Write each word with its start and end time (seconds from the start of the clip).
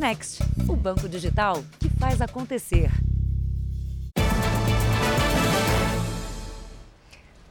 Next, 0.00 0.42
o 0.66 0.74
banco 0.74 1.06
digital 1.06 1.62
que 1.78 1.90
faz 1.90 2.22
acontecer. 2.22 2.90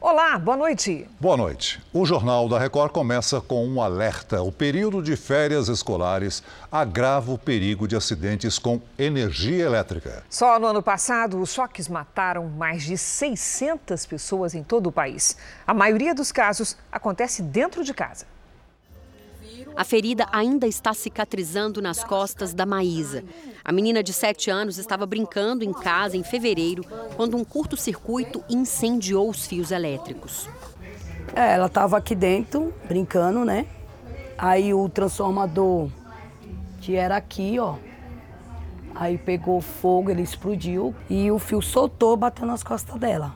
Olá, 0.02 0.40
boa 0.40 0.58
noite. 0.58 1.08
Boa 1.20 1.38
noite. 1.38 1.80
O 1.94 2.08
Jornal 2.08 2.50
da 2.50 2.58
Record 2.58 2.92
começa 2.92 3.40
com 3.40 3.68
um 3.68 3.80
alerta. 3.80 4.42
O 4.42 4.52
período 4.52 5.00
de 5.04 5.16
férias 5.16 5.68
escolares 5.68 6.42
agrava 6.72 7.32
o 7.32 7.38
perigo 7.38 7.88
de 7.88 7.96
acidentes 7.96 8.57
com 8.57 8.81
energia 8.97 9.66
elétrica. 9.66 10.23
Só 10.27 10.57
no 10.57 10.66
ano 10.66 10.81
passado, 10.81 11.39
os 11.39 11.54
choques 11.54 11.88
mataram 11.88 12.50
mais 12.50 12.81
de 12.81 12.97
600 12.97 14.07
pessoas 14.07 14.55
em 14.55 14.63
todo 14.63 14.88
o 14.88 14.91
país. 14.91 15.38
A 15.68 15.73
maioria 15.75 16.16
dos 16.16 16.31
casos 16.31 16.75
acontece 16.91 17.43
dentro 17.43 17.84
de 17.84 17.93
casa. 17.93 18.25
A 19.80 19.86
ferida 19.86 20.27
ainda 20.34 20.68
está 20.68 20.93
cicatrizando 20.93 21.82
nas 21.82 22.04
costas 22.04 22.54
da 22.54 22.66
Maísa. 22.66 23.23
A 23.63 23.72
menina 23.72 24.04
de 24.04 24.12
7 24.12 24.52
anos 24.52 24.77
estava 24.77 25.05
brincando 25.05 25.63
em 25.63 25.71
casa 25.71 26.17
em 26.17 26.23
fevereiro, 26.23 26.84
quando 27.16 27.38
um 27.38 27.45
curto-circuito 27.45 28.44
incendiou 28.49 29.30
os 29.30 29.48
fios 29.48 29.71
elétricos. 29.71 30.49
É, 31.34 31.54
ela 31.54 31.68
estava 31.68 31.95
aqui 31.95 32.13
dentro, 32.13 32.73
brincando, 32.90 33.45
né? 33.45 33.68
Aí 34.38 34.73
o 34.73 34.90
transformador, 34.90 35.90
que 36.82 36.98
era 36.98 37.16
aqui, 37.16 37.57
ó, 37.57 37.76
aí 38.93 39.18
pegou 39.18 39.62
fogo, 39.62 40.09
ele 40.09 40.23
explodiu 40.23 40.93
e 41.09 41.32
o 41.32 41.40
fio 41.40 41.62
soltou, 41.62 42.18
bateu 42.18 42.46
nas 42.46 42.63
costas 42.63 42.99
dela. 42.99 43.34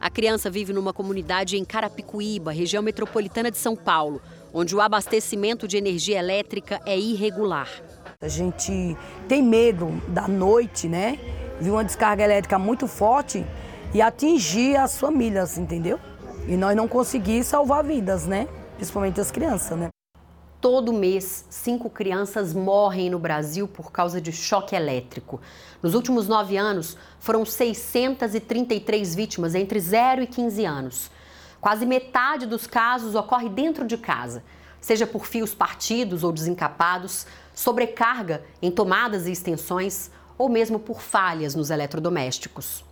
A 0.00 0.08
criança 0.08 0.48
vive 0.48 0.72
numa 0.72 0.92
comunidade 0.92 1.56
em 1.56 1.64
Carapicuíba, 1.64 2.52
região 2.52 2.84
metropolitana 2.84 3.50
de 3.50 3.58
São 3.58 3.74
Paulo, 3.74 4.22
onde 4.52 4.74
o 4.74 4.80
abastecimento 4.80 5.68
de 5.68 5.76
energia 5.76 6.18
elétrica 6.18 6.80
é 6.84 6.98
irregular. 6.98 7.68
A 8.20 8.28
gente 8.28 8.96
tem 9.28 9.42
medo 9.42 10.02
da 10.08 10.26
noite, 10.26 10.88
né? 10.88 11.18
Viu 11.60 11.74
uma 11.74 11.84
descarga 11.84 12.24
elétrica 12.24 12.58
muito 12.58 12.86
forte 12.86 13.44
e 13.94 14.02
atingir 14.02 14.76
as 14.76 14.98
famílias, 14.98 15.56
entendeu? 15.56 15.98
E 16.46 16.56
nós 16.56 16.76
não 16.76 16.88
conseguimos 16.88 17.46
salvar 17.46 17.84
vidas, 17.84 18.26
né? 18.26 18.48
Principalmente 18.76 19.20
as 19.20 19.30
crianças, 19.30 19.78
né? 19.78 19.88
Todo 20.60 20.92
mês, 20.92 21.44
cinco 21.48 21.88
crianças 21.88 22.52
morrem 22.52 23.08
no 23.08 23.18
Brasil 23.18 23.68
por 23.68 23.92
causa 23.92 24.20
de 24.20 24.32
choque 24.32 24.74
elétrico. 24.74 25.40
Nos 25.80 25.94
últimos 25.94 26.26
nove 26.26 26.56
anos, 26.56 26.96
foram 27.20 27.44
633 27.44 29.14
vítimas 29.14 29.54
entre 29.54 29.78
0 29.78 30.22
e 30.22 30.26
15 30.26 30.64
anos. 30.64 31.10
Quase 31.60 31.84
metade 31.84 32.46
dos 32.46 32.66
casos 32.66 33.14
ocorre 33.14 33.48
dentro 33.48 33.86
de 33.86 33.96
casa, 33.96 34.44
seja 34.80 35.06
por 35.06 35.26
fios 35.26 35.54
partidos 35.54 36.22
ou 36.22 36.32
desencapados, 36.32 37.26
sobrecarga 37.54 38.44
em 38.62 38.70
tomadas 38.70 39.26
e 39.26 39.32
extensões 39.32 40.10
ou 40.36 40.48
mesmo 40.48 40.78
por 40.78 41.00
falhas 41.02 41.54
nos 41.54 41.70
eletrodomésticos. 41.70 42.84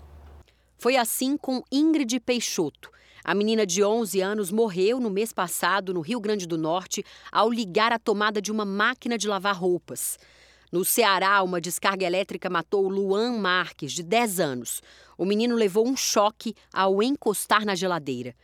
Foi 0.77 0.97
assim 0.97 1.37
com 1.37 1.63
Ingrid 1.71 2.19
Peixoto. 2.21 2.91
A 3.25 3.35
menina 3.35 3.65
de 3.65 3.83
11 3.83 4.21
anos 4.21 4.51
morreu 4.51 5.01
no 5.01 5.11
mês 5.11 5.33
passado 5.33 5.95
no 5.95 6.01
Rio 6.01 6.21
Grande 6.21 6.47
do 6.47 6.59
Norte 6.59 7.05
ao 7.31 7.51
ligar 7.51 7.93
a 7.93 7.99
tomada 7.99 8.43
de 8.43 8.53
uma 8.53 8.65
máquina 8.65 9.17
de 9.17 9.27
lavar 9.27 9.57
roupas. 9.57 10.19
No 10.71 10.85
Ceará, 10.85 11.43
uma 11.43 11.61
descarga 11.61 12.05
elétrica 12.05 12.51
matou 12.51 12.89
Luan 12.89 13.39
Marques, 13.39 13.93
de 13.93 14.03
10 14.03 14.41
anos. 14.41 14.83
O 15.17 15.25
menino 15.25 15.55
levou 15.55 15.87
um 15.87 15.97
choque 15.97 16.55
ao 16.73 17.03
encostar 17.03 17.65
na 17.65 17.75
geladeira. 17.75 18.35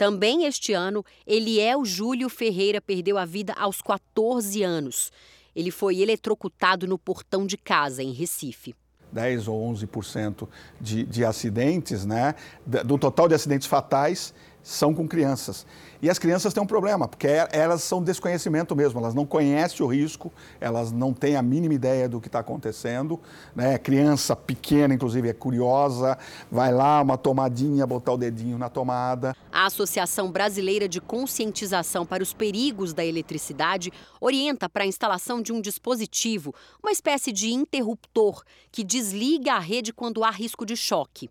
Também 0.00 0.46
este 0.46 0.72
ano, 0.72 1.04
Eliel 1.26 1.84
Júlio 1.84 2.30
Ferreira 2.30 2.80
perdeu 2.80 3.18
a 3.18 3.26
vida 3.26 3.52
aos 3.52 3.82
14 3.82 4.62
anos. 4.62 5.12
Ele 5.54 5.70
foi 5.70 6.00
eletrocutado 6.00 6.86
no 6.86 6.98
portão 6.98 7.46
de 7.46 7.58
casa, 7.58 8.02
em 8.02 8.10
Recife. 8.10 8.74
10 9.12 9.46
ou 9.46 9.70
11% 9.74 10.48
de, 10.80 11.04
de 11.04 11.22
acidentes, 11.22 12.06
né? 12.06 12.34
Do 12.64 12.96
total 12.96 13.28
de 13.28 13.34
acidentes 13.34 13.68
fatais, 13.68 14.32
são 14.62 14.94
com 14.94 15.06
crianças. 15.08 15.66
E 16.02 16.08
as 16.08 16.18
crianças 16.18 16.54
têm 16.54 16.62
um 16.62 16.66
problema, 16.66 17.06
porque 17.06 17.26
é, 17.26 17.46
elas 17.52 17.82
são 17.82 18.02
desconhecimento 18.02 18.74
mesmo, 18.74 18.98
elas 18.98 19.14
não 19.14 19.26
conhecem 19.26 19.84
o 19.84 19.88
risco, 19.88 20.32
elas 20.58 20.90
não 20.90 21.12
têm 21.12 21.36
a 21.36 21.42
mínima 21.42 21.74
ideia 21.74 22.08
do 22.08 22.20
que 22.20 22.28
está 22.28 22.38
acontecendo. 22.38 23.20
Né? 23.54 23.76
Criança 23.76 24.34
pequena, 24.34 24.94
inclusive, 24.94 25.28
é 25.28 25.34
curiosa, 25.34 26.16
vai 26.50 26.72
lá, 26.72 27.02
uma 27.02 27.18
tomadinha, 27.18 27.86
botar 27.86 28.12
o 28.12 28.16
dedinho 28.16 28.56
na 28.56 28.70
tomada. 28.70 29.36
A 29.52 29.66
Associação 29.66 30.32
Brasileira 30.32 30.88
de 30.88 31.00
Conscientização 31.02 32.06
para 32.06 32.22
os 32.22 32.32
Perigos 32.32 32.94
da 32.94 33.04
Eletricidade 33.04 33.92
orienta 34.20 34.70
para 34.70 34.84
a 34.84 34.86
instalação 34.86 35.42
de 35.42 35.52
um 35.52 35.60
dispositivo, 35.60 36.54
uma 36.82 36.92
espécie 36.92 37.30
de 37.30 37.52
interruptor, 37.52 38.42
que 38.72 38.82
desliga 38.82 39.52
a 39.52 39.58
rede 39.58 39.92
quando 39.92 40.24
há 40.24 40.30
risco 40.30 40.64
de 40.64 40.76
choque. 40.76 41.28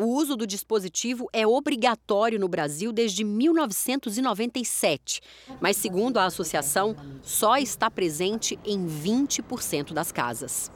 O 0.00 0.04
uso 0.14 0.36
do 0.36 0.46
dispositivo 0.46 1.28
é 1.32 1.44
obrigatório 1.44 2.38
no 2.38 2.46
Brasil 2.46 2.92
desde 2.92 3.24
1997, 3.24 5.20
mas, 5.60 5.76
segundo 5.76 6.18
a 6.18 6.26
associação, 6.26 6.94
só 7.20 7.56
está 7.56 7.90
presente 7.90 8.56
em 8.64 8.86
20% 8.86 9.92
das 9.92 10.12
casas. 10.12 10.70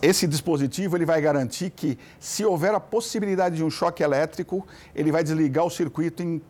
Esse 0.00 0.28
dispositivo 0.28 0.96
ele 0.96 1.04
vai 1.04 1.20
garantir 1.20 1.70
que, 1.70 1.98
se 2.20 2.44
houver 2.44 2.72
a 2.72 2.78
possibilidade 2.78 3.56
de 3.56 3.64
um 3.64 3.70
choque 3.70 4.04
elétrico, 4.04 4.64
ele 4.94 5.10
vai 5.10 5.24
desligar 5.24 5.64
o 5.64 5.70
circuito 5.70 6.22
em 6.22 6.40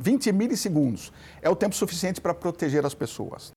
20 0.00 0.32
milissegundos. 0.32 1.12
É 1.40 1.48
o 1.48 1.54
tempo 1.54 1.76
suficiente 1.76 2.20
para 2.20 2.34
proteger 2.34 2.84
as 2.84 2.92
pessoas. 2.92 3.52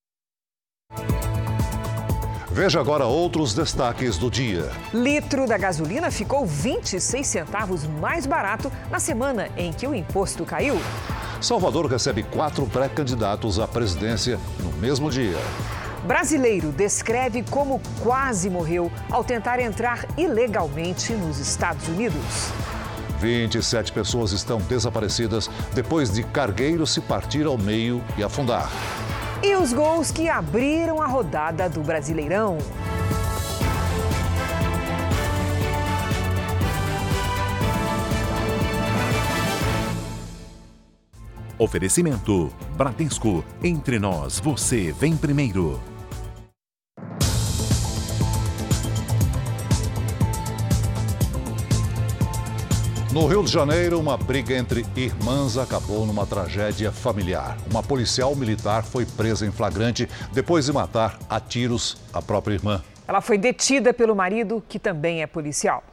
Veja 2.51 2.79
agora 2.79 3.05
outros 3.05 3.53
destaques 3.53 4.17
do 4.17 4.29
dia. 4.29 4.71
Litro 4.91 5.45
da 5.45 5.55
gasolina 5.55 6.09
ficou 6.09 6.47
26 6.47 7.25
centavos 7.25 7.85
mais 7.85 8.25
barato 8.25 8.71
na 8.89 8.99
semana 8.99 9.49
em 9.55 9.71
que 9.71 9.85
o 9.85 9.93
imposto 9.93 10.43
caiu. 10.43 10.79
Salvador 11.39 11.85
recebe 11.85 12.23
quatro 12.23 12.65
pré-candidatos 12.65 13.59
à 13.59 13.67
presidência 13.67 14.39
no 14.63 14.71
mesmo 14.73 15.11
dia. 15.11 15.37
Brasileiro 16.03 16.71
descreve 16.71 17.43
como 17.43 17.79
quase 18.01 18.49
morreu 18.49 18.91
ao 19.11 19.23
tentar 19.23 19.59
entrar 19.59 20.05
ilegalmente 20.17 21.13
nos 21.13 21.37
Estados 21.39 21.87
Unidos. 21.87 22.49
27 23.19 23.91
pessoas 23.91 24.31
estão 24.31 24.59
desaparecidas 24.59 25.49
depois 25.73 26.09
de 26.09 26.23
cargueiro 26.23 26.87
se 26.87 26.99
partir 26.99 27.45
ao 27.45 27.57
meio 27.57 28.03
e 28.17 28.23
afundar. 28.23 28.69
E 29.41 29.55
os 29.55 29.71
gols 29.71 30.11
que 30.11 30.27
abriram 30.27 31.01
a 31.01 31.07
rodada 31.07 31.69
do 31.69 31.81
Brasileirão. 31.81 32.57
Oferecimento: 41.57 42.51
Bradesco. 42.75 43.43
Entre 43.63 43.97
nós, 43.97 44.39
você 44.39 44.91
vem 44.91 45.15
primeiro. 45.15 45.79
No 53.11 53.25
Rio 53.25 53.43
de 53.43 53.51
Janeiro, 53.51 53.99
uma 53.99 54.15
briga 54.15 54.55
entre 54.55 54.85
irmãs 54.95 55.57
acabou 55.57 56.05
numa 56.05 56.27
tragédia 56.27 56.91
familiar. 56.91 57.57
Uma 57.71 57.81
policial 57.81 58.35
militar 58.35 58.83
foi 58.83 59.03
presa 59.03 59.47
em 59.47 59.51
flagrante 59.51 60.07
depois 60.31 60.65
de 60.65 60.73
matar 60.73 61.17
a 61.27 61.39
tiros 61.39 61.97
a 62.13 62.21
própria 62.21 62.53
irmã. 62.53 62.83
Ela 63.07 63.19
foi 63.19 63.39
detida 63.39 63.91
pelo 63.91 64.15
marido, 64.15 64.63
que 64.69 64.77
também 64.77 65.23
é 65.23 65.27
policial. 65.27 65.83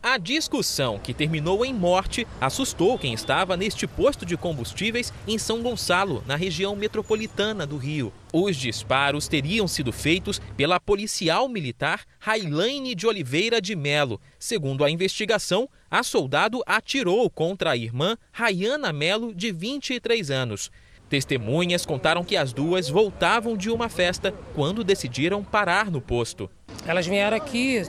A 0.00 0.18
discussão, 0.18 0.98
que 0.98 1.14
terminou 1.14 1.64
em 1.64 1.72
morte, 1.72 2.26
assustou 2.40 2.98
quem 2.98 3.12
estava 3.12 3.56
neste 3.56 3.86
posto 3.86 4.26
de 4.26 4.36
combustíveis 4.36 5.12
em 5.28 5.38
São 5.38 5.62
Gonçalo, 5.62 6.24
na 6.26 6.34
região 6.34 6.74
metropolitana 6.74 7.64
do 7.64 7.76
Rio. 7.76 8.12
Os 8.32 8.56
disparos 8.56 9.28
teriam 9.28 9.68
sido 9.68 9.92
feitos 9.92 10.40
pela 10.56 10.80
policial 10.80 11.48
militar 11.48 12.04
Railane 12.18 12.96
de 12.96 13.06
Oliveira 13.06 13.60
de 13.60 13.76
Melo. 13.76 14.20
Segundo 14.40 14.84
a 14.84 14.90
investigação, 14.90 15.68
a 15.92 16.02
soldado 16.02 16.62
atirou 16.66 17.28
contra 17.28 17.72
a 17.72 17.76
irmã 17.76 18.16
Rayana 18.32 18.94
Melo, 18.94 19.34
de 19.34 19.52
23 19.52 20.30
anos. 20.30 20.70
Testemunhas 21.06 21.84
contaram 21.84 22.24
que 22.24 22.34
as 22.34 22.54
duas 22.54 22.88
voltavam 22.88 23.54
de 23.58 23.68
uma 23.68 23.90
festa 23.90 24.32
quando 24.54 24.82
decidiram 24.82 25.44
parar 25.44 25.90
no 25.90 26.00
posto. 26.00 26.50
Elas 26.86 27.06
vieram 27.06 27.36
aqui 27.36 27.82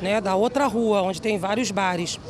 né, 0.00 0.20
da 0.20 0.36
outra 0.36 0.68
rua, 0.68 1.02
onde 1.02 1.20
tem 1.20 1.36
vários 1.36 1.72
bares. 1.72 2.20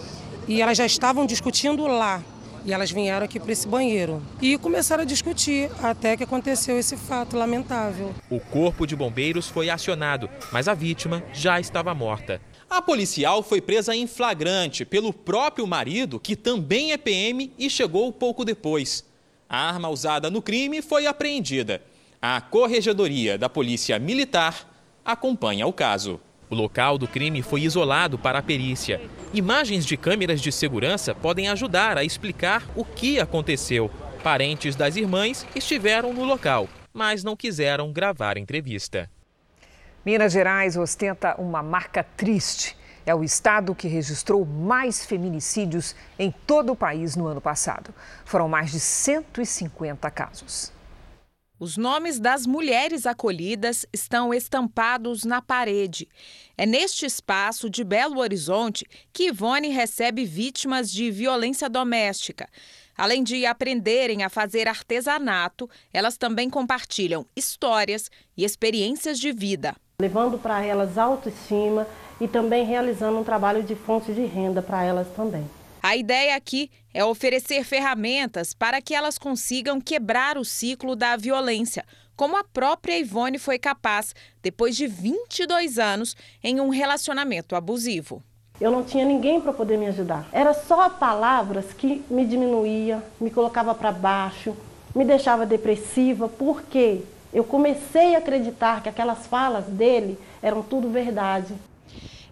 E 0.48 0.62
elas 0.62 0.78
já 0.78 0.86
estavam 0.86 1.26
discutindo 1.26 1.86
lá. 1.86 2.22
E 2.64 2.72
elas 2.72 2.90
vieram 2.90 3.26
aqui 3.26 3.38
para 3.38 3.52
esse 3.52 3.68
banheiro. 3.68 4.22
E 4.40 4.56
começaram 4.56 5.02
a 5.02 5.06
discutir 5.06 5.70
até 5.82 6.16
que 6.16 6.24
aconteceu 6.24 6.78
esse 6.78 6.96
fato 6.96 7.36
lamentável. 7.36 8.14
O 8.30 8.40
corpo 8.40 8.86
de 8.86 8.96
bombeiros 8.96 9.50
foi 9.50 9.68
acionado, 9.68 10.30
mas 10.50 10.68
a 10.68 10.74
vítima 10.74 11.22
já 11.34 11.60
estava 11.60 11.92
morta. 11.92 12.40
A 12.72 12.80
policial 12.80 13.42
foi 13.42 13.60
presa 13.60 13.94
em 13.94 14.06
flagrante 14.06 14.82
pelo 14.82 15.12
próprio 15.12 15.66
marido, 15.66 16.18
que 16.18 16.34
também 16.34 16.92
é 16.92 16.96
PM 16.96 17.52
e 17.58 17.68
chegou 17.68 18.10
pouco 18.10 18.46
depois. 18.46 19.04
A 19.46 19.68
arma 19.68 19.90
usada 19.90 20.30
no 20.30 20.40
crime 20.40 20.80
foi 20.80 21.06
apreendida. 21.06 21.82
A 22.20 22.40
Corregedoria 22.40 23.36
da 23.36 23.46
Polícia 23.50 23.98
Militar 23.98 24.66
acompanha 25.04 25.66
o 25.66 25.72
caso. 25.72 26.18
O 26.48 26.54
local 26.54 26.96
do 26.96 27.06
crime 27.06 27.42
foi 27.42 27.60
isolado 27.60 28.18
para 28.18 28.38
a 28.38 28.42
perícia. 28.42 29.02
Imagens 29.34 29.84
de 29.84 29.98
câmeras 29.98 30.40
de 30.40 30.50
segurança 30.50 31.14
podem 31.14 31.48
ajudar 31.48 31.98
a 31.98 32.04
explicar 32.04 32.66
o 32.74 32.86
que 32.86 33.20
aconteceu. 33.20 33.90
Parentes 34.22 34.74
das 34.74 34.96
irmãs 34.96 35.46
estiveram 35.54 36.14
no 36.14 36.24
local, 36.24 36.66
mas 36.90 37.22
não 37.22 37.36
quiseram 37.36 37.92
gravar 37.92 38.38
entrevista. 38.38 39.10
Minas 40.04 40.32
Gerais 40.32 40.76
ostenta 40.76 41.40
uma 41.40 41.62
marca 41.62 42.02
triste. 42.02 42.76
É 43.06 43.14
o 43.14 43.22
estado 43.22 43.72
que 43.72 43.86
registrou 43.86 44.44
mais 44.44 45.06
feminicídios 45.06 45.94
em 46.18 46.32
todo 46.44 46.72
o 46.72 46.76
país 46.76 47.14
no 47.14 47.28
ano 47.28 47.40
passado. 47.40 47.94
Foram 48.24 48.48
mais 48.48 48.72
de 48.72 48.80
150 48.80 50.10
casos. 50.10 50.72
Os 51.56 51.76
nomes 51.76 52.18
das 52.18 52.48
mulheres 52.48 53.06
acolhidas 53.06 53.86
estão 53.92 54.34
estampados 54.34 55.22
na 55.22 55.40
parede. 55.40 56.08
É 56.58 56.66
neste 56.66 57.06
espaço 57.06 57.70
de 57.70 57.84
Belo 57.84 58.18
Horizonte 58.18 58.84
que 59.12 59.28
Ivone 59.28 59.68
recebe 59.68 60.24
vítimas 60.24 60.90
de 60.90 61.12
violência 61.12 61.70
doméstica. 61.70 62.48
Além 62.96 63.22
de 63.22 63.46
aprenderem 63.46 64.24
a 64.24 64.28
fazer 64.28 64.66
artesanato, 64.66 65.70
elas 65.92 66.16
também 66.16 66.50
compartilham 66.50 67.24
histórias 67.36 68.10
e 68.36 68.44
experiências 68.44 69.20
de 69.20 69.30
vida. 69.30 69.76
Levando 70.00 70.38
para 70.38 70.64
elas 70.64 70.98
autoestima 70.98 71.86
e 72.20 72.28
também 72.28 72.64
realizando 72.64 73.18
um 73.18 73.24
trabalho 73.24 73.62
de 73.62 73.74
fonte 73.74 74.12
de 74.12 74.24
renda 74.24 74.62
para 74.62 74.84
elas 74.84 75.08
também. 75.16 75.48
A 75.82 75.96
ideia 75.96 76.36
aqui 76.36 76.70
é 76.94 77.04
oferecer 77.04 77.64
ferramentas 77.64 78.54
para 78.54 78.80
que 78.80 78.94
elas 78.94 79.18
consigam 79.18 79.80
quebrar 79.80 80.38
o 80.38 80.44
ciclo 80.44 80.94
da 80.94 81.16
violência, 81.16 81.84
como 82.14 82.36
a 82.36 82.44
própria 82.44 82.98
Ivone 82.98 83.38
foi 83.38 83.58
capaz 83.58 84.14
depois 84.40 84.76
de 84.76 84.86
22 84.86 85.80
anos 85.80 86.16
em 86.42 86.60
um 86.60 86.68
relacionamento 86.68 87.56
abusivo. 87.56 88.22
Eu 88.60 88.70
não 88.70 88.84
tinha 88.84 89.04
ninguém 89.04 89.40
para 89.40 89.52
poder 89.52 89.76
me 89.76 89.88
ajudar. 89.88 90.28
Era 90.30 90.54
só 90.54 90.88
palavras 90.88 91.72
que 91.72 92.04
me 92.08 92.24
diminuía, 92.24 93.02
me 93.20 93.28
colocava 93.28 93.74
para 93.74 93.90
baixo, 93.90 94.54
me 94.94 95.04
deixava 95.04 95.44
depressiva, 95.44 96.28
porque 96.28 97.00
eu 97.32 97.44
comecei 97.44 98.14
a 98.14 98.18
acreditar 98.18 98.82
que 98.82 98.88
aquelas 98.88 99.26
falas 99.26 99.64
dele 99.66 100.18
eram 100.42 100.62
tudo 100.62 100.90
verdade. 100.90 101.54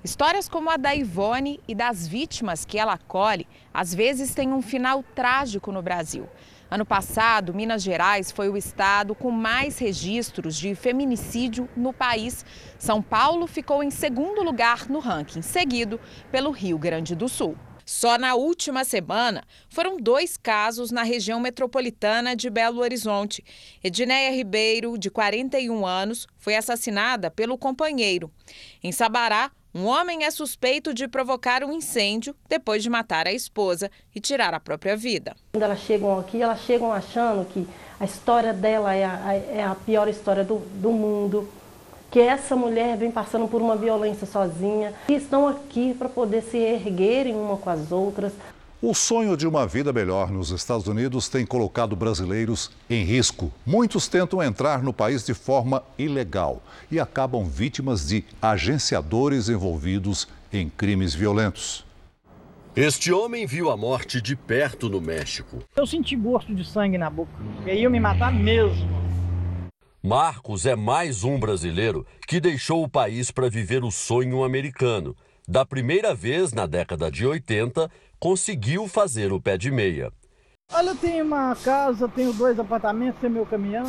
Histórias 0.02 0.48
como 0.48 0.70
a 0.70 0.76
da 0.76 0.94
Ivone 0.94 1.60
e 1.68 1.74
das 1.74 2.06
vítimas 2.06 2.64
que 2.64 2.78
ela 2.78 2.94
acolhe, 2.94 3.46
às 3.72 3.94
vezes 3.94 4.34
têm 4.34 4.52
um 4.52 4.62
final 4.62 5.04
trágico 5.14 5.70
no 5.70 5.82
Brasil. 5.82 6.26
Ano 6.70 6.86
passado, 6.86 7.52
Minas 7.52 7.82
Gerais 7.82 8.30
foi 8.30 8.48
o 8.48 8.56
estado 8.56 9.14
com 9.14 9.30
mais 9.30 9.78
registros 9.78 10.56
de 10.56 10.74
feminicídio 10.74 11.68
no 11.76 11.92
país. 11.92 12.46
São 12.78 13.02
Paulo 13.02 13.46
ficou 13.46 13.82
em 13.82 13.90
segundo 13.90 14.42
lugar 14.42 14.88
no 14.88 15.00
ranking, 15.00 15.42
seguido 15.42 15.98
pelo 16.30 16.50
Rio 16.50 16.78
Grande 16.78 17.14
do 17.14 17.28
Sul. 17.28 17.56
Só 17.84 18.18
na 18.18 18.34
última 18.34 18.84
semana 18.84 19.42
foram 19.68 19.96
dois 19.96 20.36
casos 20.36 20.90
na 20.90 21.02
região 21.02 21.40
metropolitana 21.40 22.36
de 22.36 22.50
Belo 22.50 22.80
Horizonte. 22.80 23.44
Edneia 23.82 24.30
Ribeiro, 24.30 24.98
de 24.98 25.10
41 25.10 25.86
anos, 25.86 26.26
foi 26.38 26.56
assassinada 26.56 27.30
pelo 27.30 27.58
companheiro. 27.58 28.30
Em 28.82 28.92
Sabará, 28.92 29.50
um 29.72 29.86
homem 29.86 30.24
é 30.24 30.30
suspeito 30.32 30.92
de 30.92 31.06
provocar 31.06 31.62
um 31.62 31.72
incêndio 31.72 32.34
depois 32.48 32.82
de 32.82 32.90
matar 32.90 33.28
a 33.28 33.32
esposa 33.32 33.88
e 34.12 34.20
tirar 34.20 34.52
a 34.52 34.58
própria 34.58 34.96
vida. 34.96 35.36
Quando 35.52 35.62
elas 35.62 35.80
chegam 35.80 36.18
aqui, 36.18 36.42
elas 36.42 36.60
chegam 36.62 36.92
achando 36.92 37.44
que 37.44 37.68
a 38.00 38.04
história 38.04 38.52
dela 38.52 38.92
é 38.94 39.04
a, 39.04 39.34
é 39.34 39.62
a 39.62 39.76
pior 39.76 40.08
história 40.08 40.42
do, 40.42 40.58
do 40.58 40.90
mundo, 40.90 41.48
que 42.10 42.18
essa 42.18 42.56
mulher 42.56 42.96
vem 42.96 43.10
passando 43.10 43.46
por 43.46 43.62
uma 43.62 43.76
violência 43.76 44.26
sozinha 44.26 44.92
e 45.08 45.14
estão 45.14 45.46
aqui 45.46 45.94
para 45.94 46.08
poder 46.08 46.42
se 46.42 46.58
erguerem 46.58 47.34
uma 47.34 47.56
com 47.56 47.70
as 47.70 47.92
outras. 47.92 48.32
O 48.82 48.94
sonho 48.94 49.36
de 49.36 49.46
uma 49.46 49.66
vida 49.66 49.92
melhor 49.92 50.30
nos 50.30 50.50
Estados 50.50 50.86
Unidos 50.86 51.28
tem 51.28 51.44
colocado 51.44 51.94
brasileiros 51.94 52.70
em 52.88 53.04
risco. 53.04 53.52
Muitos 53.64 54.08
tentam 54.08 54.42
entrar 54.42 54.82
no 54.82 54.92
país 54.92 55.24
de 55.24 55.34
forma 55.34 55.82
ilegal 55.98 56.62
e 56.90 56.98
acabam 56.98 57.44
vítimas 57.44 58.08
de 58.08 58.24
agenciadores 58.40 59.50
envolvidos 59.50 60.26
em 60.50 60.68
crimes 60.68 61.14
violentos. 61.14 61.84
Este 62.74 63.12
homem 63.12 63.46
viu 63.46 63.70
a 63.70 63.76
morte 63.76 64.22
de 64.22 64.34
perto 64.34 64.88
no 64.88 65.00
México. 65.00 65.58
Eu 65.76 65.86
senti 65.86 66.16
gosto 66.16 66.54
de 66.54 66.64
sangue 66.64 66.96
na 66.96 67.10
boca. 67.10 67.32
E 67.66 67.70
aí 67.70 67.84
eu 67.84 67.90
me 67.90 68.00
matar 68.00 68.32
mesmo. 68.32 69.09
Marcos 70.02 70.64
é 70.64 70.74
mais 70.74 71.24
um 71.24 71.38
brasileiro 71.38 72.06
que 72.26 72.40
deixou 72.40 72.82
o 72.82 72.88
país 72.88 73.30
para 73.30 73.50
viver 73.50 73.84
o 73.84 73.90
sonho 73.90 74.42
americano. 74.42 75.14
Da 75.46 75.66
primeira 75.66 76.14
vez 76.14 76.54
na 76.54 76.64
década 76.64 77.10
de 77.10 77.26
80, 77.26 77.90
conseguiu 78.18 78.88
fazer 78.88 79.30
o 79.30 79.38
pé 79.38 79.58
de 79.58 79.70
meia. 79.70 80.10
Olha, 80.72 80.88
eu 80.88 80.96
tenho 80.96 81.22
uma 81.22 81.54
casa, 81.54 82.08
tenho 82.08 82.32
dois 82.32 82.58
apartamentos, 82.58 83.20
tenho 83.20 83.34
meu 83.34 83.44
caminhão. 83.44 83.84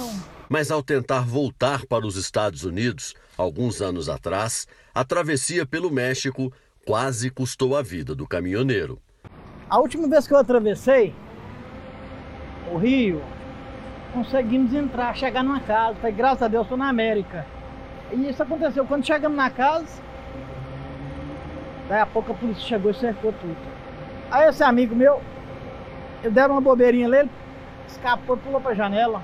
Mas 0.50 0.70
ao 0.70 0.84
tentar 0.84 1.22
voltar 1.22 1.86
para 1.86 2.06
os 2.06 2.18
Estados 2.18 2.66
Unidos, 2.66 3.14
alguns 3.38 3.82
anos 3.82 4.10
atrás, 4.10 4.68
a 4.94 5.06
travessia 5.06 5.66
pelo 5.66 5.90
México 5.90 6.52
quase 6.86 7.30
custou 7.30 7.74
a 7.74 7.82
vida 7.82 8.14
do 8.14 8.28
caminhoneiro. 8.28 9.02
A 9.70 9.80
última 9.80 10.10
vez 10.10 10.28
que 10.28 10.34
eu 10.34 10.40
atravessei 10.40 11.16
o 12.70 12.78
Rio, 12.78 13.22
conseguimos 14.14 14.74
entrar, 14.74 15.16
chegar 15.16 15.44
numa 15.44 15.60
casa. 15.60 15.96
Falei, 15.96 16.16
graças 16.16 16.44
a 16.44 16.48
Deus, 16.48 16.64
estou 16.64 16.78
na 16.78 16.90
América. 16.90 17.46
E 18.12 18.30
isso 18.30 18.44
aconteceu. 18.44 18.86
Quando 18.86 19.06
chegamos 19.06 19.38
na 19.38 19.50
casa, 19.50 20.02
daí 21.88 22.02
a 22.02 22.06
pouco 22.06 22.32
a 22.32 22.36
polícia 22.36 22.64
chegou 22.64 22.92
e 22.92 22.94
cercou 22.94 23.34
tudo. 23.34 23.58
Aí 24.30 24.48
esse 24.48 24.64
amigo 24.64 24.96
meu, 24.96 25.22
eu 26.24 26.32
deram 26.32 26.56
uma 26.56 26.62
bobeirinha 26.62 27.08
nele, 27.08 27.30
escapou, 27.88 28.38
pulou 28.38 28.62
para 28.62 28.72
a 28.72 28.76
janela 28.76 29.24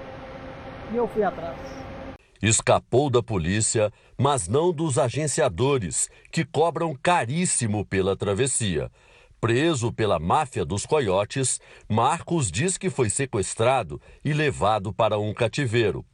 e 0.91 0.97
eu 0.97 1.07
fui 1.07 1.23
atrás. 1.23 1.55
Escapou 2.41 3.09
da 3.09 3.23
polícia, 3.23 3.91
mas 4.17 4.47
não 4.47 4.71
dos 4.71 4.99
agenciadores, 4.99 6.07
que 6.31 6.45
cobram 6.45 6.95
caríssimo 7.01 7.83
pela 7.83 8.15
travessia. 8.15 8.91
Preso 9.39 9.91
pela 9.91 10.19
máfia 10.19 10.65
dos 10.65 10.85
coiotes, 10.85 11.59
Marcos 11.87 12.51
diz 12.51 12.77
que 12.77 12.89
foi 12.89 13.09
sequestrado 13.09 14.01
e 14.23 14.33
levado 14.33 14.93
para 14.93 15.19
um 15.19 15.33
cativeiro. 15.33 16.05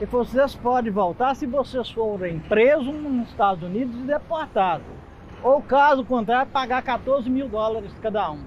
E 0.00 0.06
vocês 0.06 0.54
podem 0.54 0.90
voltar 0.92 1.34
se 1.34 1.46
vocês 1.46 1.90
forem 1.90 2.38
presos 2.40 2.94
nos 2.94 3.28
Estados 3.28 3.62
Unidos 3.64 3.94
e 3.96 4.06
deportados 4.06 5.02
ou 5.42 5.60
caso 5.60 6.04
contrário, 6.04 6.50
pagar 6.52 6.82
14 6.82 7.28
mil 7.28 7.48
dólares 7.48 7.92
cada 8.00 8.30
um. 8.30 8.44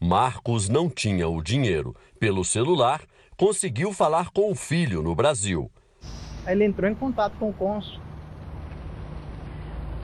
Marcos 0.00 0.68
não 0.68 0.90
tinha 0.90 1.28
o 1.28 1.40
dinheiro. 1.40 1.94
Pelo 2.18 2.44
celular, 2.44 3.02
conseguiu 3.36 3.92
falar 3.92 4.30
com 4.30 4.50
o 4.50 4.54
filho 4.54 5.02
no 5.02 5.14
Brasil. 5.14 5.70
Ele 6.46 6.64
entrou 6.64 6.90
em 6.90 6.94
contato 6.94 7.34
com 7.38 7.50
o 7.50 7.52
cônsul. 7.52 8.00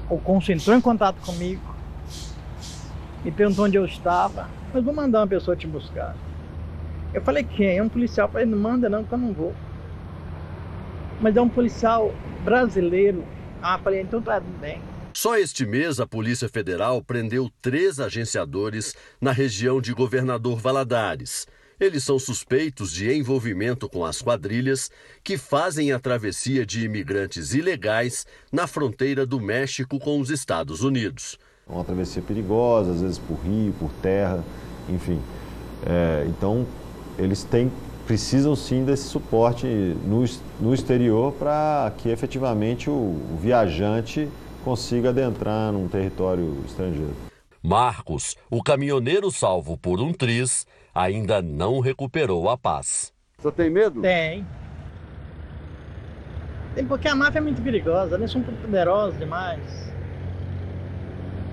O 0.09 0.19
cônsul 0.19 0.55
entrou 0.55 0.77
em 0.77 0.81
contato 0.81 1.21
comigo. 1.21 1.68
Me 3.25 3.31
perguntou 3.31 3.65
onde 3.65 3.77
eu 3.77 3.85
estava. 3.85 4.49
Mas 4.73 4.85
vou 4.85 4.95
mandar 4.95 5.21
uma 5.21 5.27
pessoa 5.27 5.57
te 5.57 5.67
buscar. 5.67 6.17
Eu 7.13 7.23
falei, 7.23 7.43
quem? 7.43 7.79
É 7.79 7.83
um 7.83 7.89
policial. 7.89 8.29
Eu 8.29 8.33
falei, 8.33 8.47
não 8.47 8.59
manda 8.59 8.89
não, 8.89 9.05
que 9.05 9.13
eu 9.13 9.19
não 9.19 9.33
vou. 9.33 9.55
Mas 11.21 11.37
é 11.37 11.41
um 11.41 11.49
policial 11.49 12.15
brasileiro. 12.45 13.25
Ah, 13.63 13.79
falei, 13.79 14.03
então 14.03 14.21
tá 14.21 14.41
bem. 14.41 14.81
Só 15.13 15.37
este 15.37 15.67
mês, 15.67 15.99
a 15.99 16.07
Polícia 16.07 16.49
Federal 16.49 17.03
prendeu 17.03 17.51
três 17.61 17.99
agenciadores 17.99 18.95
na 19.21 19.33
região 19.33 19.81
de 19.81 19.93
Governador 19.93 20.61
Valadares. 20.61 21.47
Eles 21.81 22.05
são 22.05 22.19
suspeitos 22.19 22.93
de 22.93 23.13
envolvimento 23.13 23.89
com 23.89 24.05
as 24.05 24.21
quadrilhas 24.21 24.91
que 25.25 25.39
fazem 25.39 25.93
a 25.93 25.99
travessia 25.99 26.67
de 26.67 26.85
imigrantes 26.85 27.55
ilegais 27.55 28.27
na 28.53 28.67
fronteira 28.67 29.25
do 29.25 29.41
México 29.41 29.99
com 29.99 30.21
os 30.21 30.31
Estados 30.31 30.83
Unidos. 30.83 31.39
É 31.69 31.73
uma 31.73 31.85
travessia 31.85 32.23
perigosa, 32.23 32.93
às 32.93 33.03
vezes 33.03 33.19
por 33.19 33.37
rio, 33.45 33.75
por 33.79 33.91
terra, 34.01 34.43
enfim. 34.89 35.21
É, 35.87 36.25
então, 36.27 36.67
eles 37.19 37.45
têm, 37.45 37.71
precisam 38.07 38.57
sim 38.57 38.85
desse 38.85 39.05
suporte 39.05 39.67
no, 39.67 40.25
no 40.61 40.73
exterior 40.73 41.33
para 41.33 41.93
que 41.99 42.09
efetivamente 42.09 42.89
o, 42.89 42.93
o 42.93 43.39
viajante 43.41 44.29
consiga 44.65 45.11
adentrar 45.11 45.73
num 45.73 45.89
território 45.89 46.57
estrangeiro. 46.67 47.15
Marcos, 47.63 48.37
o 48.51 48.63
caminhoneiro 48.63 49.31
salvo 49.31 49.77
por 49.77 50.01
um 50.01 50.13
triz, 50.13 50.67
ainda 50.95 51.43
não 51.43 51.81
recuperou 51.81 52.49
a 52.49 52.57
paz. 52.57 53.13
Você 53.39 53.53
tem 53.53 53.69
medo? 53.69 54.01
Tem. 54.01 54.47
Tem 56.75 56.87
porque 56.87 57.09
a 57.09 57.15
máfia 57.15 57.39
é 57.39 57.43
muito 57.43 57.61
perigosa, 57.61 58.15
eles 58.17 58.31
são 58.31 58.43
poderosos 58.43 59.19
demais. 59.19 59.88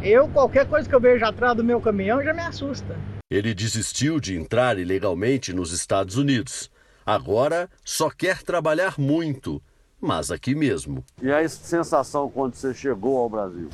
Eu, 0.06 0.28
qualquer 0.28 0.68
coisa 0.70 0.88
que 0.88 0.94
eu 0.94 1.00
vejo 1.00 1.26
atrás 1.26 1.58
do 1.58 1.64
meu 1.64 1.82
caminhão 1.82 2.24
já 2.24 2.32
me 2.32 2.42
assusta. 2.42 2.96
Ele 3.28 3.56
desistiu 3.56 4.20
de 4.20 4.38
entrar 4.38 4.78
ilegalmente 4.78 5.52
nos 5.52 5.72
Estados 5.72 6.16
Unidos. 6.16 6.70
Agora 7.04 7.68
só 7.84 8.12
quer 8.12 8.44
trabalhar 8.44 9.00
muito, 9.00 9.60
mas 10.00 10.30
aqui 10.30 10.54
mesmo. 10.54 11.04
E 11.20 11.32
a 11.32 11.50
sensação 11.50 12.30
quando 12.30 12.54
você 12.54 12.72
chegou 12.72 13.18
ao 13.18 13.28
Brasil? 13.28 13.68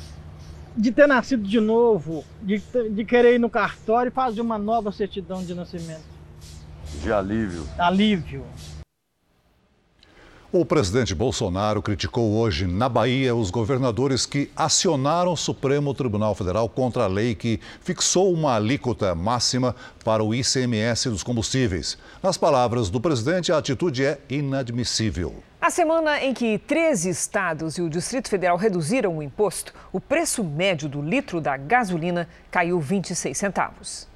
De 0.74 0.90
ter 0.90 1.06
nascido 1.06 1.42
de 1.42 1.60
novo, 1.60 2.24
de, 2.40 2.62
de 2.90 3.04
querer 3.04 3.34
ir 3.34 3.38
no 3.38 3.50
cartório 3.50 4.08
e 4.08 4.10
fazer 4.10 4.40
uma 4.40 4.56
nova 4.56 4.90
certidão 4.90 5.44
de 5.44 5.54
nascimento. 5.54 6.00
De 7.02 7.12
alívio. 7.12 7.68
Alívio. 7.76 8.42
O 10.54 10.66
presidente 10.66 11.14
Bolsonaro 11.14 11.80
criticou 11.80 12.32
hoje 12.34 12.66
na 12.66 12.86
Bahia 12.86 13.34
os 13.34 13.48
governadores 13.50 14.26
que 14.26 14.50
acionaram 14.54 15.32
o 15.32 15.36
Supremo 15.36 15.94
Tribunal 15.94 16.34
Federal 16.34 16.68
contra 16.68 17.04
a 17.04 17.06
lei 17.06 17.34
que 17.34 17.58
fixou 17.80 18.30
uma 18.30 18.56
alíquota 18.56 19.14
máxima 19.14 19.74
para 20.04 20.22
o 20.22 20.34
ICMS 20.34 21.08
dos 21.08 21.22
combustíveis. 21.22 21.96
Nas 22.22 22.36
palavras 22.36 22.90
do 22.90 23.00
presidente, 23.00 23.50
a 23.50 23.56
atitude 23.56 24.04
é 24.04 24.20
inadmissível. 24.28 25.42
A 25.58 25.70
semana 25.70 26.22
em 26.22 26.34
que 26.34 26.58
13 26.58 27.08
estados 27.08 27.78
e 27.78 27.80
o 27.80 27.88
Distrito 27.88 28.28
Federal 28.28 28.58
reduziram 28.58 29.16
o 29.16 29.22
imposto, 29.22 29.72
o 29.90 29.98
preço 29.98 30.44
médio 30.44 30.86
do 30.86 31.00
litro 31.00 31.40
da 31.40 31.56
gasolina 31.56 32.28
caiu 32.50 32.78
26 32.78 33.38
centavos. 33.38 34.06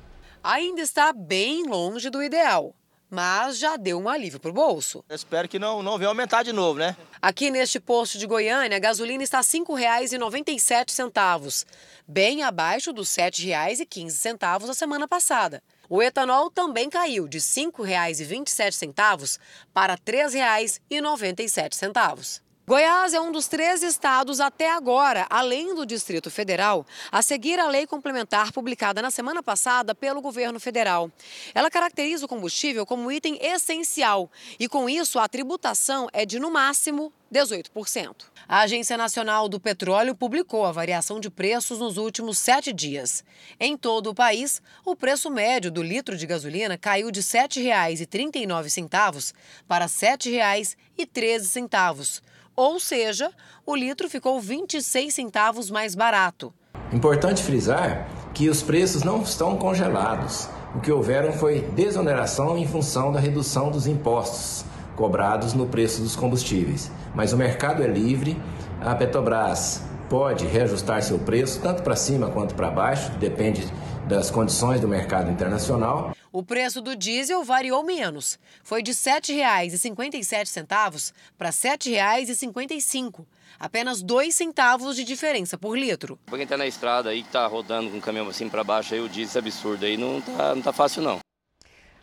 Ainda 0.45 0.83
está 0.83 1.15
bem 1.15 1.67
longe 1.67 2.11
do 2.11 2.23
ideal 2.23 2.75
mas 3.11 3.59
já 3.59 3.77
deu 3.77 4.01
um 4.01 4.09
alívio 4.09 4.41
para 4.41 4.51
o 4.51 4.55
bolso. 4.55 5.05
Eu 5.09 5.17
espero 5.17 5.49
que 5.49 5.59
não, 5.59 5.83
não 5.83 5.99
venha 5.99 6.09
aumentar 6.09 6.43
de 6.43 6.53
novo, 6.53 6.79
né? 6.79 6.97
Aqui 7.21 7.51
neste 7.51 7.81
posto 7.81 8.17
de 8.19 8.27
Goiânia, 8.27 8.77
a 8.77 8.81
gasolina 8.81 9.23
está 9.23 9.39
R$ 9.39 9.45
5,97, 9.45 11.65
bem 12.07 12.43
abaixo 12.43 12.93
dos 12.93 13.17
R$ 13.17 13.31
7,15 13.31 14.67
da 14.67 14.75
semana 14.75 15.09
passada. 15.09 15.63
O 15.89 16.03
etanol 16.03 16.51
também 16.51 16.91
caiu 16.91 17.29
de 17.29 17.39
R$ 17.39 17.45
5,27 17.45 19.39
para 19.73 19.95
R$ 19.95 20.01
3,97. 20.05 22.41
Goiás 22.69 23.15
é 23.15 23.21
um 23.21 23.31
dos 23.31 23.47
três 23.47 23.85
estados 23.85 24.41
até 24.41 24.73
agora, 24.73 25.25
além 25.31 25.73
do 25.73 25.87
Distrito 25.87 26.29
Federal, 26.33 26.85
a 27.13 27.23
seguir 27.23 27.61
a 27.61 27.69
lei 27.69 27.87
complementar 27.87 28.51
publicada 28.51 29.01
na 29.01 29.09
semana 29.09 29.41
passada 29.41 29.95
pelo 29.95 30.21
governo 30.21 30.59
federal. 30.59 31.09
Ela 31.55 31.71
caracteriza 31.71 32.25
o 32.25 32.29
combustível 32.29 32.85
como 32.85 33.13
item 33.13 33.39
essencial 33.41 34.29
e, 34.59 34.67
com 34.67 34.89
isso, 34.89 35.21
a 35.21 35.29
tributação 35.29 36.09
é 36.13 36.27
de, 36.27 36.41
no 36.41 36.51
máximo, 36.51 37.13
18%. 37.33 38.25
A 38.49 38.63
Agência 38.63 38.97
Nacional 38.97 39.49
do 39.49 39.61
Petróleo 39.61 40.17
publicou 40.17 40.67
a 40.67 40.73
variação 40.73 41.21
de 41.21 41.31
preços 41.31 41.79
nos 41.79 41.97
últimos 41.97 42.37
sete 42.37 42.73
dias. 42.73 43.23
Em 43.61 43.77
todo 43.77 44.11
o 44.11 44.15
país, 44.15 44.61
o 44.85 44.97
preço 44.97 45.31
médio 45.31 45.71
do 45.71 45.85
litro 45.85 46.17
de 46.17 46.27
gasolina 46.27 46.77
caiu 46.77 47.13
de 47.13 47.21
R$ 47.21 47.27
7,39 47.27 49.33
para 49.69 49.85
R$ 49.85 49.91
7,13 49.93 52.21
ou 52.57 52.81
seja, 52.81 53.31
o 53.67 53.77
litro 53.77 54.09
ficou 54.09 54.41
26 54.41 55.15
centavos 55.15 55.71
mais 55.71 55.95
barato. 55.95 56.53
Importante 56.93 57.43
frisar 57.43 58.09
que 58.33 58.49
os 58.49 58.63
preços 58.63 59.03
não 59.03 59.23
estão 59.23 59.57
congelados. 59.57 60.49
O 60.75 60.81
que 60.81 60.91
houveram 60.91 61.33
foi 61.33 61.61
desoneração 61.61 62.57
em 62.57 62.67
função 62.67 63.13
da 63.13 63.21
redução 63.21 63.71
dos 63.71 63.87
impostos 63.87 64.65
cobrados 64.95 65.53
no 65.53 65.67
preço 65.67 66.01
dos 66.01 66.17
combustíveis. 66.17 66.91
Mas 67.15 67.33
o 67.33 67.37
mercado 67.37 67.83
é 67.83 67.87
livre, 67.87 68.41
a 68.81 68.95
Petrobras 68.95 69.83
pode 70.09 70.47
reajustar 70.47 71.03
seu 71.03 71.19
preço 71.19 71.61
tanto 71.61 71.83
para 71.83 71.97
cima 71.97 72.31
quanto 72.31 72.55
para 72.55 72.71
baixo, 72.71 73.11
depende 73.19 73.67
das 74.09 74.31
condições 74.31 74.81
do 74.81 74.89
mercado 74.89 75.31
internacional. 75.31 76.16
O 76.37 76.43
preço 76.43 76.83
do 76.83 76.95
diesel 76.95 77.43
variou 77.43 77.83
menos. 77.83 78.39
Foi 78.63 78.83
de 78.83 78.91
R$ 78.91 78.97
7,57 78.99 81.15
para 81.39 81.49
R$ 81.49 81.55
7,55. 81.55 83.25
Apenas 83.59 84.03
dois 84.03 84.35
centavos 84.35 84.97
de 84.97 85.03
diferença 85.03 85.57
por 85.57 85.79
litro. 85.79 86.19
Para 86.27 86.37
quem 86.37 86.43
está 86.43 86.59
na 86.59 86.67
estrada 86.67 87.09
aí, 87.09 87.23
que 87.23 87.29
está 87.29 87.47
rodando 87.47 87.89
com 87.89 87.97
o 87.97 88.01
caminhão 88.03 88.29
assim 88.29 88.51
para 88.51 88.63
baixo, 88.63 88.93
aí 88.93 89.01
o 89.01 89.09
diesel 89.09 89.41
é 89.41 89.45
absurdo 89.47 89.87
aí, 89.87 89.97
não 89.97 90.21
tá, 90.21 90.55
não 90.55 90.61
tá 90.61 90.75
fácil 90.75 91.01
não. 91.01 91.21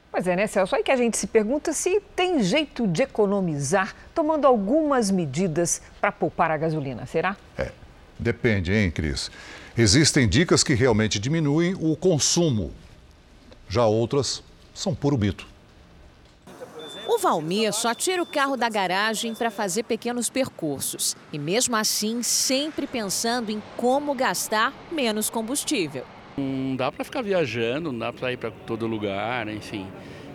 Pois 0.10 0.26
é, 0.26 0.36
né, 0.36 0.48
Celso? 0.48 0.76
Aí 0.76 0.82
que 0.82 0.90
a 0.90 0.98
gente 0.98 1.16
se 1.16 1.28
pergunta 1.28 1.72
se 1.72 2.02
tem 2.16 2.42
jeito 2.42 2.88
de 2.88 3.04
economizar 3.04 3.96
tomando 4.16 4.48
algumas 4.48 5.12
medidas 5.12 5.80
para 6.02 6.12
poupar 6.12 6.50
a 6.50 6.58
gasolina, 6.58 7.06
será? 7.06 7.38
É, 7.56 7.72
depende, 8.18 8.74
hein, 8.74 8.90
Cris? 8.90 9.30
Existem 9.78 10.28
dicas 10.28 10.64
que 10.64 10.74
realmente 10.74 11.20
diminuem 11.20 11.76
o 11.80 11.96
consumo 11.96 12.74
já 13.74 13.88
outras 13.88 14.44
são 14.72 14.94
puro 14.94 15.18
mito. 15.18 15.48
O 17.08 17.18
Valmir 17.18 17.74
só 17.74 17.94
tira 17.96 18.22
o 18.22 18.26
carro 18.26 18.56
da 18.56 18.70
garagem 18.70 19.34
para 19.34 19.50
fazer 19.50 19.82
pequenos 19.82 20.30
percursos. 20.30 21.18
E 21.34 21.40
mesmo 21.40 21.76
assim, 21.76 22.22
sempre 22.22 22.86
pensando 22.86 23.52
em 23.52 23.62
como 23.76 24.14
gastar 24.14 24.72
menos 24.92 25.28
combustível. 25.28 26.06
Não 26.38 26.76
dá 26.76 26.92
para 26.92 27.04
ficar 27.04 27.24
viajando, 27.24 27.92
não 27.92 28.00
dá 28.00 28.14
para 28.14 28.32
ir 28.32 28.38
para 28.38 28.52
todo 28.52 28.86
lugar, 28.86 29.48
enfim. 29.48 29.88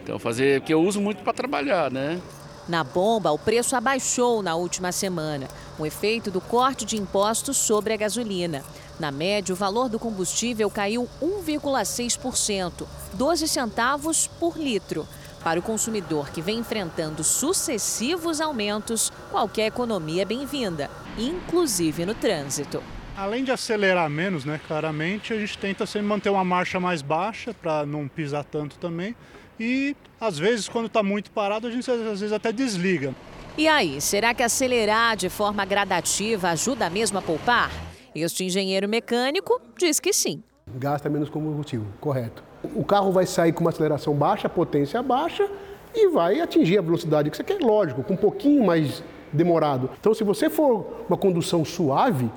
Então 0.02 0.18
fazer, 0.18 0.60
porque 0.60 0.74
eu 0.74 0.82
uso 0.82 1.00
muito 1.00 1.22
para 1.22 1.32
trabalhar, 1.32 1.92
né? 1.92 2.20
Na 2.68 2.82
bomba, 2.82 3.30
o 3.30 3.38
preço 3.38 3.76
abaixou 3.76 4.42
na 4.42 4.54
última 4.56 4.90
semana, 4.92 5.48
um 5.78 5.86
efeito 5.86 6.30
do 6.30 6.40
corte 6.40 6.84
de 6.84 6.96
impostos 6.96 7.56
sobre 7.56 7.94
a 7.94 7.96
gasolina. 7.96 8.62
Na 8.98 9.12
média, 9.12 9.52
o 9.52 9.56
valor 9.56 9.88
do 9.88 9.98
combustível 9.98 10.68
caiu 10.68 11.08
1,6%, 11.22 12.84
12 13.14 13.46
centavos 13.46 14.26
por 14.26 14.58
litro. 14.58 15.06
Para 15.44 15.60
o 15.60 15.62
consumidor 15.62 16.30
que 16.30 16.42
vem 16.42 16.58
enfrentando 16.58 17.22
sucessivos 17.22 18.40
aumentos, 18.40 19.12
qualquer 19.30 19.66
economia 19.66 20.22
é 20.22 20.24
bem-vinda, 20.24 20.90
inclusive 21.16 22.04
no 22.04 22.12
trânsito. 22.12 22.82
Além 23.16 23.44
de 23.44 23.52
acelerar 23.52 24.10
menos, 24.10 24.44
né, 24.44 24.60
claramente, 24.66 25.32
a 25.32 25.38
gente 25.38 25.56
tenta 25.58 25.86
sempre 25.86 26.08
manter 26.08 26.30
uma 26.30 26.44
marcha 26.44 26.80
mais 26.80 27.00
baixa 27.00 27.54
para 27.54 27.86
não 27.86 28.08
pisar 28.08 28.44
tanto 28.44 28.78
também. 28.78 29.14
E 29.60 29.96
às 30.20 30.38
vezes, 30.38 30.68
quando 30.68 30.86
está 30.86 31.02
muito 31.04 31.30
parado, 31.30 31.68
a 31.68 31.70
gente 31.70 31.88
às 31.88 32.20
vezes 32.20 32.32
até 32.32 32.52
desliga. 32.52 33.14
E 33.56 33.66
aí, 33.66 34.00
será 34.00 34.34
que 34.34 34.42
acelerar 34.42 35.16
de 35.16 35.28
forma 35.28 35.64
gradativa 35.64 36.50
ajuda 36.50 36.90
mesmo 36.90 37.18
a 37.18 37.22
poupar? 37.22 37.70
Este 38.14 38.44
engenheiro 38.44 38.88
mecânico 38.88 39.60
diz 39.78 40.00
que 40.00 40.12
sim. 40.12 40.42
Gasta 40.76 41.08
menos 41.08 41.28
combustível, 41.30 41.86
correto. 42.00 42.42
O 42.74 42.84
carro 42.84 43.12
vai 43.12 43.26
sair 43.26 43.52
com 43.52 43.60
uma 43.60 43.70
aceleração 43.70 44.14
baixa, 44.14 44.48
potência 44.48 45.02
baixa 45.02 45.48
e 45.94 46.08
vai 46.08 46.40
atingir 46.40 46.78
a 46.78 46.82
velocidade 46.82 47.30
que 47.30 47.36
você 47.36 47.44
quer, 47.44 47.60
lógico, 47.60 48.02
com 48.02 48.14
um 48.14 48.16
pouquinho 48.16 48.64
mais 48.64 49.02
demorado. 49.32 49.90
Então, 49.98 50.12
se 50.12 50.24
você 50.24 50.50
for 50.50 51.04
uma 51.08 51.16
condução 51.16 51.64
suave, 51.64 52.30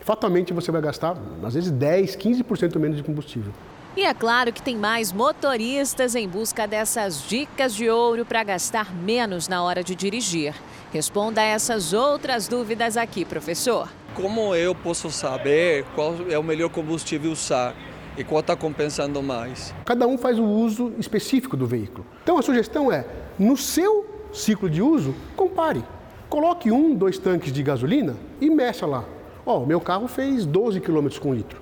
fatalmente 0.00 0.52
você 0.52 0.70
vai 0.70 0.80
gastar, 0.80 1.16
às 1.42 1.54
vezes, 1.54 1.70
10, 1.70 2.16
15% 2.16 2.78
menos 2.78 2.96
de 2.96 3.02
combustível. 3.02 3.52
E 3.96 4.04
é 4.04 4.14
claro 4.14 4.52
que 4.52 4.62
tem 4.62 4.76
mais 4.76 5.12
motoristas 5.12 6.14
em 6.14 6.28
busca 6.28 6.64
dessas 6.64 7.26
dicas 7.28 7.74
de 7.74 7.90
ouro 7.90 8.24
para 8.24 8.44
gastar 8.44 8.94
menos 8.94 9.48
na 9.48 9.64
hora 9.64 9.82
de 9.82 9.96
dirigir. 9.96 10.54
Responda 10.92 11.40
a 11.40 11.44
essas 11.44 11.92
outras 11.92 12.46
dúvidas 12.46 12.96
aqui, 12.96 13.24
professor. 13.24 13.88
Como 14.14 14.54
eu 14.54 14.76
posso 14.76 15.10
saber 15.10 15.84
qual 15.96 16.14
é 16.30 16.38
o 16.38 16.42
melhor 16.42 16.70
combustível 16.70 17.32
usar 17.32 17.74
e 18.16 18.22
qual 18.22 18.40
está 18.40 18.54
compensando 18.54 19.20
mais? 19.20 19.74
Cada 19.84 20.06
um 20.06 20.16
faz 20.16 20.38
o 20.38 20.44
uso 20.44 20.92
específico 20.96 21.56
do 21.56 21.66
veículo. 21.66 22.06
Então 22.22 22.38
a 22.38 22.42
sugestão 22.42 22.92
é, 22.92 23.04
no 23.36 23.56
seu 23.56 24.06
ciclo 24.32 24.70
de 24.70 24.80
uso, 24.80 25.16
compare. 25.34 25.82
Coloque 26.28 26.70
um, 26.70 26.94
dois 26.94 27.18
tanques 27.18 27.52
de 27.52 27.60
gasolina 27.60 28.14
e 28.40 28.48
meça 28.50 28.86
lá. 28.86 29.04
Ó, 29.44 29.58
oh, 29.58 29.66
meu 29.66 29.80
carro 29.80 30.06
fez 30.06 30.46
12 30.46 30.80
km 30.80 31.08
com 31.20 31.34
litro, 31.34 31.60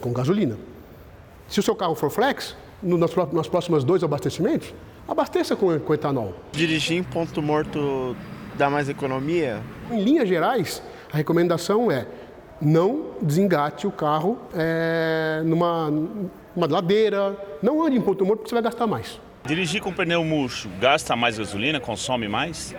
com 0.00 0.12
gasolina. 0.12 0.56
Se 1.48 1.60
o 1.60 1.62
seu 1.62 1.74
carro 1.74 1.94
for 1.94 2.10
flex, 2.10 2.56
no, 2.82 2.98
nas, 2.98 3.14
nas 3.32 3.48
próximas 3.48 3.84
dois 3.84 4.02
abastecimentos, 4.02 4.74
abasteça 5.06 5.56
com, 5.56 5.78
com 5.78 5.94
etanol. 5.94 6.34
Dirigir 6.52 6.98
em 6.98 7.02
ponto 7.02 7.40
morto 7.40 8.16
dá 8.54 8.68
mais 8.68 8.88
economia? 8.88 9.62
Em 9.90 10.02
linhas 10.02 10.28
gerais, 10.28 10.82
a 11.12 11.16
recomendação 11.16 11.90
é 11.90 12.06
não 12.60 13.10
desengate 13.20 13.86
o 13.86 13.90
carro 13.90 14.38
é, 14.54 15.42
numa, 15.44 15.90
numa 15.90 16.66
ladeira, 16.66 17.36
não 17.62 17.84
ande 17.84 17.96
em 17.96 18.00
ponto 18.00 18.24
morto 18.24 18.40
porque 18.40 18.50
você 18.50 18.54
vai 18.54 18.62
gastar 18.62 18.86
mais. 18.86 19.20
Dirigir 19.44 19.80
com 19.80 19.92
pneu 19.92 20.24
murcho 20.24 20.68
gasta 20.80 21.14
mais 21.14 21.38
gasolina, 21.38 21.78
consome 21.78 22.26
mais? 22.26 22.74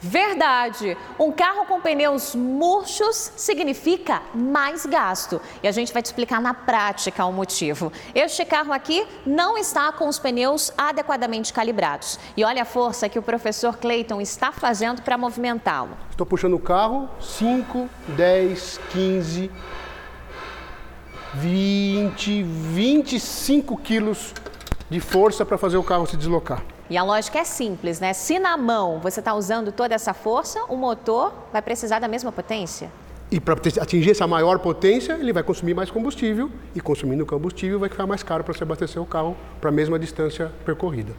Verdade. 0.00 0.96
Um 1.18 1.30
carro 1.30 1.66
com 1.66 1.80
pneus 1.80 2.34
murchos 2.34 3.32
significa 3.36 4.22
mais 4.34 4.86
gasto. 4.86 5.40
E 5.62 5.68
a 5.68 5.72
gente 5.72 5.92
vai 5.92 6.02
te 6.02 6.06
explicar 6.06 6.40
na 6.40 6.54
prática 6.54 7.24
o 7.26 7.32
motivo. 7.32 7.92
Este 8.14 8.44
carro 8.44 8.72
aqui 8.72 9.06
não 9.26 9.58
está 9.58 9.92
com 9.92 10.08
os 10.08 10.18
pneus 10.18 10.72
adequadamente 10.76 11.52
calibrados. 11.52 12.18
E 12.34 12.42
olha 12.42 12.62
a 12.62 12.64
força 12.64 13.08
que 13.08 13.18
o 13.18 13.22
professor 13.22 13.76
Clayton 13.76 14.20
está 14.20 14.50
fazendo 14.52 15.02
para 15.02 15.18
movimentá-lo. 15.18 15.90
Estou 16.10 16.26
puxando 16.26 16.54
o 16.54 16.60
carro 16.60 17.08
5, 17.20 17.88
10, 18.08 18.80
15, 18.92 19.50
20, 21.34 22.42
25 22.42 23.76
quilos 23.76 24.34
de 24.88 24.98
força 24.98 25.44
para 25.44 25.58
fazer 25.58 25.76
o 25.76 25.84
carro 25.84 26.06
se 26.06 26.16
deslocar. 26.16 26.62
E 26.90 26.96
a 26.96 27.04
lógica 27.04 27.38
é 27.38 27.44
simples, 27.44 28.00
né? 28.00 28.12
Se 28.12 28.40
na 28.40 28.56
mão 28.56 28.98
você 28.98 29.20
está 29.20 29.32
usando 29.32 29.70
toda 29.70 29.94
essa 29.94 30.12
força, 30.12 30.64
o 30.64 30.74
motor 30.74 31.32
vai 31.52 31.62
precisar 31.62 32.00
da 32.00 32.08
mesma 32.08 32.32
potência? 32.32 32.90
E 33.30 33.38
para 33.38 33.54
atingir 33.80 34.10
essa 34.10 34.26
maior 34.26 34.58
potência, 34.58 35.12
ele 35.12 35.32
vai 35.32 35.44
consumir 35.44 35.72
mais 35.72 35.88
combustível, 35.88 36.50
e 36.74 36.80
consumindo 36.80 37.24
combustível 37.24 37.78
vai 37.78 37.88
ficar 37.88 38.08
mais 38.08 38.24
caro 38.24 38.42
para 38.42 38.52
você 38.52 38.64
abastecer 38.64 39.00
o 39.00 39.06
carro 39.06 39.36
para 39.60 39.70
a 39.70 39.72
mesma 39.72 40.00
distância 40.00 40.50
percorrida. 40.64 41.12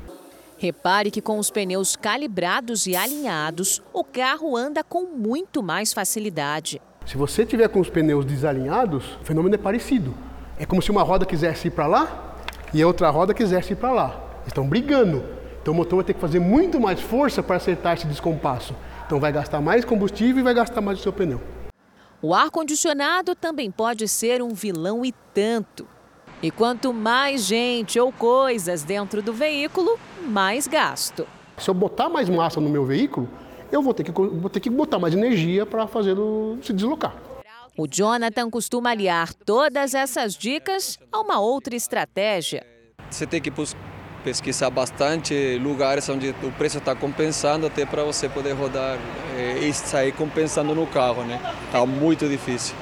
Repare 0.58 1.10
que 1.10 1.22
com 1.22 1.40
os 1.40 1.50
pneus 1.50 1.96
calibrados 1.96 2.86
e 2.86 2.94
alinhados, 2.94 3.82
o 3.94 4.04
carro 4.04 4.58
anda 4.58 4.84
com 4.84 5.06
muito 5.06 5.63
mais 5.63 5.94
facilidade. 5.94 6.82
Se 7.06 7.16
você 7.16 7.46
tiver 7.46 7.70
com 7.70 7.80
os 7.80 7.90
pneus 7.90 8.25
desalinhados, 8.25 9.18
o 9.22 9.24
fenômeno 9.24 9.56
é 9.56 9.58
parecido. 9.58 10.13
É 10.60 10.66
como 10.66 10.82
se 10.82 10.92
uma 10.92 11.01
roda 11.01 11.25
quisesse 11.25 11.70
ir 11.70 11.72
para 11.72 11.88
lá 11.88 12.36
e 12.74 12.82
a 12.82 12.86
outra 12.86 13.10
roda 13.10 13.34
quisesse 13.34 13.72
ir 13.72 13.78
para 13.78 13.94
lá. 13.94 14.22
Estão 14.46 14.68
brigando. 14.68 15.40
Então 15.62 15.74
o 15.74 15.77
motor 15.77 15.98
vai 15.98 16.06
ter 16.06 16.13
que 16.13 16.20
fazer 16.20 16.39
muito 16.39 16.80
mais 16.80 17.00
força 17.00 17.44
para 17.44 17.58
acertar 17.58 17.94
esse 17.94 18.08
descompasso. 18.08 18.75
Então 19.06 19.20
vai 19.20 19.32
gastar 19.32 19.62
mais 19.62 19.86
combustível 19.86 20.39
e 20.39 20.44
vai 20.44 20.53
gastar 20.53 20.82
mais 20.82 21.00
o 21.00 21.03
seu 21.03 21.13
pneu. 21.13 21.39
O 22.22 22.34
ar-condicionado 22.34 23.36
também 23.36 23.72
pode 23.72 24.08
ser 24.08 24.41
um 24.41 24.53
vilão 24.53 25.06
e 25.06 25.13
tanto. 25.34 25.88
E 26.41 26.50
quanto 26.50 26.91
mais 26.94 27.46
gente 27.46 28.00
ou 28.00 28.12
coisas 28.12 28.84
dentro 28.84 29.22
do 29.22 29.34
veículo, 29.34 30.00
mais 30.24 30.68
gasto. 30.68 31.27
Se 31.58 31.70
eu 31.70 31.74
botar 31.74 32.10
mais 32.10 32.27
massa 32.30 32.60
no 32.60 32.70
meu 32.70 32.86
veículo, 32.86 33.30
eu 33.72 33.82
vou 33.82 33.94
ter 33.94 34.03
que, 34.03 34.12
vou 34.12 34.50
ter 34.50 34.60
que 34.60 34.70
botar 34.70 34.98
mais 34.98 35.13
energia 35.13 35.65
para 35.65 35.86
fazê-lo 35.86 36.58
se 36.62 36.74
deslocar. 36.74 37.15
O 37.77 37.88
Jonathan 37.88 38.50
costuma 38.50 38.91
aliar 38.91 39.34
todas 39.34 39.94
essas 39.94 40.34
dicas 40.34 41.00
a 41.12 41.20
uma 41.20 41.39
outra 41.39 41.75
estratégia. 41.75 42.65
Você 43.10 43.25
tem 43.25 43.41
que 43.41 43.51
pesquisar 44.24 44.70
bastante 44.70 45.58
lugares 45.58 46.08
onde 46.10 46.30
o 46.44 46.51
preço 46.51 46.78
está 46.78 46.96
compensando 46.96 47.68
até 47.68 47.86
para 47.86 48.04
você 48.04 48.30
poder 48.30 48.54
rodar 48.54 48.98
eh, 49.36 49.60
e 49.68 49.74
sair 49.74 50.12
compensando 50.12 50.74
no 50.74 50.88
carro, 50.88 51.24
né? 51.24 51.40
Está 51.66 51.86
muito 51.86 52.28
difícil. 52.28 52.75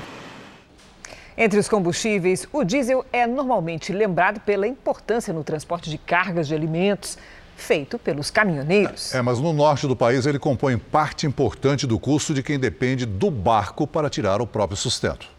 Entre 1.37 1.57
os 1.57 1.69
combustíveis, 1.69 2.47
o 2.51 2.65
diesel 2.65 3.05
é 3.13 3.25
normalmente 3.25 3.93
lembrado 3.93 4.41
pela 4.41 4.67
importância 4.67 5.33
no 5.33 5.41
transporte 5.43 5.89
de 5.89 5.97
cargas 5.97 6.49
de 6.49 6.53
alimentos, 6.53 7.17
feito 7.55 7.97
pelos 7.97 8.29
caminhoneiros. 8.29 9.15
É, 9.15 9.21
mas 9.21 9.39
no 9.39 9.53
norte 9.53 9.87
do 9.87 9.95
país 9.95 10.25
ele 10.25 10.37
compõe 10.37 10.77
parte 10.77 11.25
importante 11.25 11.87
do 11.87 11.97
custo 11.97 12.33
de 12.33 12.43
quem 12.43 12.59
depende 12.59 13.05
do 13.05 13.31
barco 13.31 13.87
para 13.87 14.09
tirar 14.09 14.41
o 14.41 14.47
próprio 14.47 14.75
sustento. 14.75 15.38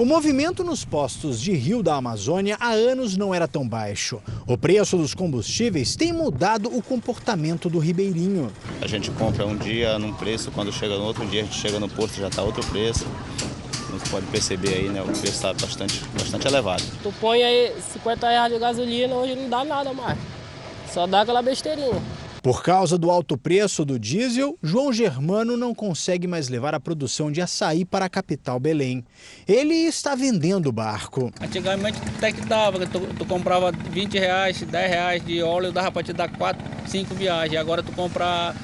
O 0.00 0.04
movimento 0.06 0.64
nos 0.64 0.82
postos 0.82 1.38
de 1.38 1.52
Rio 1.52 1.82
da 1.82 1.94
Amazônia 1.94 2.56
há 2.58 2.70
anos 2.70 3.18
não 3.18 3.34
era 3.34 3.46
tão 3.46 3.68
baixo. 3.68 4.18
O 4.46 4.56
preço 4.56 4.96
dos 4.96 5.12
combustíveis 5.12 5.94
tem 5.94 6.10
mudado 6.10 6.74
o 6.74 6.82
comportamento 6.82 7.68
do 7.68 7.78
ribeirinho. 7.78 8.50
A 8.80 8.86
gente 8.86 9.10
compra 9.10 9.44
um 9.44 9.54
dia 9.54 9.98
num 9.98 10.14
preço, 10.14 10.50
quando 10.52 10.72
chega 10.72 10.96
no 10.96 11.04
outro 11.04 11.26
dia 11.26 11.42
a 11.42 11.44
gente 11.44 11.58
chega 11.58 11.78
no 11.78 11.86
posto 11.86 12.18
já 12.18 12.28
está 12.28 12.40
outro 12.40 12.64
preço. 12.68 13.06
Você 13.90 14.10
pode 14.10 14.24
perceber 14.28 14.72
aí, 14.72 14.88
né? 14.88 15.02
O 15.02 15.04
preço 15.04 15.26
está 15.26 15.52
bastante, 15.52 16.02
bastante 16.14 16.46
elevado. 16.46 16.82
Tu 17.02 17.12
põe 17.20 17.42
aí 17.42 17.74
50 17.92 18.26
reais 18.26 18.50
de 18.54 18.58
gasolina, 18.58 19.14
hoje 19.14 19.34
não 19.34 19.50
dá 19.50 19.64
nada 19.64 19.92
mais. 19.92 20.18
Só 20.90 21.06
dá 21.06 21.20
aquela 21.20 21.42
besteirinha. 21.42 22.00
Por 22.42 22.62
causa 22.62 22.96
do 22.96 23.10
alto 23.10 23.36
preço 23.36 23.84
do 23.84 23.98
diesel, 23.98 24.56
João 24.62 24.90
Germano 24.90 25.58
não 25.58 25.74
consegue 25.74 26.26
mais 26.26 26.48
levar 26.48 26.74
a 26.74 26.80
produção 26.80 27.30
de 27.30 27.42
açaí 27.42 27.84
para 27.84 28.06
a 28.06 28.08
capital 28.08 28.58
Belém. 28.58 29.04
Ele 29.46 29.74
está 29.74 30.14
vendendo 30.14 30.70
o 30.70 30.72
barco. 30.72 31.30
Antigamente 31.38 31.98
até 32.16 32.32
que 32.32 32.40
dava, 32.46 32.86
tu, 32.86 33.00
tu 33.18 33.26
comprava 33.26 33.70
20 33.70 34.18
reais, 34.18 34.62
10 34.62 34.90
reais 34.90 35.24
de 35.24 35.42
óleo, 35.42 35.70
dava 35.70 35.92
para 35.92 36.02
te 36.02 36.14
dar 36.14 36.30
4, 36.30 36.62
5 36.86 37.14
viagens. 37.14 37.60
Agora 37.60 37.82
tu 37.82 37.92
compra 37.92 38.54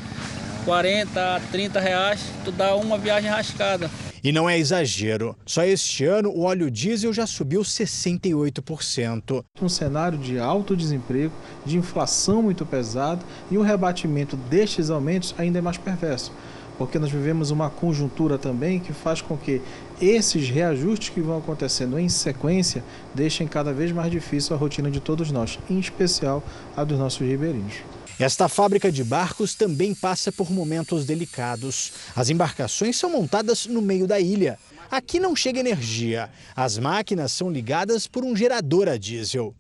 40, 0.65 1.43
30 1.53 1.79
reais, 1.79 2.21
tu 2.45 2.53
dá 2.53 2.75
uma 2.75 2.97
viagem 2.97 3.31
rascada. 3.31 3.91
E 4.27 4.33
não 4.33 4.51
é 4.51 4.59
exagero, 4.59 5.37
só 5.47 5.63
este 5.63 6.05
ano 6.05 6.31
o 6.31 6.43
óleo 6.43 6.69
diesel 6.69 7.13
já 7.13 7.29
subiu 7.29 7.61
68%. 7.61 9.45
Um 9.63 9.69
cenário 9.69 10.19
de 10.19 10.37
alto 10.37 10.77
desemprego, 10.77 11.33
de 11.65 11.79
inflação 11.79 12.43
muito 12.43 12.67
pesada 12.67 13.25
e 13.53 13.57
o 13.57 13.63
rebatimento 13.63 14.37
destes 14.37 14.91
aumentos 14.91 15.33
ainda 15.39 15.61
é 15.61 15.63
mais 15.63 15.79
perverso, 15.79 16.33
porque 16.77 16.99
nós 16.99 17.13
vivemos 17.13 17.53
uma 17.53 17.71
conjuntura 17.71 18.37
também 18.37 18.81
que 18.81 18.93
faz 18.93 19.23
com 19.23 19.37
que 19.37 19.63
esses 20.03 20.49
reajustes 20.49 21.11
que 21.11 21.21
vão 21.21 21.39
acontecendo 21.39 21.97
em 21.97 22.09
sequência 22.09 22.83
deixem 23.15 23.47
cada 23.47 23.73
vez 23.73 23.93
mais 23.93 24.11
difícil 24.11 24.57
a 24.57 24.59
rotina 24.59 24.91
de 24.91 24.99
todos 24.99 25.31
nós, 25.31 25.57
em 25.71 25.79
especial 25.79 26.43
a 26.77 26.83
dos 26.83 26.99
nossos 26.99 27.21
ribeirinhos. 27.21 27.77
Esta 28.19 28.49
fábrica 28.49 28.91
de 28.91 29.05
barcos 29.05 29.55
também 29.55 29.95
passa 29.95 30.33
por 30.33 30.51
momentos 30.51 31.05
delicados. 31.05 31.93
As 32.15 32.31
embarcações 32.31 32.97
são 32.97 33.11
montadas 33.11 33.67
no 33.67 33.83
meio 33.83 34.07
da 34.07 34.19
ilha. 34.19 34.59
Aqui 34.91 35.21
não 35.21 35.37
chega 35.37 35.61
energia. 35.61 36.31
As 36.55 36.79
máquinas 36.79 37.33
são 37.33 37.51
ligadas 37.51 38.07
por 38.07 38.25
um 38.25 38.35
gerador 38.35 38.89
a 38.89 38.97
diesel. 38.97 39.55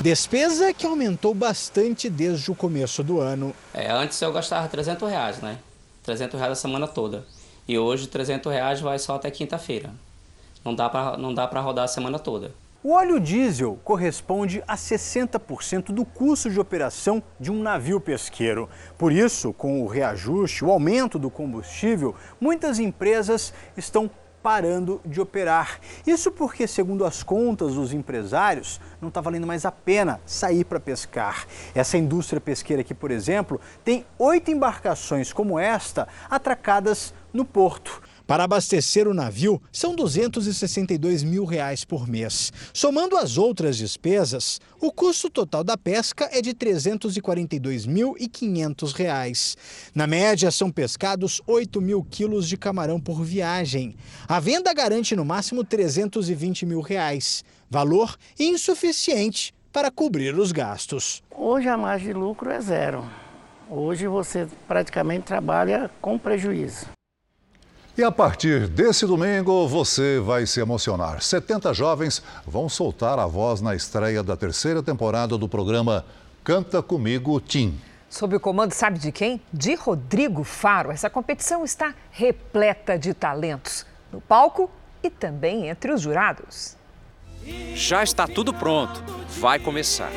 Despesa 0.00 0.72
que 0.72 0.86
aumentou 0.86 1.34
bastante 1.34 2.08
desde 2.08 2.48
o 2.52 2.54
começo 2.54 3.02
do 3.02 3.20
ano. 3.20 3.52
É, 3.74 3.90
antes 3.90 4.22
eu 4.22 4.32
gastava 4.32 4.68
300 4.68 5.10
reais, 5.10 5.38
né? 5.38 5.58
300 6.04 6.38
reais 6.38 6.52
a 6.52 6.54
semana 6.60 6.86
toda. 6.86 7.26
E 7.66 7.76
hoje 7.76 8.06
300 8.06 8.52
reais 8.52 8.80
vai 8.80 8.96
só 9.00 9.16
até 9.16 9.28
quinta-feira. 9.28 9.92
Não 10.64 10.72
dá 10.72 10.88
para 10.88 11.60
rodar 11.60 11.86
a 11.86 11.88
semana 11.88 12.20
toda. 12.20 12.54
O 12.86 12.92
óleo 12.92 13.18
diesel 13.18 13.80
corresponde 13.82 14.62
a 14.64 14.76
60% 14.76 15.86
do 15.86 16.04
custo 16.04 16.48
de 16.48 16.60
operação 16.60 17.20
de 17.40 17.50
um 17.50 17.60
navio 17.60 18.00
pesqueiro. 18.00 18.68
Por 18.96 19.10
isso, 19.10 19.52
com 19.52 19.82
o 19.82 19.88
reajuste, 19.88 20.64
o 20.64 20.70
aumento 20.70 21.18
do 21.18 21.28
combustível, 21.28 22.14
muitas 22.40 22.78
empresas 22.78 23.52
estão 23.76 24.08
parando 24.40 25.00
de 25.04 25.20
operar. 25.20 25.80
Isso 26.06 26.30
porque, 26.30 26.68
segundo 26.68 27.04
as 27.04 27.24
contas 27.24 27.74
dos 27.74 27.92
empresários, 27.92 28.80
não 29.00 29.08
está 29.08 29.20
valendo 29.20 29.48
mais 29.48 29.64
a 29.64 29.72
pena 29.72 30.20
sair 30.24 30.62
para 30.62 30.78
pescar. 30.78 31.44
Essa 31.74 31.98
indústria 31.98 32.40
pesqueira 32.40 32.82
aqui, 32.82 32.94
por 32.94 33.10
exemplo, 33.10 33.60
tem 33.84 34.06
oito 34.16 34.52
embarcações 34.52 35.32
como 35.32 35.58
esta 35.58 36.06
atracadas 36.30 37.12
no 37.32 37.44
porto. 37.44 38.00
Para 38.26 38.44
abastecer 38.44 39.06
o 39.06 39.12
navio, 39.14 39.62
são 39.70 39.94
262 39.94 41.22
mil 41.22 41.44
reais 41.44 41.84
por 41.84 42.08
mês. 42.08 42.52
Somando 42.74 43.16
as 43.16 43.38
outras 43.38 43.76
despesas, 43.76 44.60
o 44.80 44.90
custo 44.90 45.30
total 45.30 45.62
da 45.62 45.76
pesca 45.76 46.28
é 46.32 46.42
de 46.42 46.52
342.500 46.52 48.92
reais. 48.92 49.56
Na 49.94 50.08
média, 50.08 50.50
são 50.50 50.72
pescados 50.72 51.40
8 51.46 51.80
mil 51.80 52.02
quilos 52.02 52.48
de 52.48 52.56
camarão 52.56 52.98
por 52.98 53.22
viagem. 53.22 53.94
A 54.26 54.40
venda 54.40 54.74
garante 54.74 55.14
no 55.14 55.24
máximo 55.24 55.62
320 55.62 56.66
mil 56.66 56.80
reais, 56.80 57.44
valor 57.70 58.16
insuficiente 58.40 59.54
para 59.72 59.88
cobrir 59.90 60.34
os 60.34 60.50
gastos. 60.50 61.22
Hoje 61.30 61.68
a 61.68 61.76
margem 61.76 62.08
de 62.08 62.14
lucro 62.14 62.50
é 62.50 62.60
zero. 62.60 63.08
Hoje 63.70 64.08
você 64.08 64.48
praticamente 64.66 65.26
trabalha 65.26 65.88
com 66.00 66.18
prejuízo. 66.18 66.95
E 67.98 68.04
a 68.04 68.12
partir 68.12 68.68
desse 68.68 69.06
domingo, 69.06 69.66
você 69.66 70.20
vai 70.20 70.44
se 70.44 70.60
emocionar. 70.60 71.22
70 71.22 71.72
jovens 71.72 72.22
vão 72.46 72.68
soltar 72.68 73.18
a 73.18 73.26
voz 73.26 73.62
na 73.62 73.74
estreia 73.74 74.22
da 74.22 74.36
terceira 74.36 74.82
temporada 74.82 75.38
do 75.38 75.48
programa 75.48 76.04
Canta 76.44 76.82
Comigo 76.82 77.40
Tim. 77.40 77.80
Sob 78.10 78.36
o 78.36 78.40
comando, 78.40 78.74
sabe 78.74 78.98
de 78.98 79.10
quem? 79.10 79.40
De 79.50 79.74
Rodrigo 79.74 80.44
Faro. 80.44 80.90
Essa 80.90 81.08
competição 81.08 81.64
está 81.64 81.94
repleta 82.10 82.98
de 82.98 83.14
talentos 83.14 83.86
no 84.12 84.20
palco 84.20 84.70
e 85.02 85.08
também 85.08 85.70
entre 85.70 85.90
os 85.90 86.02
jurados. 86.02 86.76
Já 87.74 88.02
está 88.02 88.28
tudo 88.28 88.52
pronto. 88.52 89.02
Vai 89.40 89.58
começar. 89.58 90.10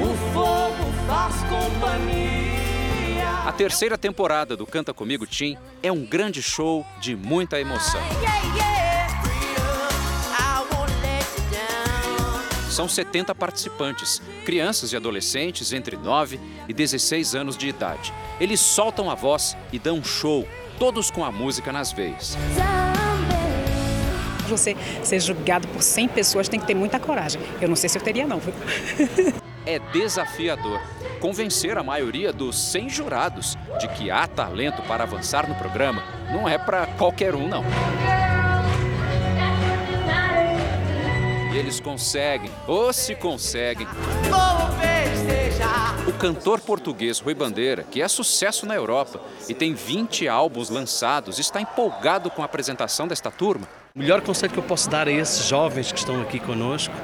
O 0.00 0.32
fogo 0.32 0.92
faz 1.06 1.34
companhia. 1.42 2.51
A 3.44 3.50
terceira 3.50 3.98
temporada 3.98 4.56
do 4.56 4.64
Canta 4.64 4.94
Comigo 4.94 5.26
Tim 5.26 5.58
é 5.82 5.90
um 5.90 6.06
grande 6.06 6.40
show 6.40 6.86
de 7.00 7.16
muita 7.16 7.58
emoção. 7.58 8.00
São 12.70 12.88
70 12.88 13.34
participantes, 13.34 14.22
crianças 14.44 14.92
e 14.92 14.96
adolescentes 14.96 15.72
entre 15.72 15.96
9 15.96 16.38
e 16.68 16.72
16 16.72 17.34
anos 17.34 17.56
de 17.56 17.66
idade. 17.66 18.14
Eles 18.40 18.60
soltam 18.60 19.10
a 19.10 19.16
voz 19.16 19.56
e 19.72 19.78
dão 19.78 19.96
um 19.96 20.04
show, 20.04 20.46
todos 20.78 21.10
com 21.10 21.24
a 21.24 21.32
música 21.32 21.72
nas 21.72 21.90
veias. 21.90 22.36
Você 24.48 24.76
ser 25.02 25.18
julgado 25.18 25.66
por 25.66 25.82
100 25.82 26.08
pessoas 26.08 26.48
tem 26.48 26.60
que 26.60 26.66
ter 26.66 26.74
muita 26.74 27.00
coragem. 27.00 27.42
Eu 27.60 27.68
não 27.68 27.76
sei 27.76 27.88
se 27.88 27.98
eu 27.98 28.02
teria, 28.02 28.24
não. 28.24 28.40
é 29.66 29.78
desafiador 29.78 30.80
convencer 31.22 31.78
a 31.78 31.84
maioria 31.84 32.32
dos 32.32 32.58
100 32.58 32.88
jurados 32.88 33.56
de 33.78 33.86
que 33.88 34.10
há 34.10 34.26
talento 34.26 34.82
para 34.82 35.04
avançar 35.04 35.48
no 35.48 35.54
programa 35.54 36.02
não 36.32 36.48
é 36.48 36.58
para 36.58 36.86
qualquer 36.86 37.34
um, 37.34 37.46
não. 37.46 37.62
E 41.52 41.58
eles 41.58 41.78
conseguem, 41.78 42.50
ou 42.66 42.92
se 42.92 43.14
conseguem. 43.14 43.86
O 46.08 46.12
cantor 46.14 46.60
português 46.60 47.20
Rui 47.20 47.34
Bandeira, 47.34 47.84
que 47.84 48.02
é 48.02 48.08
sucesso 48.08 48.66
na 48.66 48.74
Europa 48.74 49.20
e 49.48 49.54
tem 49.54 49.74
20 49.74 50.26
álbuns 50.26 50.70
lançados, 50.70 51.38
está 51.38 51.60
empolgado 51.60 52.30
com 52.30 52.42
a 52.42 52.46
apresentação 52.46 53.06
desta 53.06 53.30
turma. 53.30 53.68
O 53.94 53.98
melhor 53.98 54.22
conselho 54.22 54.52
que 54.52 54.58
eu 54.58 54.64
posso 54.64 54.90
dar 54.90 55.06
a 55.06 55.12
esses 55.12 55.46
jovens 55.46 55.92
que 55.92 55.98
estão 55.98 56.20
aqui 56.20 56.40
conosco 56.40 56.94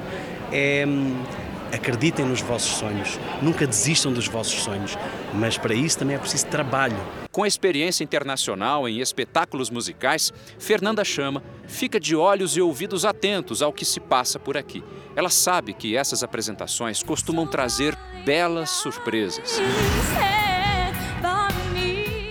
é 0.51 0.83
hum, 0.85 1.23
acreditem 1.73 2.25
nos 2.25 2.41
vossos 2.41 2.77
sonhos, 2.77 3.19
nunca 3.41 3.65
desistam 3.65 4.11
dos 4.11 4.27
vossos 4.27 4.61
sonhos, 4.63 4.97
mas 5.33 5.57
para 5.57 5.73
isso 5.73 5.99
também 5.99 6.15
é 6.15 6.19
preciso 6.19 6.47
trabalho. 6.47 6.97
Com 7.31 7.45
experiência 7.45 8.03
internacional 8.03 8.87
em 8.87 8.99
espetáculos 8.99 9.69
musicais, 9.69 10.33
Fernanda 10.57 11.03
Chama 11.03 11.43
fica 11.67 11.99
de 11.99 12.15
olhos 12.15 12.57
e 12.57 12.61
ouvidos 12.61 13.05
atentos 13.05 13.61
ao 13.61 13.71
que 13.71 13.85
se 13.85 13.99
passa 13.99 14.39
por 14.39 14.57
aqui. 14.57 14.83
Ela 15.15 15.29
sabe 15.29 15.73
que 15.73 15.95
essas 15.95 16.23
apresentações 16.23 17.03
costumam 17.03 17.45
trazer 17.45 17.95
belas 18.25 18.69
surpresas. 18.69 19.59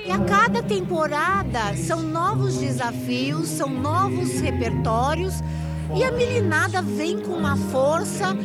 E 0.07 0.11
a 0.11 0.19
cada 0.21 0.63
temporada 0.63 1.77
são 1.77 2.03
novos 2.03 2.57
desafios, 2.57 3.49
são 3.49 3.69
novos 3.69 4.41
repertórios 4.41 5.35
e 5.97 6.05
a 6.05 6.11
meninada 6.11 6.83
vem 6.83 7.19
com 7.19 7.33
uma 7.33 7.57
força. 7.57 8.37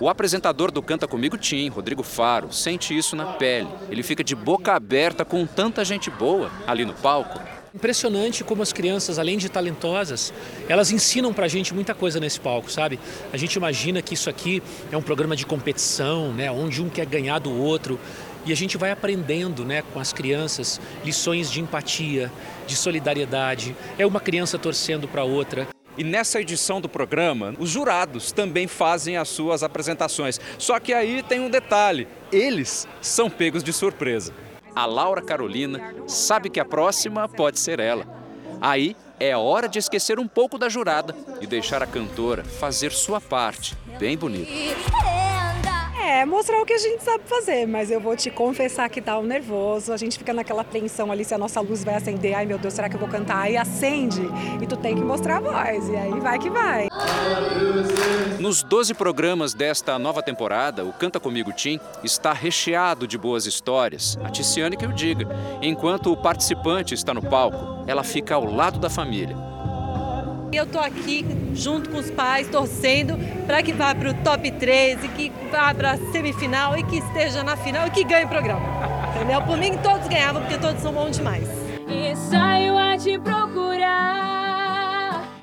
O 0.00 0.08
apresentador 0.08 0.70
do 0.70 0.82
Canta 0.82 1.06
Comigo 1.06 1.36
Tim, 1.36 1.68
Rodrigo 1.68 2.02
Faro, 2.02 2.52
sente 2.52 2.96
isso 2.96 3.14
na 3.14 3.32
pele. 3.34 3.68
Ele 3.90 4.02
fica 4.02 4.24
de 4.24 4.34
boca 4.34 4.72
aberta 4.72 5.24
com 5.24 5.46
tanta 5.46 5.84
gente 5.84 6.10
boa 6.10 6.50
ali 6.66 6.84
no 6.84 6.94
palco. 6.94 7.40
Impressionante 7.74 8.42
como 8.42 8.62
as 8.62 8.72
crianças, 8.72 9.18
além 9.18 9.36
de 9.36 9.50
talentosas, 9.50 10.32
elas 10.66 10.90
ensinam 10.90 11.32
pra 11.34 11.46
gente 11.46 11.74
muita 11.74 11.94
coisa 11.94 12.18
nesse 12.18 12.40
palco, 12.40 12.70
sabe? 12.70 12.98
A 13.32 13.36
gente 13.36 13.54
imagina 13.54 14.00
que 14.00 14.14
isso 14.14 14.30
aqui 14.30 14.62
é 14.90 14.96
um 14.96 15.02
programa 15.02 15.36
de 15.36 15.44
competição, 15.44 16.32
né, 16.32 16.50
onde 16.50 16.82
um 16.82 16.88
quer 16.88 17.04
ganhar 17.04 17.38
do 17.38 17.52
outro. 17.52 18.00
E 18.46 18.52
a 18.52 18.56
gente 18.56 18.78
vai 18.78 18.92
aprendendo 18.92 19.64
né, 19.64 19.82
com 19.92 20.00
as 20.00 20.12
crianças 20.12 20.80
lições 21.04 21.50
de 21.50 21.60
empatia, 21.60 22.32
de 22.66 22.76
solidariedade. 22.76 23.76
É 23.98 24.06
uma 24.06 24.20
criança 24.20 24.56
torcendo 24.56 25.06
para 25.06 25.24
outra. 25.24 25.68
E 25.96 26.04
nessa 26.04 26.40
edição 26.40 26.80
do 26.80 26.88
programa, 26.88 27.54
os 27.58 27.70
jurados 27.70 28.30
também 28.32 28.66
fazem 28.66 29.16
as 29.16 29.28
suas 29.28 29.62
apresentações. 29.62 30.40
Só 30.58 30.78
que 30.78 30.92
aí 30.92 31.22
tem 31.22 31.40
um 31.40 31.50
detalhe: 31.50 32.06
eles 32.30 32.86
são 33.00 33.30
pegos 33.30 33.62
de 33.62 33.72
surpresa. 33.72 34.32
A 34.74 34.84
Laura 34.84 35.22
Carolina 35.22 35.94
sabe 36.06 36.50
que 36.50 36.60
a 36.60 36.64
próxima 36.64 37.28
pode 37.28 37.58
ser 37.58 37.80
ela. 37.80 38.06
Aí 38.60 38.94
é 39.18 39.34
hora 39.36 39.68
de 39.68 39.78
esquecer 39.78 40.18
um 40.18 40.28
pouco 40.28 40.58
da 40.58 40.68
jurada 40.68 41.14
e 41.40 41.46
deixar 41.46 41.82
a 41.82 41.86
cantora 41.86 42.44
fazer 42.44 42.92
sua 42.92 43.20
parte, 43.20 43.74
bem 43.98 44.16
bonita. 44.16 44.50
É, 46.06 46.24
mostrar 46.24 46.62
o 46.62 46.64
que 46.64 46.72
a 46.72 46.78
gente 46.78 47.02
sabe 47.02 47.24
fazer, 47.26 47.66
mas 47.66 47.90
eu 47.90 48.00
vou 48.00 48.14
te 48.14 48.30
confessar 48.30 48.88
que 48.88 49.00
dá 49.00 49.18
um 49.18 49.24
nervoso. 49.24 49.92
A 49.92 49.96
gente 49.96 50.16
fica 50.16 50.32
naquela 50.32 50.62
apreensão 50.62 51.10
ali 51.10 51.24
se 51.24 51.34
a 51.34 51.38
nossa 51.38 51.60
luz 51.60 51.82
vai 51.82 51.96
acender. 51.96 52.32
Ai 52.32 52.46
meu 52.46 52.58
Deus, 52.58 52.74
será 52.74 52.88
que 52.88 52.94
eu 52.94 53.00
vou 53.00 53.08
cantar? 53.08 53.38
Aí 53.42 53.56
acende 53.56 54.22
e 54.62 54.66
tu 54.68 54.76
tem 54.76 54.94
que 54.94 55.00
mostrar 55.02 55.38
a 55.38 55.40
voz. 55.40 55.88
E 55.88 55.96
aí 55.96 56.20
vai 56.20 56.38
que 56.38 56.48
vai. 56.48 56.86
Nos 58.38 58.62
12 58.62 58.94
programas 58.94 59.52
desta 59.52 59.98
nova 59.98 60.22
temporada, 60.22 60.84
o 60.84 60.92
Canta 60.92 61.18
Comigo 61.18 61.52
Tim 61.52 61.80
está 62.04 62.32
recheado 62.32 63.04
de 63.04 63.18
boas 63.18 63.44
histórias. 63.44 64.16
A 64.22 64.30
Ticiane 64.30 64.76
que 64.76 64.86
o 64.86 64.92
diga. 64.92 65.26
Enquanto 65.60 66.12
o 66.12 66.16
participante 66.16 66.94
está 66.94 67.12
no 67.12 67.22
palco, 67.22 67.82
ela 67.84 68.04
fica 68.04 68.36
ao 68.36 68.44
lado 68.44 68.78
da 68.78 68.88
família. 68.88 69.55
Eu 70.56 70.64
tô 70.64 70.78
aqui 70.78 71.22
junto 71.52 71.90
com 71.90 71.98
os 71.98 72.10
pais, 72.10 72.48
torcendo 72.48 73.18
para 73.46 73.62
que 73.62 73.74
vá 73.74 73.94
para 73.94 74.08
o 74.08 74.14
top 74.24 74.50
13, 74.50 75.06
que 75.08 75.30
vá 75.50 75.74
para 75.74 75.90
a 75.92 75.98
semifinal 76.10 76.78
e 76.78 76.82
que 76.82 76.96
esteja 76.96 77.42
na 77.42 77.58
final 77.58 77.86
e 77.88 77.90
que 77.90 78.02
ganhe 78.02 78.24
o 78.24 78.28
programa. 78.28 78.66
Entendeu? 79.14 79.42
Por 79.42 79.58
mim, 79.58 79.76
todos 79.82 80.08
ganhavam, 80.08 80.40
porque 80.40 80.56
todos 80.56 80.80
são 80.80 80.94
bons 80.94 81.18
demais. 81.18 81.46
E 81.86 82.16
saio 82.16 82.78
a 82.78 82.96
te 82.96 83.18
procurar. 83.18 83.76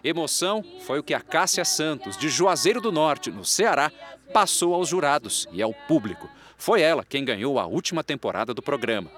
Emoção 0.03 0.63
foi 0.81 0.97
o 0.97 1.03
que 1.03 1.13
a 1.13 1.21
Cássia 1.21 1.63
Santos, 1.63 2.17
de 2.17 2.27
Juazeiro 2.27 2.81
do 2.81 2.91
Norte, 2.91 3.29
no 3.29 3.45
Ceará, 3.45 3.91
passou 4.33 4.73
aos 4.73 4.89
jurados 4.89 5.47
e 5.51 5.61
ao 5.61 5.75
público. 5.87 6.27
Foi 6.57 6.81
ela 6.81 7.05
quem 7.07 7.23
ganhou 7.23 7.59
a 7.59 7.67
última 7.67 8.03
temporada 8.03 8.51
do 8.51 8.63
programa. 8.63 9.11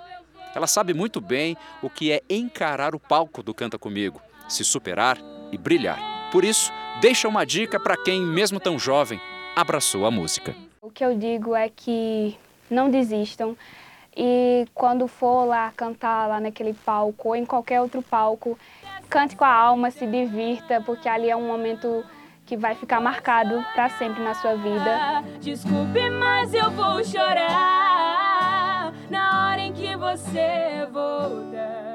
Ela 0.53 0.67
sabe 0.67 0.93
muito 0.93 1.21
bem 1.21 1.55
o 1.81 1.89
que 1.89 2.11
é 2.11 2.21
encarar 2.29 2.93
o 2.93 2.99
palco 2.99 3.41
do 3.41 3.53
Canta 3.53 3.77
Comigo, 3.77 4.21
se 4.49 4.65
superar 4.65 5.17
e 5.55 5.57
brilhar. 5.57 6.29
Por 6.31 6.43
isso, 6.45 6.71
deixa 7.01 7.27
uma 7.27 7.45
dica 7.45 7.79
para 7.79 7.95
quem, 7.97 8.21
mesmo 8.21 8.59
tão 8.59 8.77
jovem, 8.77 9.19
abraçou 9.55 10.05
a 10.05 10.11
música. 10.11 10.55
O 10.81 10.91
que 10.91 11.03
eu 11.03 11.17
digo 11.17 11.55
é 11.55 11.69
que 11.69 12.37
não 12.69 12.89
desistam 12.89 13.57
e 14.15 14.67
quando 14.73 15.07
for 15.07 15.45
lá 15.45 15.71
cantar 15.75 16.27
lá 16.27 16.39
naquele 16.39 16.73
palco 16.73 17.29
ou 17.29 17.35
em 17.35 17.45
qualquer 17.45 17.81
outro 17.81 18.01
palco, 18.01 18.57
cante 19.09 19.35
com 19.35 19.43
a 19.43 19.53
alma, 19.53 19.91
se 19.91 20.05
divirta, 20.05 20.81
porque 20.81 21.09
ali 21.09 21.29
é 21.29 21.35
um 21.35 21.47
momento 21.47 22.03
que 22.45 22.55
vai 22.55 22.75
ficar 22.75 23.01
marcado 23.01 23.63
para 23.73 23.89
sempre 23.89 24.23
na 24.23 24.33
sua 24.35 24.55
vida. 24.55 25.23
Desculpe, 25.41 26.09
mas 26.11 26.53
eu 26.53 26.69
vou 26.71 27.03
chorar 27.03 28.93
na 29.09 29.49
hora 29.51 29.61
em 29.61 29.73
que 29.73 29.95
você 29.95 30.87
voltar. 30.91 31.94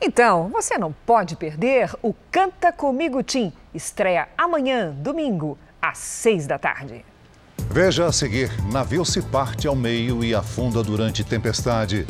Então, 0.00 0.48
você 0.50 0.76
não 0.76 0.92
pode 0.92 1.36
perder 1.36 1.90
o 2.02 2.14
Canta 2.30 2.70
Comigo 2.70 3.22
Tim. 3.22 3.52
Estreia 3.72 4.28
amanhã, 4.36 4.92
domingo, 4.92 5.58
às 5.80 5.98
seis 5.98 6.46
da 6.46 6.58
tarde. 6.58 7.04
Veja 7.70 8.06
a 8.06 8.12
seguir: 8.12 8.50
navio 8.70 9.04
se 9.04 9.22
parte 9.22 9.66
ao 9.66 9.74
meio 9.74 10.22
e 10.22 10.34
afunda 10.34 10.82
durante 10.82 11.24
tempestade. 11.24 12.06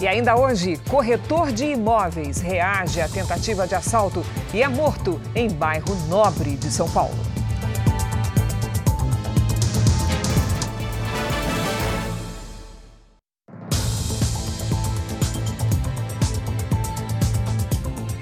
E 0.00 0.06
ainda 0.06 0.36
hoje, 0.36 0.76
corretor 0.90 1.52
de 1.52 1.64
imóveis 1.64 2.40
reage 2.40 3.00
à 3.00 3.08
tentativa 3.08 3.66
de 3.66 3.74
assalto 3.74 4.24
e 4.52 4.62
é 4.62 4.68
morto 4.68 5.20
em 5.34 5.48
bairro 5.48 5.94
nobre 6.08 6.56
de 6.56 6.70
São 6.70 6.90
Paulo. 6.90 7.14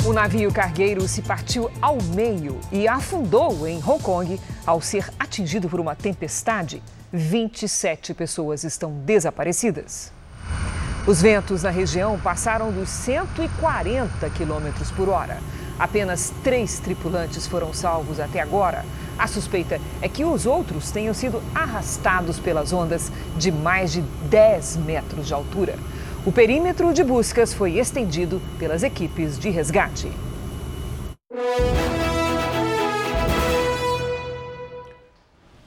O 0.05 0.13
navio 0.13 0.53
cargueiro 0.53 1.07
se 1.07 1.23
partiu 1.23 1.71
ao 1.81 1.97
meio 2.03 2.59
e 2.73 2.89
afundou 2.89 3.69
em 3.69 3.77
Hong 3.77 4.03
Kong 4.03 4.41
ao 4.67 4.81
ser 4.81 5.09
atingido 5.17 5.69
por 5.69 5.79
uma 5.79 5.95
tempestade. 5.95 6.83
27 7.13 8.13
pessoas 8.13 8.65
estão 8.65 8.91
desaparecidas. 8.91 10.13
Os 11.07 11.23
ventos 11.23 11.63
na 11.63 11.71
região 11.71 12.19
passaram 12.19 12.73
dos 12.73 12.89
140 12.89 14.29
quilômetros 14.31 14.91
por 14.91 15.09
hora. 15.09 15.39
Apenas 15.79 16.33
três 16.43 16.81
tripulantes 16.81 17.47
foram 17.47 17.73
salvos 17.73 18.19
até 18.19 18.41
agora. 18.41 18.85
A 19.17 19.29
suspeita 19.29 19.81
é 20.01 20.09
que 20.09 20.25
os 20.25 20.47
outros 20.47 20.91
tenham 20.91 21.15
sido 21.15 21.41
arrastados 21.55 22.41
pelas 22.41 22.73
ondas 22.73 23.13
de 23.37 23.53
mais 23.53 23.93
de 23.93 24.01
10 24.01 24.79
metros 24.79 25.29
de 25.29 25.33
altura. 25.33 25.77
O 26.25 26.31
perímetro 26.31 26.95
de 26.95 27.03
buscas 27.03 27.53
foi 27.53 27.79
estendido 27.79 28.41
pelas 28.57 28.85
equipes 28.85 29.37
de 29.37 29.51
resgate. 29.51 30.09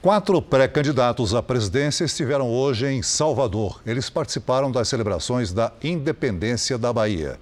Quatro 0.00 0.40
pré-candidatos 0.40 1.34
à 1.34 1.42
presidência 1.42 2.04
estiveram 2.04 2.48
hoje 2.50 2.86
em 2.86 3.02
Salvador. 3.02 3.82
Eles 3.84 4.08
participaram 4.08 4.72
das 4.72 4.88
celebrações 4.88 5.52
da 5.52 5.72
independência 5.84 6.78
da 6.78 6.90
Bahia. 6.90 7.38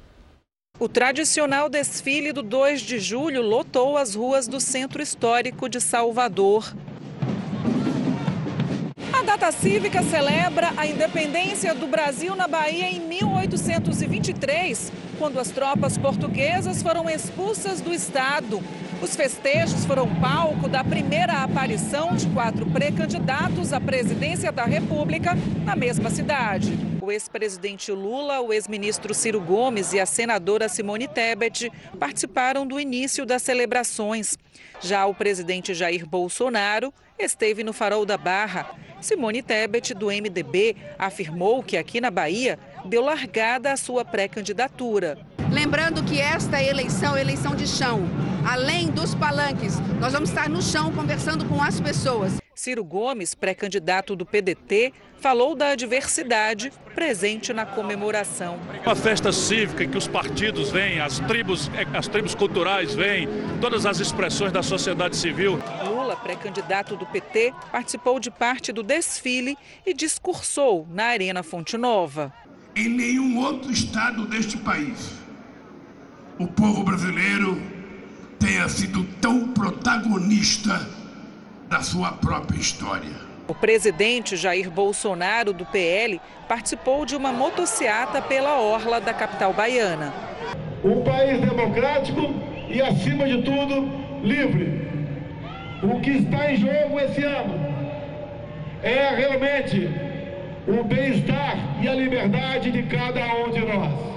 O 0.81 0.89
tradicional 0.89 1.69
desfile 1.69 2.33
do 2.33 2.43
2 2.43 2.81
de 2.81 2.99
julho 2.99 3.43
lotou 3.43 3.97
as 3.97 4.17
ruas 4.17 4.49
do 4.49 4.59
centro 4.59 5.01
histórico 5.01 5.69
de 5.69 5.81
Salvador. 5.81 6.75
Data 9.25 9.51
cívica 9.51 10.03
celebra 10.03 10.75
a 10.77 10.87
independência 10.87 11.75
do 11.75 11.87
Brasil 11.87 12.37
na 12.37 12.47
Bahia 12.47 12.91
em 12.91 13.01
1823, 13.01 14.93
quando 15.19 15.41
as 15.41 15.51
tropas 15.51 15.97
portuguesas 15.97 16.83
foram 16.83 17.09
expulsas 17.09 17.81
do 17.81 17.93
estado. 17.93 18.63
Os 19.01 19.17
festejos 19.17 19.87
foram 19.87 20.15
palco 20.17 20.69
da 20.69 20.85
primeira 20.85 21.43
aparição 21.43 22.15
de 22.15 22.27
quatro 22.29 22.67
pré-candidatos 22.67 23.73
à 23.73 23.81
presidência 23.81 24.53
da 24.53 24.65
República 24.65 25.33
na 25.65 25.75
mesma 25.75 26.11
cidade. 26.11 26.77
O 27.01 27.11
ex-presidente 27.11 27.91
Lula, 27.93 28.41
o 28.41 28.53
ex-ministro 28.53 29.15
Ciro 29.15 29.41
Gomes 29.41 29.95
e 29.95 30.01
a 30.01 30.07
senadora 30.07 30.69
Simone 30.69 31.09
Tebet 31.09 31.73
participaram 31.99 32.67
do 32.67 32.79
início 32.79 33.25
das 33.25 33.43
celebrações. 33.43 34.39
Já 34.81 35.07
o 35.07 35.15
presidente 35.15 35.73
Jair 35.73 36.07
Bolsonaro 36.07 36.93
esteve 37.19 37.63
no 37.63 37.73
Farol 37.73 38.05
da 38.05 38.17
Barra. 38.17 38.71
Simone 39.01 39.43
Tebet, 39.43 39.93
do 39.95 40.07
MDB, 40.07 40.77
afirmou 40.99 41.63
que 41.63 41.77
aqui 41.77 42.01
na 42.01 42.11
Bahia 42.11 42.59
deu 42.85 43.03
largada 43.03 43.73
à 43.73 43.77
sua 43.77 44.05
pré-candidatura. 44.05 45.19
Lembrando 45.53 46.03
que 46.03 46.21
esta 46.21 46.63
eleição 46.63 47.17
é 47.17 47.21
eleição 47.21 47.55
de 47.55 47.67
chão. 47.67 48.03
além 48.47 48.89
dos 48.89 49.15
palanques, 49.15 49.79
nós 50.01 50.13
vamos 50.13 50.29
estar 50.29 50.49
no 50.49 50.61
chão 50.61 50.93
conversando 50.93 51.47
com 51.47 51.63
as 51.63 51.81
pessoas. 51.81 52.39
Ciro 52.55 52.85
Gomes, 52.85 53.35
pré-candidato 53.35 54.15
do 54.15 54.25
PDT, 54.25 54.93
falou 55.25 55.55
da 55.55 55.75
diversidade 55.75 56.71
presente 56.95 57.51
na 57.55 57.65
comemoração. 57.65 58.61
Uma 58.85 58.95
festa 58.95 59.33
cívica 59.33 59.83
em 59.83 59.89
que 59.89 59.97
os 59.97 60.07
partidos 60.07 60.71
vêm, 60.71 61.01
as 61.01 61.19
tribos, 61.19 61.71
as 61.95 62.07
tribos 62.07 62.35
culturais 62.35 62.95
vêm, 62.95 63.27
todas 63.59 63.87
as 63.87 64.01
expressões 64.01 64.53
da 64.53 64.63
sociedade 64.63 65.17
civil. 65.17 65.59
Lula, 65.83 66.15
pré-candidato 66.15 66.95
do 66.95 67.07
PT, 67.07 67.55
participou 67.73 68.21
de 68.21 68.31
parte 68.31 68.71
do 68.71 68.83
desfile 68.83 69.57
e 69.87 69.95
discursou 69.95 70.87
na 70.91 71.05
Arena 71.05 71.43
Fonte 71.43 71.79
Nova. 71.79 72.31
Em 72.77 72.91
nenhum 72.91 73.39
outro 73.39 73.73
estado 73.73 74.27
deste 74.27 74.59
país, 74.59 75.15
o 76.39 76.47
povo 76.47 76.85
brasileiro 76.85 77.63
tenha 78.39 78.69
sido 78.69 79.03
tão 79.23 79.49
protagonista 79.55 80.87
da 81.67 81.81
sua 81.81 82.13
própria 82.13 82.59
história. 82.59 83.24
O 83.47 83.55
presidente 83.55 84.37
Jair 84.37 84.71
Bolsonaro, 84.71 85.53
do 85.53 85.67
PL, 85.67 86.19
participou 86.49 87.05
de 87.05 87.15
uma 87.15 87.31
motociata 87.31 88.23
pela 88.23 88.59
orla 88.59 88.99
da 89.01 89.13
capital 89.13 89.53
baiana. 89.53 90.15
Um 90.83 91.03
país 91.03 91.41
democrático 91.41 92.23
e, 92.71 92.81
acima 92.81 93.27
de 93.27 93.43
tudo, 93.43 93.87
livre. 94.23 94.89
O 95.83 96.01
que 96.01 96.11
está 96.11 96.53
em 96.53 96.57
jogo 96.57 96.99
esse 96.99 97.23
ano 97.23 97.55
é 98.83 99.15
realmente 99.15 99.91
o 100.67 100.83
bem-estar 100.83 101.83
e 101.83 101.89
a 101.89 101.95
liberdade 101.95 102.71
de 102.71 102.83
cada 102.85 103.27
um 103.45 103.51
de 103.51 103.61
nós. 103.61 104.14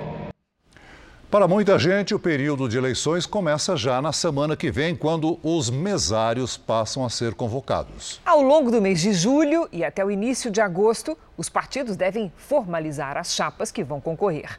Para 1.30 1.46
muita 1.46 1.78
gente, 1.78 2.16
o 2.16 2.20
período 2.20 2.70
de 2.70 2.78
eleições 2.78 3.26
começa 3.26 3.76
já 3.76 4.02
na 4.02 4.14
semana 4.14 4.56
que 4.56 4.72
vem, 4.72 4.96
quando 4.96 5.38
os 5.44 5.70
mesários 5.70 6.56
passam 6.56 7.04
a 7.04 7.10
ser 7.10 7.34
convocados. 7.34 8.22
Ao 8.26 8.42
longo 8.42 8.72
do 8.72 8.82
mês 8.82 9.02
de 9.02 9.12
julho 9.12 9.68
e 9.70 9.84
até 9.84 10.06
o 10.06 10.10
início 10.10 10.50
de 10.50 10.62
agosto, 10.62 11.18
os 11.36 11.50
partidos 11.50 11.98
devem 11.98 12.32
formalizar 12.38 13.18
as 13.18 13.36
chapas 13.36 13.74
que 13.74 13.84
vão 13.84 14.00
concorrer. 14.00 14.58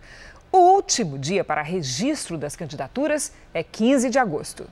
O 0.53 0.59
último 0.59 1.19
dia 1.19 1.43
para 1.43 1.63
registro 1.63 2.37
das 2.37 2.55
candidaturas 2.55 3.33
é 3.55 3.63
15 3.63 4.11
de 4.11 4.19
agosto. 4.19 4.69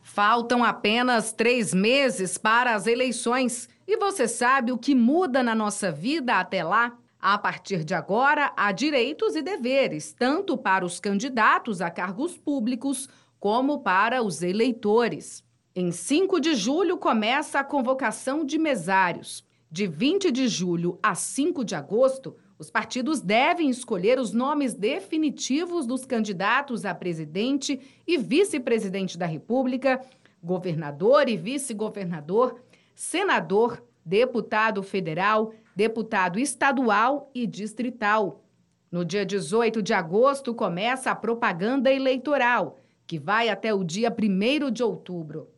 Faltam 0.00 0.62
apenas 0.62 1.32
três 1.32 1.74
meses 1.74 2.38
para 2.38 2.76
as 2.76 2.86
eleições. 2.86 3.68
E 3.88 3.96
você 3.96 4.28
sabe 4.28 4.70
o 4.70 4.78
que 4.78 4.94
muda 4.94 5.42
na 5.42 5.54
nossa 5.54 5.90
vida 5.90 6.34
até 6.34 6.62
lá? 6.62 6.92
A 7.20 7.36
partir 7.36 7.82
de 7.82 7.94
agora, 7.94 8.52
há 8.56 8.70
direitos 8.70 9.34
e 9.34 9.42
deveres, 9.42 10.12
tanto 10.12 10.56
para 10.56 10.84
os 10.84 11.00
candidatos 11.00 11.80
a 11.80 11.90
cargos 11.90 12.38
públicos 12.38 13.08
como 13.40 13.80
para 13.80 14.22
os 14.22 14.40
eleitores. 14.40 15.44
Em 15.74 15.90
5 15.90 16.40
de 16.40 16.54
julho 16.54 16.96
começa 16.96 17.58
a 17.58 17.64
convocação 17.64 18.44
de 18.44 18.56
mesários. 18.56 19.44
De 19.70 19.86
20 19.86 20.30
de 20.30 20.46
julho 20.46 20.98
a 21.02 21.14
5 21.14 21.64
de 21.64 21.74
agosto, 21.74 22.36
os 22.56 22.70
partidos 22.70 23.20
devem 23.20 23.68
escolher 23.68 24.18
os 24.18 24.32
nomes 24.32 24.74
definitivos 24.74 25.86
dos 25.86 26.04
candidatos 26.04 26.84
a 26.84 26.94
presidente 26.94 27.80
e 28.06 28.16
vice-presidente 28.16 29.18
da 29.18 29.26
República, 29.26 30.00
governador 30.42 31.28
e 31.28 31.36
vice-governador, 31.36 32.60
senador, 32.94 33.82
deputado 34.04 34.82
federal, 34.82 35.52
deputado 35.78 36.40
estadual 36.40 37.30
e 37.32 37.46
distrital. 37.46 38.42
No 38.90 39.04
dia 39.04 39.24
18 39.24 39.80
de 39.80 39.94
agosto 39.94 40.52
começa 40.52 41.08
a 41.08 41.14
propaganda 41.14 41.88
eleitoral, 41.88 42.80
que 43.06 43.16
vai 43.16 43.48
até 43.48 43.72
o 43.72 43.84
dia 43.84 44.10
1 44.12 44.72
de 44.72 44.82
outubro. 44.82 45.48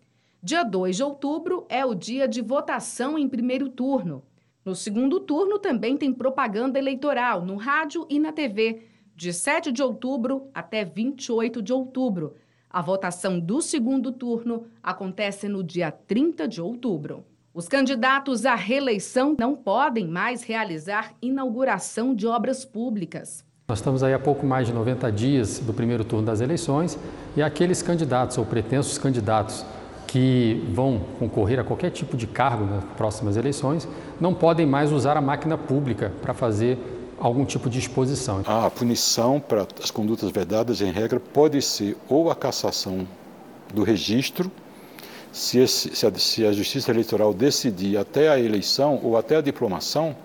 Dia 0.42 0.62
2 0.62 0.96
de 0.96 1.02
outubro 1.02 1.64
é 1.70 1.86
o 1.86 1.94
dia 1.94 2.28
de 2.28 2.42
votação 2.42 3.18
em 3.18 3.26
primeiro 3.26 3.70
turno. 3.70 4.22
No 4.62 4.74
segundo 4.74 5.20
turno 5.20 5.58
também 5.58 5.96
tem 5.96 6.12
propaganda 6.12 6.78
eleitoral 6.78 7.42
no 7.42 7.56
rádio 7.56 8.06
e 8.10 8.20
na 8.20 8.30
TV, 8.30 8.82
de 9.16 9.32
7 9.32 9.72
de 9.72 9.82
outubro 9.82 10.50
até 10.52 10.84
28 10.84 11.62
de 11.62 11.72
outubro. 11.72 12.34
A 12.68 12.82
votação 12.82 13.40
do 13.40 13.62
segundo 13.62 14.12
turno 14.12 14.66
acontece 14.82 15.48
no 15.48 15.64
dia 15.64 15.90
30 15.90 16.46
de 16.46 16.60
outubro. 16.60 17.24
Os 17.52 17.66
candidatos 17.66 18.46
à 18.46 18.54
reeleição 18.54 19.34
não 19.36 19.56
podem 19.56 20.06
mais 20.06 20.44
realizar 20.44 21.12
inauguração 21.20 22.14
de 22.14 22.24
obras 22.24 22.64
públicas. 22.64 23.44
Nós 23.66 23.80
estamos 23.80 24.04
aí 24.04 24.14
há 24.14 24.20
pouco 24.20 24.46
mais 24.46 24.68
de 24.68 24.72
90 24.72 25.10
dias 25.10 25.58
do 25.58 25.74
primeiro 25.74 26.04
turno 26.04 26.24
das 26.24 26.40
eleições 26.40 26.96
e 27.36 27.42
aqueles 27.42 27.82
candidatos 27.82 28.38
ou 28.38 28.46
pretensos 28.46 28.98
candidatos 28.98 29.66
que 30.06 30.64
vão 30.72 31.00
concorrer 31.18 31.58
a 31.58 31.64
qualquer 31.64 31.90
tipo 31.90 32.16
de 32.16 32.28
cargo 32.28 32.64
nas 32.66 32.84
próximas 32.96 33.36
eleições 33.36 33.88
não 34.20 34.32
podem 34.32 34.64
mais 34.64 34.92
usar 34.92 35.16
a 35.16 35.20
máquina 35.20 35.58
pública 35.58 36.12
para 36.22 36.32
fazer 36.32 36.78
algum 37.18 37.44
tipo 37.44 37.68
de 37.68 37.80
exposição. 37.80 38.42
A 38.46 38.70
punição 38.70 39.40
para 39.40 39.66
as 39.82 39.90
condutas 39.90 40.30
vedadas, 40.30 40.80
em 40.80 40.92
regra, 40.92 41.18
pode 41.18 41.60
ser 41.62 41.96
ou 42.08 42.30
a 42.30 42.36
cassação 42.36 43.08
do 43.74 43.82
registro 43.82 44.48
se, 45.32 45.58
esse, 45.58 45.94
se, 45.94 46.06
a, 46.06 46.14
se 46.14 46.46
a 46.46 46.52
Justiça 46.52 46.90
Eleitoral 46.90 47.32
decidir 47.32 47.96
até 47.96 48.28
a 48.28 48.38
eleição 48.38 49.00
ou 49.02 49.16
até 49.16 49.36
a 49.36 49.40
diplomação, 49.40 50.16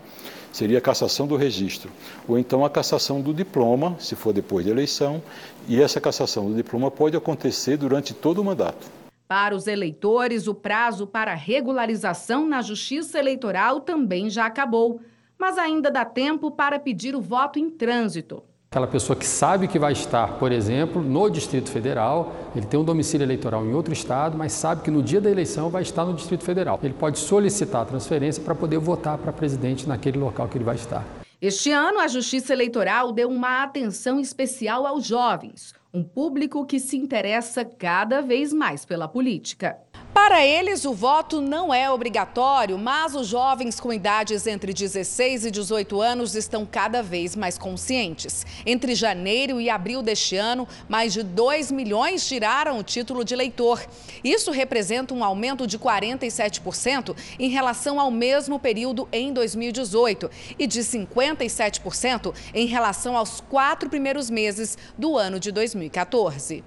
seria 0.52 0.78
a 0.78 0.82
cassação 0.82 1.28
do 1.28 1.36
registro, 1.36 1.92
ou 2.28 2.40
então 2.40 2.64
a 2.64 2.70
cassação 2.70 3.22
do 3.22 3.34
diploma, 3.34 3.96
se 4.00 4.16
for 4.16 4.32
depois 4.32 4.66
da 4.66 4.72
eleição, 4.72 5.22
e 5.68 5.82
essa 5.82 6.00
cassação 6.00 6.50
do 6.50 6.56
diploma 6.56 6.90
pode 6.90 7.18
acontecer 7.18 7.78
durante 7.78 8.14
todo 8.14 8.40
o 8.40 8.44
mandato. 8.44 8.88
Para 9.28 9.56
os 9.56 9.68
eleitores, 9.68 10.48
o 10.48 10.56
prazo 10.56 11.06
para 11.06 11.34
regularização 11.34 12.48
na 12.48 12.62
Justiça 12.62 13.20
Eleitoral 13.20 13.82
também 13.82 14.30
já 14.30 14.46
acabou, 14.46 15.02
mas 15.38 15.58
ainda 15.58 15.92
dá 15.92 16.06
tempo 16.06 16.52
para 16.52 16.80
pedir 16.80 17.16
o 17.16 17.22
voto 17.22 17.60
em 17.60 17.70
trânsito. 17.70 18.44
Aquela 18.76 18.88
pessoa 18.88 19.16
que 19.16 19.26
sabe 19.26 19.70
que 19.70 19.80
vai 19.80 19.94
estar, 19.94 20.34
por 20.34 20.52
exemplo, 20.52 21.02
no 21.02 21.30
Distrito 21.30 21.70
Federal, 21.70 22.34
ele 22.54 22.66
tem 22.66 22.78
um 22.78 22.84
domicílio 22.84 23.24
eleitoral 23.24 23.66
em 23.66 23.74
outro 23.74 23.94
estado, 23.94 24.38
mas 24.38 24.52
sabe 24.52 24.82
que 24.82 24.92
no 24.92 25.02
dia 25.02 25.22
da 25.22 25.32
eleição 25.32 25.70
vai 25.70 25.82
estar 25.82 26.04
no 26.04 26.14
Distrito 26.14 26.44
Federal. 26.44 26.78
Ele 26.84 26.94
pode 26.94 27.18
solicitar 27.18 27.84
a 27.84 27.86
transferência 27.86 28.44
para 28.44 28.54
poder 28.54 28.78
votar 28.78 29.18
para 29.18 29.32
presidente 29.32 29.88
naquele 29.88 30.18
local 30.18 30.50
que 30.50 30.58
ele 30.58 30.66
vai 30.66 30.76
estar. 30.76 31.06
Este 31.42 31.72
ano, 31.72 32.02
a 32.02 32.10
Justiça 32.10 32.52
Eleitoral 32.52 33.14
deu 33.14 33.30
uma 33.30 33.64
atenção 33.64 34.20
especial 34.20 34.86
aos 34.86 35.06
jovens, 35.06 35.74
um 35.96 36.04
público 36.04 36.66
que 36.66 36.78
se 36.78 36.98
interessa 36.98 37.64
cada 37.64 38.22
vez 38.22 38.52
mais 38.52 38.84
pela 38.84 39.08
política. 39.08 39.78
Para 40.16 40.46
eles, 40.46 40.86
o 40.86 40.94
voto 40.94 41.42
não 41.42 41.74
é 41.74 41.92
obrigatório, 41.92 42.78
mas 42.78 43.14
os 43.14 43.28
jovens 43.28 43.82
com 43.82 43.92
idades 43.92 44.48
entre 44.48 44.74
16 44.74 45.46
e 45.46 45.52
18 45.52 46.02
anos 46.02 46.36
estão 46.36 46.66
cada 46.66 47.04
vez 47.04 47.36
mais 47.36 47.58
conscientes. 47.58 48.46
Entre 48.66 48.96
janeiro 48.96 49.60
e 49.60 49.70
abril 49.70 50.02
deste 50.02 50.38
ano, 50.38 50.68
mais 50.88 51.12
de 51.14 51.22
2 51.22 51.70
milhões 51.72 52.26
tiraram 52.26 52.80
o 52.80 52.84
título 52.84 53.26
de 53.26 53.34
eleitor. 53.34 53.86
Isso 54.24 54.52
representa 54.52 55.14
um 55.14 55.24
aumento 55.24 55.68
de 55.68 55.78
47% 55.78 57.16
em 57.38 57.50
relação 57.50 58.00
ao 58.00 58.10
mesmo 58.10 58.58
período 58.58 59.08
em 59.12 59.34
2018 59.34 60.32
e 60.58 60.66
de 60.66 60.80
57% 60.80 62.34
em 62.54 62.66
relação 62.66 63.18
aos 63.18 63.42
quatro 63.42 63.90
primeiros 63.90 64.30
meses 64.30 64.78
do 64.98 65.18
ano 65.18 65.40
de 65.40 65.52
2014. 65.90 66.64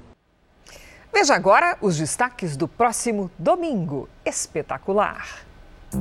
Veja 1.12 1.34
agora 1.34 1.76
os 1.80 1.96
destaques 1.96 2.56
do 2.56 2.68
próximo 2.68 3.30
domingo. 3.38 4.08
Espetacular! 4.24 5.46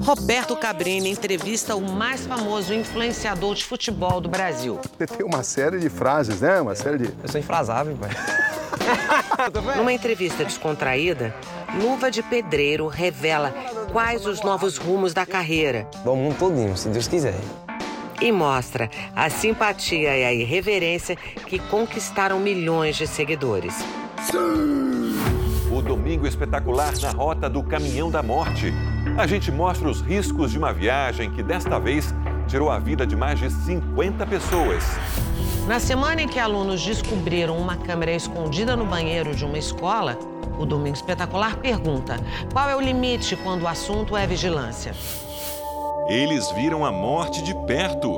Roberto 0.03 0.56
Cabrini 0.58 1.10
entrevista 1.10 1.73
o 1.73 1.82
mais 1.82 2.25
famoso 2.25 2.73
influenciador 2.73 3.56
de 3.56 3.63
futebol 3.63 4.19
do 4.19 4.27
Brasil. 4.27 4.80
Você 4.97 5.08
tem 5.08 5.25
uma 5.25 5.43
série 5.43 5.80
de 5.80 5.89
frases, 5.89 6.41
né? 6.41 6.60
Uma 6.60 6.75
série 6.75 6.97
de. 6.97 7.06
Eu 7.06 7.30
sou 7.30 7.39
infrasável, 7.39 7.95
pai. 7.95 8.10
Numa 9.77 9.93
entrevista 9.93 10.43
descontraída, 10.43 11.34
Luva 11.82 12.12
de 12.12 12.21
Pedreiro 12.21 12.88
revela 12.88 13.53
quais 13.93 14.25
os 14.25 14.41
novos 14.41 14.77
rumos 14.77 15.13
da 15.13 15.25
carreira. 15.25 15.88
Do 16.03 16.15
mundo 16.15 16.38
todinho, 16.38 16.75
se 16.75 16.89
Deus 16.89 17.08
quiser. 17.08 17.36
E 18.19 18.32
mostra 18.32 18.89
a 19.15 19.30
simpatia 19.30 20.17
e 20.17 20.25
a 20.25 20.34
irreverência 20.34 21.15
que 21.15 21.60
conquistaram 21.60 22.39
milhões 22.39 22.95
de 22.95 23.06
seguidores. 23.06 23.75
O 25.71 25.82
Domingo 25.82 26.25
Espetacular 26.25 26.93
na 26.99 27.12
Rota 27.12 27.47
do 27.47 27.62
Caminhão 27.62 28.10
da 28.10 28.23
Morte. 28.23 28.73
A 29.17 29.27
gente 29.27 29.51
mostra 29.51 29.88
os 29.88 30.01
riscos 30.01 30.51
de 30.51 30.58
uma 30.58 30.73
viagem 30.73 31.30
que 31.30 31.43
desta 31.43 31.80
vez 31.80 32.13
tirou 32.47 32.71
a 32.71 32.80
vida 32.80 33.06
de 33.06 33.15
mais 33.15 33.39
de 33.39 33.51
50 33.51 34.25
pessoas. 34.25 34.84
Na 35.67 35.80
semana 35.80 36.21
em 36.21 36.27
que 36.27 36.39
alunos 36.39 36.84
descobriram 36.84 37.58
uma 37.58 37.77
câmera 37.77 38.13
escondida 38.13 38.75
no 38.75 38.86
banheiro 38.86 39.36
de 39.36 39.45
uma 39.45 39.58
escola, 39.58 40.17
o 40.58 40.65
Domingo 40.65 40.95
Espetacular 40.95 41.58
pergunta: 41.58 42.15
qual 42.51 42.67
é 42.69 42.75
o 42.75 42.82
limite 42.82 43.36
quando 43.36 43.63
o 43.63 43.67
assunto 43.67 44.17
é 44.17 44.25
vigilância? 44.25 44.95
Eles 46.10 46.50
viram 46.52 46.86
a 46.86 46.91
morte 46.91 47.43
de 47.43 47.54
perto. 47.65 48.10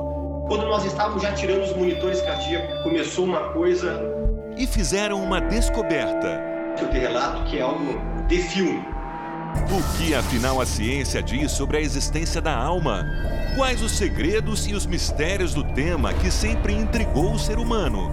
Quando 0.47 0.67
nós 0.67 0.85
estávamos 0.85 1.23
já 1.23 1.33
tirando 1.33 1.63
os 1.63 1.75
monitores 1.75 2.21
cardíacos, 2.21 2.83
começou 2.83 3.25
uma 3.25 3.49
coisa 3.49 3.99
e 4.55 4.67
fizeram 4.67 5.23
uma 5.23 5.41
descoberta. 5.41 6.39
eu 6.79 6.87
te 6.87 6.99
relato 6.99 7.45
que 7.45 7.57
é 7.57 7.61
algo 7.61 7.99
de 8.27 8.37
filme. 8.43 8.85
O 9.71 9.97
que 9.97 10.13
afinal 10.13 10.61
a 10.61 10.67
ciência 10.67 11.23
diz 11.23 11.51
sobre 11.51 11.77
a 11.77 11.81
existência 11.81 12.39
da 12.39 12.55
alma? 12.55 13.03
Quais 13.55 13.81
os 13.81 13.93
segredos 13.93 14.67
e 14.67 14.75
os 14.75 14.85
mistérios 14.85 15.55
do 15.55 15.63
tema 15.73 16.13
que 16.13 16.29
sempre 16.29 16.73
intrigou 16.73 17.33
o 17.33 17.39
ser 17.39 17.57
humano? 17.57 18.11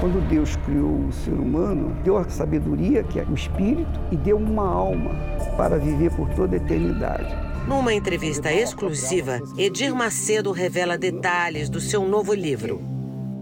Quando 0.00 0.26
Deus 0.26 0.56
criou 0.56 1.06
o 1.06 1.12
ser 1.12 1.34
humano, 1.34 1.94
deu 2.02 2.16
a 2.16 2.26
sabedoria, 2.30 3.02
que 3.02 3.20
é 3.20 3.24
o 3.24 3.34
espírito, 3.34 4.00
e 4.10 4.16
deu 4.16 4.38
uma 4.38 4.66
alma 4.66 5.10
para 5.58 5.78
viver 5.78 6.10
por 6.12 6.28
toda 6.30 6.56
a 6.56 6.58
eternidade. 6.58 7.45
Numa 7.66 7.92
entrevista 7.92 8.52
exclusiva, 8.52 9.40
Edir 9.58 9.92
Macedo 9.92 10.52
revela 10.52 10.96
detalhes 10.96 11.68
do 11.68 11.80
seu 11.80 12.06
novo 12.06 12.32
livro. 12.32 12.80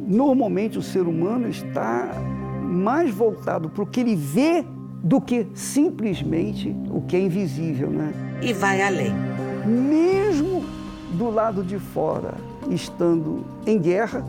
Normalmente 0.07 0.79
o 0.79 0.83
ser 0.83 1.03
humano 1.03 1.47
está 1.47 2.11
mais 2.63 3.11
voltado 3.15 3.69
para 3.69 3.83
o 3.83 3.87
que 3.87 4.01
ele 4.01 4.17
vê 4.17 4.65
do 5.03 5.21
que 5.21 5.47
simplesmente 5.55 6.75
o 6.91 7.03
que 7.03 7.17
é 7.17 7.21
invisível, 7.21 7.91
né? 7.91 8.15
E 8.41 8.55
vai 8.55 8.81
além. 8.81 9.13
Mesmo 9.67 10.65
do 11.13 11.29
lado 11.29 11.63
de 11.63 11.79
fora, 11.79 12.33
estando 12.71 13.45
em 13.67 13.79
guerra, 13.79 14.21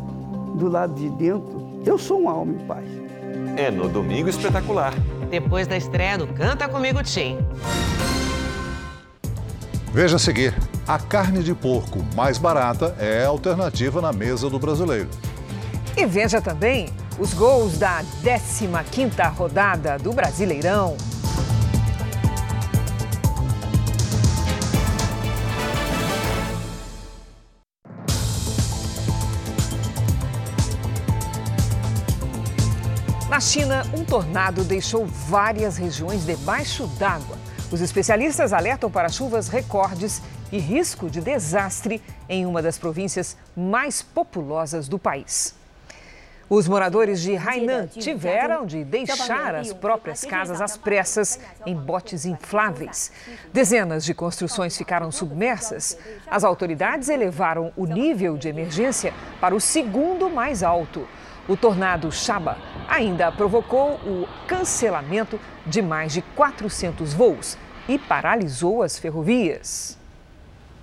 do 0.56 0.68
lado 0.68 0.94
de 0.96 1.10
dentro, 1.12 1.82
eu 1.86 1.98
sou 1.98 2.22
um 2.22 2.30
alma 2.30 2.52
em 2.52 2.66
paz. 2.66 2.86
É 3.56 3.72
no 3.72 3.88
Domingo 3.88 4.28
Espetacular. 4.28 4.94
Depois 5.30 5.68
da 5.68 5.78
estreia 5.78 6.18
do 6.18 6.28
Canta 6.28 6.68
Comigo 6.68 7.02
Tim. 7.02 7.38
Veja 9.96 10.18
a 10.18 10.20
seguir: 10.20 10.54
a 10.86 11.00
carne 11.00 11.42
de 11.42 11.56
porco 11.56 12.00
mais 12.14 12.38
barata 12.38 12.94
é 13.00 13.24
alternativa 13.24 14.02
na 14.02 14.12
mesa 14.12 14.50
do 14.50 14.60
brasileiro. 14.60 15.10
E 15.96 16.06
veja 16.06 16.42
também 16.42 16.90
os 17.18 17.34
gols 17.34 17.78
da 17.78 18.04
15ª 18.22 19.34
rodada 19.34 19.98
do 19.98 20.12
Brasileirão. 20.12 20.98
Na 33.30 33.40
China, 33.40 33.86
um 33.94 34.04
tornado 34.04 34.66
deixou 34.66 35.06
várias 35.06 35.78
regiões 35.78 36.26
debaixo 36.26 36.86
d'água. 37.00 37.45
Os 37.72 37.82
especialistas 37.82 38.54
alertam 38.54 38.92
para 38.92 39.10
chuvas 39.10 39.48
recordes 39.48 40.22
e 40.52 40.60
risco 40.60 41.10
de 41.10 41.20
desastre 41.20 42.02
em 42.30 42.46
uma 42.46 42.62
das 42.62 42.78
províncias 42.78 43.36
mais 43.56 44.04
populosas 44.04 44.88
do 44.88 45.00
país. 45.00 45.56
Os 46.48 46.68
moradores 46.68 47.22
de 47.22 47.36
Hainan 47.36 47.88
tiveram 47.88 48.68
de 48.68 48.84
deixar 48.84 49.56
as 49.56 49.74
próprias 49.74 50.24
casas 50.24 50.62
às 50.62 50.78
pressas 50.78 51.40
em 51.66 51.76
botes 51.76 52.24
infláveis. 52.24 53.12
Dezenas 53.52 54.06
de 54.06 54.14
construções 54.14 54.78
ficaram 54.78 55.12
submersas. 55.12 55.98
As 56.30 56.44
autoridades 56.44 57.10
elevaram 57.10 57.74
o 57.76 57.88
nível 57.88 58.38
de 58.38 58.48
emergência 58.48 59.12
para 59.42 59.56
o 59.56 59.60
segundo 59.60 60.30
mais 60.30 60.62
alto. 60.62 61.08
O 61.48 61.58
tornado 61.58 62.12
Shaba 62.12 62.58
ainda 62.88 63.32
provocou 63.32 63.94
o 64.06 64.28
cancelamento 64.48 65.40
de 65.66 65.82
mais 65.82 66.14
de 66.14 66.22
400 66.22 67.14
voos 67.14 67.58
e 67.88 67.98
paralisou 67.98 68.82
as 68.82 68.98
ferrovias. 68.98 69.98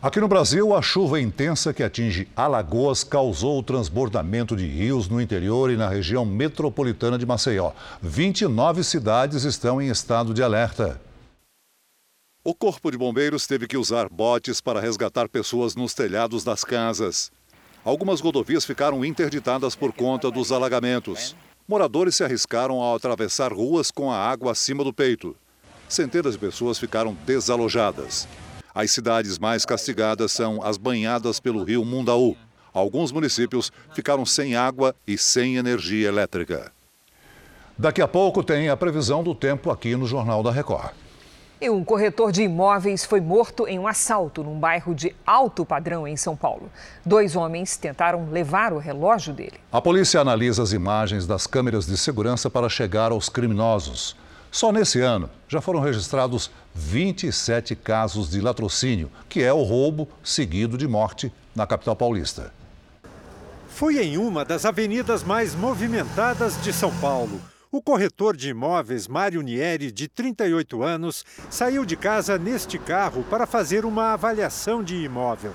Aqui 0.03 0.21
no 0.21 0.27
Brasil, 0.27 0.75
a 0.75 0.83
chuva 0.83 1.21
intensa 1.21 1.73
que 1.73 1.81
atinge 1.81 2.29
Alagoas 2.35 3.05
causou 3.05 3.61
o 3.61 3.63
transbordamento 3.63 4.57
de 4.57 4.67
rios 4.67 5.09
no 5.09 5.21
interior 5.21 5.71
e 5.71 5.77
na 5.77 5.89
região 5.89 6.25
metropolitana 6.25 7.17
de 7.17 7.25
Maceió. 7.25 7.71
29 8.03 8.83
cidades 8.83 9.45
estão 9.45 9.81
em 9.81 9.89
estado 9.89 10.35
de 10.35 10.43
alerta. 10.43 11.01
O 12.43 12.53
Corpo 12.53 12.91
de 12.91 12.99
Bombeiros 12.99 13.47
teve 13.47 13.69
que 13.69 13.77
usar 13.77 14.09
botes 14.09 14.61
para 14.61 14.81
resgatar 14.81 15.29
pessoas 15.29 15.77
nos 15.77 15.95
telhados 15.95 16.43
das 16.43 16.65
casas. 16.65 17.31
Algumas 17.85 18.21
rodovias 18.21 18.65
ficaram 18.65 19.05
interditadas 19.05 19.77
por 19.77 19.93
conta 19.93 20.33
dos 20.33 20.51
alagamentos. 20.51 21.37
Moradores 21.67 22.17
se 22.17 22.25
arriscaram 22.25 22.81
ao 22.81 22.97
atravessar 22.97 23.53
ruas 23.53 23.91
com 23.91 24.11
a 24.11 24.17
água 24.17 24.53
acima 24.53 24.83
do 24.83 24.93
peito. 24.93 25.37
Centenas 25.89 26.35
de 26.35 26.39
pessoas 26.39 26.79
ficaram 26.79 27.17
desalojadas. 27.25 28.27
As 28.75 28.91
cidades 28.91 29.39
mais 29.39 29.65
castigadas 29.65 30.33
são 30.33 30.63
as 30.63 30.77
banhadas 30.77 31.39
pelo 31.39 31.63
rio 31.63 31.85
Mundaú. 31.85 32.37
Alguns 32.73 33.13
municípios 33.13 33.71
ficaram 33.95 34.25
sem 34.25 34.57
água 34.57 34.95
e 35.07 35.19
sem 35.19 35.57
energia 35.57 36.09
elétrica. 36.09 36.73
Daqui 37.77 38.01
a 38.01 38.09
pouco 38.09 38.43
tem 38.43 38.69
a 38.69 38.77
previsão 38.77 39.23
do 39.23 39.35
tempo 39.35 39.71
aqui 39.71 39.95
no 39.95 40.07
Jornal 40.07 40.43
da 40.43 40.51
Record. 40.51 41.02
E 41.63 41.71
um 41.71 41.85
corretor 41.85 42.33
de 42.33 42.43
imóveis 42.43 43.05
foi 43.05 43.21
morto 43.21 43.69
em 43.69 43.79
um 43.79 43.87
assalto 43.87 44.43
num 44.43 44.59
bairro 44.59 44.97
de 44.97 45.15
alto 45.25 45.65
padrão 45.65 46.09
em 46.09 46.17
São 46.17 46.35
Paulo. 46.35 46.69
Dois 47.07 47.37
homens 47.37 47.77
tentaram 47.77 48.29
levar 48.33 48.73
o 48.73 48.79
relógio 48.79 49.33
dele. 49.33 49.61
A 49.71 49.81
polícia 49.81 50.21
analisa 50.21 50.61
as 50.61 50.73
imagens 50.73 51.25
das 51.25 51.47
câmeras 51.47 51.87
de 51.87 51.97
segurança 51.97 52.51
para 52.51 52.69
chegar 52.69 53.13
aos 53.13 53.29
criminosos. 53.29 54.17
Só 54.51 54.73
nesse 54.73 55.01
ano 55.01 55.31
já 55.47 55.61
foram 55.61 55.79
registrados 55.79 56.51
27 56.75 57.77
casos 57.77 58.29
de 58.29 58.41
latrocínio, 58.41 59.09
que 59.29 59.41
é 59.41 59.53
o 59.53 59.63
roubo 59.63 60.09
seguido 60.21 60.77
de 60.77 60.89
morte 60.89 61.33
na 61.55 61.65
capital 61.65 61.95
paulista. 61.95 62.53
Foi 63.69 64.03
em 64.03 64.19
uma 64.19 64.45
das 64.45 64.65
avenidas 64.65 65.23
mais 65.23 65.55
movimentadas 65.55 66.61
de 66.61 66.73
São 66.73 66.91
Paulo. 66.97 67.41
O 67.75 67.81
corretor 67.81 68.37
de 68.37 68.51
imóveis 68.51 69.09
Mário 69.09 69.41
Nieri, 69.41 69.91
de 69.91 70.07
38 70.07 70.83
anos, 70.83 71.25
saiu 71.49 71.87
de 71.87 71.97
casa 71.97 72.37
neste 72.37 72.79
carro 72.79 73.25
para 73.31 73.47
fazer 73.47 73.87
uma 73.87 74.13
avaliação 74.13 74.85
de 74.85 74.97
imóvel. 74.97 75.55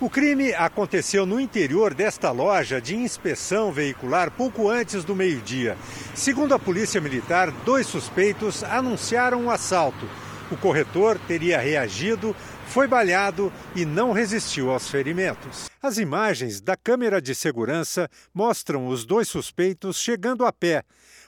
O 0.00 0.08
crime 0.08 0.54
aconteceu 0.54 1.26
no 1.26 1.40
interior 1.40 1.92
desta 1.92 2.30
loja 2.30 2.80
de 2.80 2.94
inspeção 2.94 3.72
veicular 3.72 4.30
pouco 4.30 4.70
antes 4.70 5.02
do 5.02 5.16
meio-dia. 5.16 5.76
Segundo 6.14 6.54
a 6.54 6.58
Polícia 6.58 7.00
Militar, 7.00 7.50
dois 7.64 7.88
suspeitos 7.88 8.62
anunciaram 8.62 9.40
o 9.40 9.44
um 9.46 9.50
assalto. 9.50 10.08
O 10.52 10.56
corretor 10.56 11.18
teria 11.26 11.58
reagido, 11.58 12.36
foi 12.68 12.86
baleado 12.86 13.52
e 13.74 13.84
não 13.84 14.12
resistiu 14.12 14.70
aos 14.70 14.88
ferimentos. 14.88 15.68
As 15.82 15.98
imagens 15.98 16.60
da 16.60 16.76
câmera 16.76 17.20
de 17.20 17.34
segurança 17.34 18.08
mostram 18.32 18.86
os 18.86 19.04
dois 19.04 19.26
suspeitos 19.26 19.96
chegando 19.96 20.46
a 20.46 20.52
pé. 20.52 20.84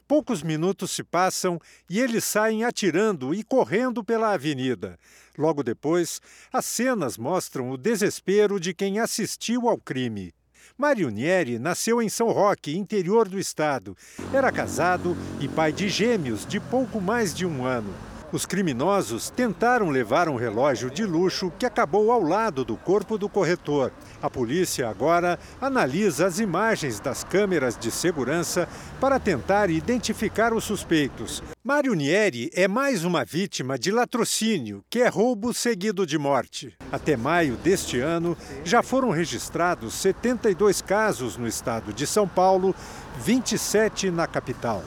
Poucos 0.09 0.43
minutos 0.43 0.91
se 0.93 1.05
passam 1.05 1.61
e 1.89 2.01
eles 2.01 2.25
saem 2.25 2.65
atirando 2.65 3.35
e 3.35 3.45
correndo 3.45 4.03
pela 4.03 4.33
avenida. 4.33 4.99
Logo 5.37 5.63
depois, 5.63 6.19
as 6.51 6.65
cenas 6.65 7.19
mostram 7.19 7.71
o 7.71 7.77
desespero 7.77 8.59
de 8.59 8.73
quem 8.73 8.99
assistiu 8.99 9.69
ao 9.69 9.77
crime. 9.77 10.33
Mário 10.79 11.11
Nieri 11.11 11.59
nasceu 11.59 12.01
em 12.01 12.09
São 12.09 12.29
Roque, 12.31 12.75
interior 12.75 13.29
do 13.29 13.39
estado. 13.39 13.95
Era 14.33 14.51
casado 14.51 15.15
e 15.41 15.47
pai 15.47 15.73
de 15.73 15.91
gêmeos 15.91 16.47
de 16.47 16.59
pouco 16.59 17.03
mais 17.03 17.35
de 17.35 17.45
um 17.45 17.67
ano. 17.67 17.95
Os 18.31 18.45
criminosos 18.45 19.31
tentaram 19.31 19.89
levar 19.89 20.29
um 20.29 20.37
relógio 20.37 20.91
de 20.91 21.03
luxo 21.03 21.51
que 21.59 21.65
acabou 21.65 22.13
ao 22.13 22.21
lado 22.23 22.63
do 22.63 22.77
corpo 22.77 23.17
do 23.17 23.27
corretor. 23.27 23.91
A 24.21 24.29
polícia 24.29 24.87
agora 24.87 25.39
analisa 25.59 26.27
as 26.27 26.39
imagens 26.39 27.01
das 27.01 27.25
câmeras 27.25 27.75
de 27.79 27.91
segurança 27.91 28.69
para 29.01 29.19
tentar 29.19 29.71
identificar 29.71 30.53
os 30.53 30.65
suspeitos. 30.65 31.43
Mário 31.65 31.95
Nieri 31.95 32.51
é 32.53 32.69
mais 32.69 33.03
uma 33.03 33.25
vítima 33.25 33.79
de 33.79 33.91
latrocínio, 33.91 34.85
que 34.91 35.01
é 35.01 35.09
roubo 35.09 35.55
seguido 35.55 36.07
de 36.07 36.19
morte. 36.19 36.77
Até 36.93 37.17
maio 37.17 37.57
deste 37.57 37.99
ano, 37.99 38.37
já 38.63 38.83
foram 38.83 39.09
registrados 39.09 39.95
72 39.95 40.83
casos 40.83 41.39
no 41.39 41.49
estado 41.49 41.95
de 41.95 42.07
São 42.07 42.29
Paulo, 42.29 42.75
27 43.25 44.11
na 44.11 44.27
capital. 44.27 44.85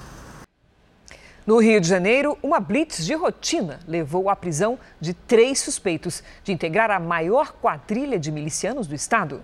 No 1.45 1.57
Rio 1.57 1.81
de 1.81 1.87
Janeiro, 1.87 2.37
uma 2.43 2.59
blitz 2.59 3.03
de 3.03 3.15
rotina 3.15 3.79
levou 3.87 4.29
à 4.29 4.35
prisão 4.35 4.77
de 4.99 5.11
três 5.11 5.59
suspeitos 5.59 6.21
de 6.43 6.51
integrar 6.51 6.91
a 6.91 6.99
maior 6.99 7.53
quadrilha 7.53 8.19
de 8.19 8.31
milicianos 8.31 8.85
do 8.85 8.93
estado. 8.93 9.41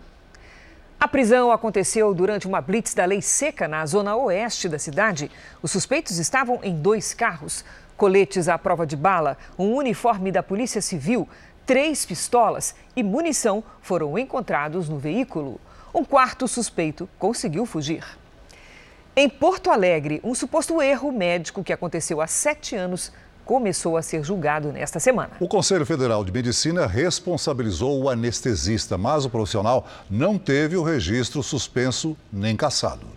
A 1.00 1.08
prisão 1.08 1.52
aconteceu 1.52 2.14
durante 2.14 2.46
uma 2.46 2.62
blitz 2.62 2.94
da 2.94 3.04
lei 3.04 3.20
seca 3.20 3.68
na 3.68 3.84
zona 3.88 4.16
oeste 4.16 4.70
da 4.70 4.78
cidade. 4.78 5.32
Os 5.60 5.72
suspeitos 5.72 6.20
estavam 6.20 6.60
em 6.62 6.80
dois 6.80 7.16
carros, 7.16 7.66
coletes 7.96 8.48
à 8.48 8.60
prova 8.60 8.86
de 8.86 8.96
bala, 8.96 9.36
um 9.58 9.74
uniforme 9.74 10.32
da 10.32 10.44
Polícia 10.44 10.84
Civil, 10.84 11.28
três 11.66 12.06
pistolas 12.06 12.76
e 12.96 13.02
munição 13.02 13.64
foram 13.82 14.20
encontrados 14.20 14.88
no 14.88 15.00
veículo. 15.00 15.60
Um 15.92 16.06
quarto 16.06 16.48
suspeito 16.48 17.10
conseguiu 17.18 17.66
fugir. 17.66 18.04
Em 19.20 19.28
Porto 19.28 19.72
Alegre, 19.72 20.22
um 20.24 20.36
suposto 20.36 20.80
erro 20.80 21.12
médico 21.12 21.64
que 21.64 21.74
aconteceu 21.74 22.22
há 22.22 22.28
sete 22.28 22.76
anos 22.76 23.12
começou 23.44 23.98
a 23.98 24.04
ser 24.04 24.24
julgado 24.24 24.72
nesta 24.72 25.00
semana. 25.00 25.32
O 25.40 25.48
Conselho 25.48 25.88
Federal 25.88 26.24
de 26.24 26.32
Medicina 26.32 26.86
responsabilizou 26.86 28.00
o 28.00 28.10
anestesista, 28.12 28.96
mas 28.96 29.26
o 29.26 29.30
profissional 29.32 29.88
não 30.08 30.38
teve 30.38 30.78
o 30.78 30.84
registro 30.84 31.42
suspenso 31.42 32.16
nem 32.32 32.56
cassado. 32.56 33.08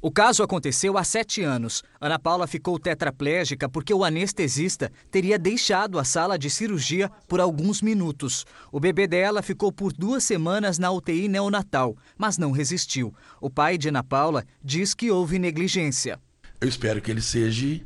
O 0.00 0.12
caso 0.12 0.44
aconteceu 0.44 0.96
há 0.96 1.02
sete 1.02 1.42
anos. 1.42 1.82
Ana 2.00 2.20
Paula 2.20 2.46
ficou 2.46 2.78
tetraplégica 2.78 3.68
porque 3.68 3.92
o 3.92 4.04
anestesista 4.04 4.92
teria 5.10 5.36
deixado 5.36 5.98
a 5.98 6.04
sala 6.04 6.38
de 6.38 6.48
cirurgia 6.48 7.10
por 7.26 7.40
alguns 7.40 7.82
minutos. 7.82 8.46
O 8.70 8.78
bebê 8.78 9.08
dela 9.08 9.42
ficou 9.42 9.72
por 9.72 9.92
duas 9.92 10.22
semanas 10.22 10.78
na 10.78 10.92
UTI 10.92 11.26
neonatal, 11.26 11.96
mas 12.16 12.38
não 12.38 12.52
resistiu. 12.52 13.12
O 13.40 13.50
pai 13.50 13.76
de 13.76 13.88
Ana 13.88 14.04
Paula 14.04 14.44
diz 14.62 14.94
que 14.94 15.10
houve 15.10 15.36
negligência. 15.36 16.20
Eu 16.60 16.68
espero 16.68 17.02
que 17.02 17.10
ele 17.10 17.20
seja 17.20 17.80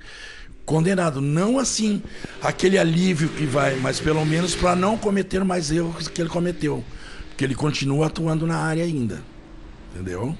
condenado. 0.66 1.18
Não 1.22 1.58
assim, 1.58 2.02
aquele 2.42 2.76
alívio 2.76 3.30
que 3.30 3.46
vai, 3.46 3.76
mas 3.76 4.00
pelo 4.00 4.24
menos 4.26 4.54
para 4.54 4.76
não 4.76 4.98
cometer 4.98 5.42
mais 5.44 5.70
erros 5.70 6.08
que 6.08 6.20
ele 6.20 6.28
cometeu. 6.28 6.84
Porque 7.30 7.42
ele 7.42 7.54
continua 7.54 8.08
atuando 8.08 8.46
na 8.46 8.58
área 8.58 8.84
ainda. 8.84 9.22
Entendeu? 9.94 10.36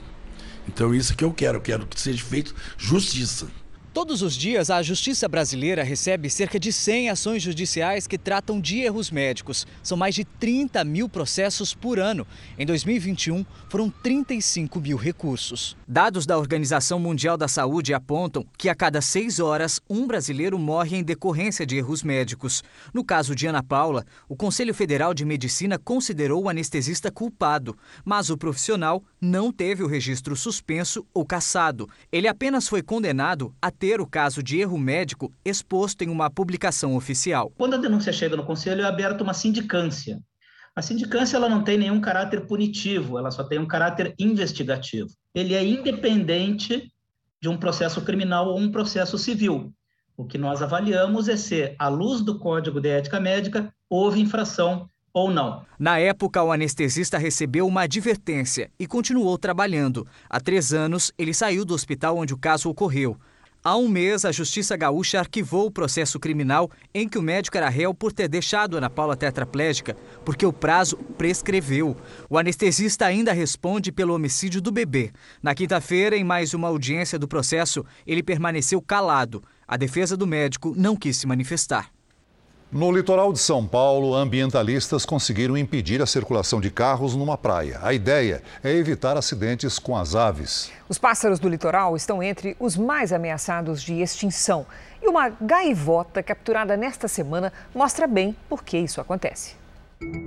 Então 0.73 0.95
isso 0.95 1.15
que 1.15 1.25
eu 1.25 1.33
quero, 1.33 1.59
eu 1.59 1.63
quero 1.63 1.87
que 1.87 2.01
seja 2.01 2.25
feito 2.25 2.55
justiça. 2.79 3.47
Todos 3.93 4.23
os 4.23 4.35
dias, 4.35 4.71
a 4.71 4.83
Justiça 4.83 5.29
Brasileira 5.29 5.83
recebe 5.83 6.31
cerca 6.31 6.59
de 6.59 6.73
100 6.73 7.11
ações 7.11 7.43
judiciais 7.43 8.07
que 8.07 8.17
tratam 8.17 8.59
de 8.59 8.81
erros 8.81 9.11
médicos. 9.11 9.67
São 9.83 9.99
mais 9.99 10.15
de 10.15 10.25
30 10.25 10.83
mil 10.83 11.11
processos 11.11 11.75
por 11.75 11.99
ano. 11.99 12.27
Em 12.59 12.65
2021, 12.65 13.45
foram 13.69 13.91
35 13.91 14.81
mil 14.81 14.97
recursos. 14.97 15.77
Dados 15.87 16.25
da 16.25 16.39
Organização 16.39 16.99
Mundial 16.99 17.37
da 17.37 17.47
Saúde 17.47 17.93
apontam 17.93 18.47
que 18.57 18.71
a 18.71 18.75
cada 18.75 19.03
seis 19.03 19.39
horas, 19.39 19.79
um 19.91 20.07
brasileiro 20.07 20.59
morre 20.59 20.97
em 20.97 21.03
decorrência 21.03 21.67
de 21.67 21.77
erros 21.77 22.03
médicos. 22.03 22.65
No 22.95 23.05
caso 23.05 23.35
de 23.35 23.47
Ana 23.47 23.63
Paula, 23.63 24.07
o 24.27 24.35
Conselho 24.35 24.73
Federal 24.73 25.13
de 25.13 25.27
Medicina 25.27 25.79
considerou 25.79 26.45
o 26.45 26.49
anestesista 26.49 27.11
culpado, 27.11 27.77
mas 28.07 28.31
o 28.31 28.39
profissional 28.39 29.05
não 29.21 29.53
teve 29.53 29.83
o 29.83 29.87
registro 29.87 30.35
suspenso 30.35 31.05
ou 31.13 31.27
cassado. 31.27 31.91
Ele 32.11 32.27
apenas 32.27 32.67
foi 32.67 32.81
condenado 32.81 33.55
a 33.61 33.71
ter 33.83 34.01
o 34.01 34.07
caso 34.07 34.45
de 34.45 34.61
erro 34.61 34.79
médico 34.79 35.33
exposto 35.45 36.03
em 36.03 36.09
uma 36.09 36.31
publicação 36.31 36.95
oficial. 36.95 37.51
Quando 37.59 37.75
a 37.75 37.79
denúncia 37.79 38.13
chega 38.13 38.37
no 38.37 38.45
conselho, 38.45 38.83
é 38.83 38.85
aberta 38.85 39.25
uma 39.25 39.35
sindicância. 39.35 40.21
A 40.77 40.81
sindicância 40.81 41.37
ela 41.37 41.49
não 41.49 41.65
tem 41.65 41.77
nenhum 41.77 42.01
caráter 42.01 42.47
punitivo, 42.47 43.19
ela 43.19 43.33
só 43.33 43.43
tem 43.43 43.59
um 43.59 43.67
caráter 43.67 44.15
investigativo. 44.21 45.09
Ele 45.35 45.53
é 45.57 45.67
independente 45.67 46.93
de 47.41 47.49
um 47.49 47.57
processo 47.57 48.01
criminal 48.03 48.51
ou 48.51 48.57
um 48.57 48.71
processo 48.71 49.19
civil. 49.19 49.73
O 50.17 50.25
que 50.25 50.39
nós 50.39 50.63
avaliamos 50.63 51.29
é 51.29 51.37
se, 51.37 51.75
à 51.77 51.89
luz 51.89 52.21
do 52.21 52.39
Código 52.39 52.81
de 52.81 52.89
Ética 52.89 53.19
Médica, 53.19 53.75
houve 53.91 54.21
infração 54.21 54.89
ou 55.13 55.29
não. 55.29 55.67
Na 55.77 55.99
época, 55.99 56.41
o 56.41 56.53
anestesista 56.53 57.19
recebeu 57.19 57.67
uma 57.67 57.83
advertência 57.83 58.71
e 58.79 58.87
continuou 58.87 59.37
trabalhando. 59.37 60.07
Há 60.31 60.39
três 60.39 60.73
anos, 60.73 61.13
ele 61.19 61.35
saiu 61.35 61.65
do 61.65 61.75
hospital 61.75 62.17
onde 62.17 62.33
o 62.33 62.39
caso 62.39 62.71
ocorreu. 62.71 63.19
Há 63.65 63.77
um 63.77 63.87
mês, 63.87 64.25
a 64.25 64.33
Justiça 64.33 64.77
Gaúcha 64.77 65.21
arquivou 65.21 65.67
o 65.67 65.71
processo 65.71 66.19
criminal 66.19 66.69
em 66.93 67.09
que 67.09 67.17
o 67.17 67.23
médico 67.23 67.57
era 67.57 67.69
réu 67.69 67.95
por 67.95 68.13
ter 68.13 68.27
deixado 68.27 68.77
Ana 68.77 68.91
Paula 68.91 69.15
tetraplégica, 69.15 69.97
porque 70.25 70.45
o 70.45 70.53
prazo 70.53 70.97
prescreveu. 70.97 71.97
O 72.29 72.37
anestesista 72.37 73.07
ainda 73.07 73.33
responde 73.33 73.93
pelo 73.93 74.15
homicídio 74.15 74.61
do 74.61 74.73
bebê. 74.73 75.13
Na 75.41 75.55
quinta-feira, 75.55 76.17
em 76.17 76.25
mais 76.25 76.55
uma 76.55 76.67
audiência 76.67 77.21
do 77.21 77.29
processo, 77.29 77.85
ele 78.05 78.21
permaneceu 78.21 78.83
calado. 78.83 79.45
A 79.65 79.77
defesa 79.77 80.17
do 80.17 80.27
médico 80.27 80.75
não 80.77 80.97
quis 80.97 81.19
se 81.19 81.27
manifestar. 81.29 81.93
No 82.75 82.91
litoral 82.91 83.35
de 83.35 83.39
São 83.39 83.67
Paulo, 83.67 84.15
ambientalistas 84.15 85.05
conseguiram 85.05 85.59
impedir 85.59 86.01
a 86.01 86.07
circulação 86.07 86.59
de 86.59 86.71
carros 86.71 87.15
numa 87.15 87.37
praia. 87.37 87.79
A 87.83 87.93
ideia 87.93 88.43
é 88.65 88.73
evitar 88.73 89.15
acidentes 89.15 89.79
com 89.79 89.95
as 89.95 90.15
aves. 90.15 90.73
Os 90.89 90.97
pássaros 90.97 91.39
do 91.39 91.51
litoral 91.51 91.95
estão 91.95 92.23
entre 92.23 92.57
os 92.59 92.75
mais 92.75 93.13
ameaçados 93.13 93.83
de 93.83 94.01
extinção. 94.01 94.65
E 95.03 95.07
uma 95.07 95.29
gaivota 95.29 96.23
capturada 96.23 96.75
nesta 96.75 97.09
semana 97.09 97.53
mostra 97.75 98.07
bem 98.07 98.35
por 98.49 98.65
que 98.65 98.79
isso 98.79 99.03
acontece. 99.03 99.55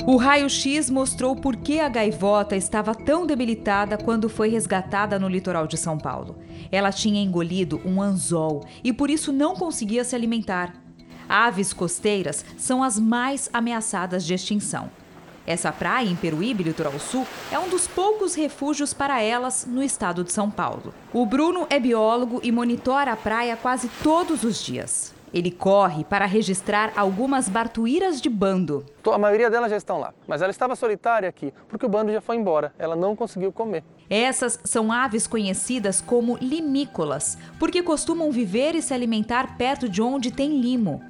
O 0.06 0.16
raio-x 0.16 0.88
mostrou 0.92 1.36
por 1.36 1.56
que 1.56 1.80
a 1.80 1.90
gaivota 1.90 2.56
estava 2.56 2.94
tão 2.94 3.26
debilitada 3.26 3.98
quando 3.98 4.30
foi 4.30 4.50
resgatada 4.50 5.18
no 5.18 5.28
litoral 5.28 5.66
de 5.66 5.78
São 5.78 5.98
Paulo. 5.98 6.36
Ela 6.72 6.92
tinha 6.92 7.24
engolido 7.24 7.82
um 7.84 8.00
anzol 8.00 8.64
e 8.84 8.94
por 8.94 9.10
isso 9.10 9.34
não 9.34 9.56
conseguia 9.56 10.04
se 10.04 10.16
alimentar. 10.16 10.85
Aves 11.28 11.74
costeiras 11.74 12.46
são 12.58 12.84
as 12.84 13.00
mais 13.00 13.50
ameaçadas 13.54 14.26
de 14.26 14.34
extinção. 14.34 14.90
Essa 15.48 15.72
praia 15.72 16.10
em 16.10 16.16
Peruíbe, 16.16 16.64
litoral 16.64 17.00
sul, 17.00 17.26
é 17.52 17.60
um 17.60 17.70
dos 17.70 17.88
poucos 17.88 18.34
refúgios 18.34 18.94
para 18.94 19.22
elas 19.22 19.66
no 19.70 19.84
estado 19.84 20.24
de 20.24 20.32
São 20.32 20.50
Paulo. 20.50 20.94
O 21.14 21.26
Bruno 21.26 21.68
é 21.70 21.80
biólogo 21.80 22.40
e 22.44 22.52
monitora 22.52 23.12
a 23.12 23.16
praia 23.16 23.56
quase 23.56 23.88
todos 24.02 24.44
os 24.44 24.64
dias. 24.64 25.14
Ele 25.32 25.52
corre 25.52 26.04
para 26.06 26.26
registrar 26.26 26.94
algumas 26.96 27.50
bartuíras 27.50 28.22
de 28.22 28.30
bando. 28.30 28.86
A 29.06 29.18
maioria 29.18 29.50
delas 29.50 29.70
já 29.70 29.78
estão 29.78 30.00
lá, 30.00 30.14
mas 30.26 30.42
ela 30.42 30.50
estava 30.50 30.76
solitária 30.76 31.28
aqui 31.28 31.54
porque 31.68 31.86
o 31.86 31.90
bando 31.90 32.12
já 32.12 32.22
foi 32.22 32.38
embora. 32.38 32.74
Ela 32.80 32.96
não 32.96 33.16
conseguiu 33.16 33.52
comer. 33.52 33.84
Essas 34.10 34.60
são 34.64 34.92
aves 34.92 35.28
conhecidas 35.28 36.00
como 36.00 36.38
limícolas, 36.38 37.38
porque 37.60 37.84
costumam 37.84 38.32
viver 38.32 38.76
e 38.76 38.82
se 38.82 38.94
alimentar 38.94 39.58
perto 39.58 39.90
de 39.90 40.02
onde 40.02 40.32
tem 40.32 40.60
limo. 40.60 41.04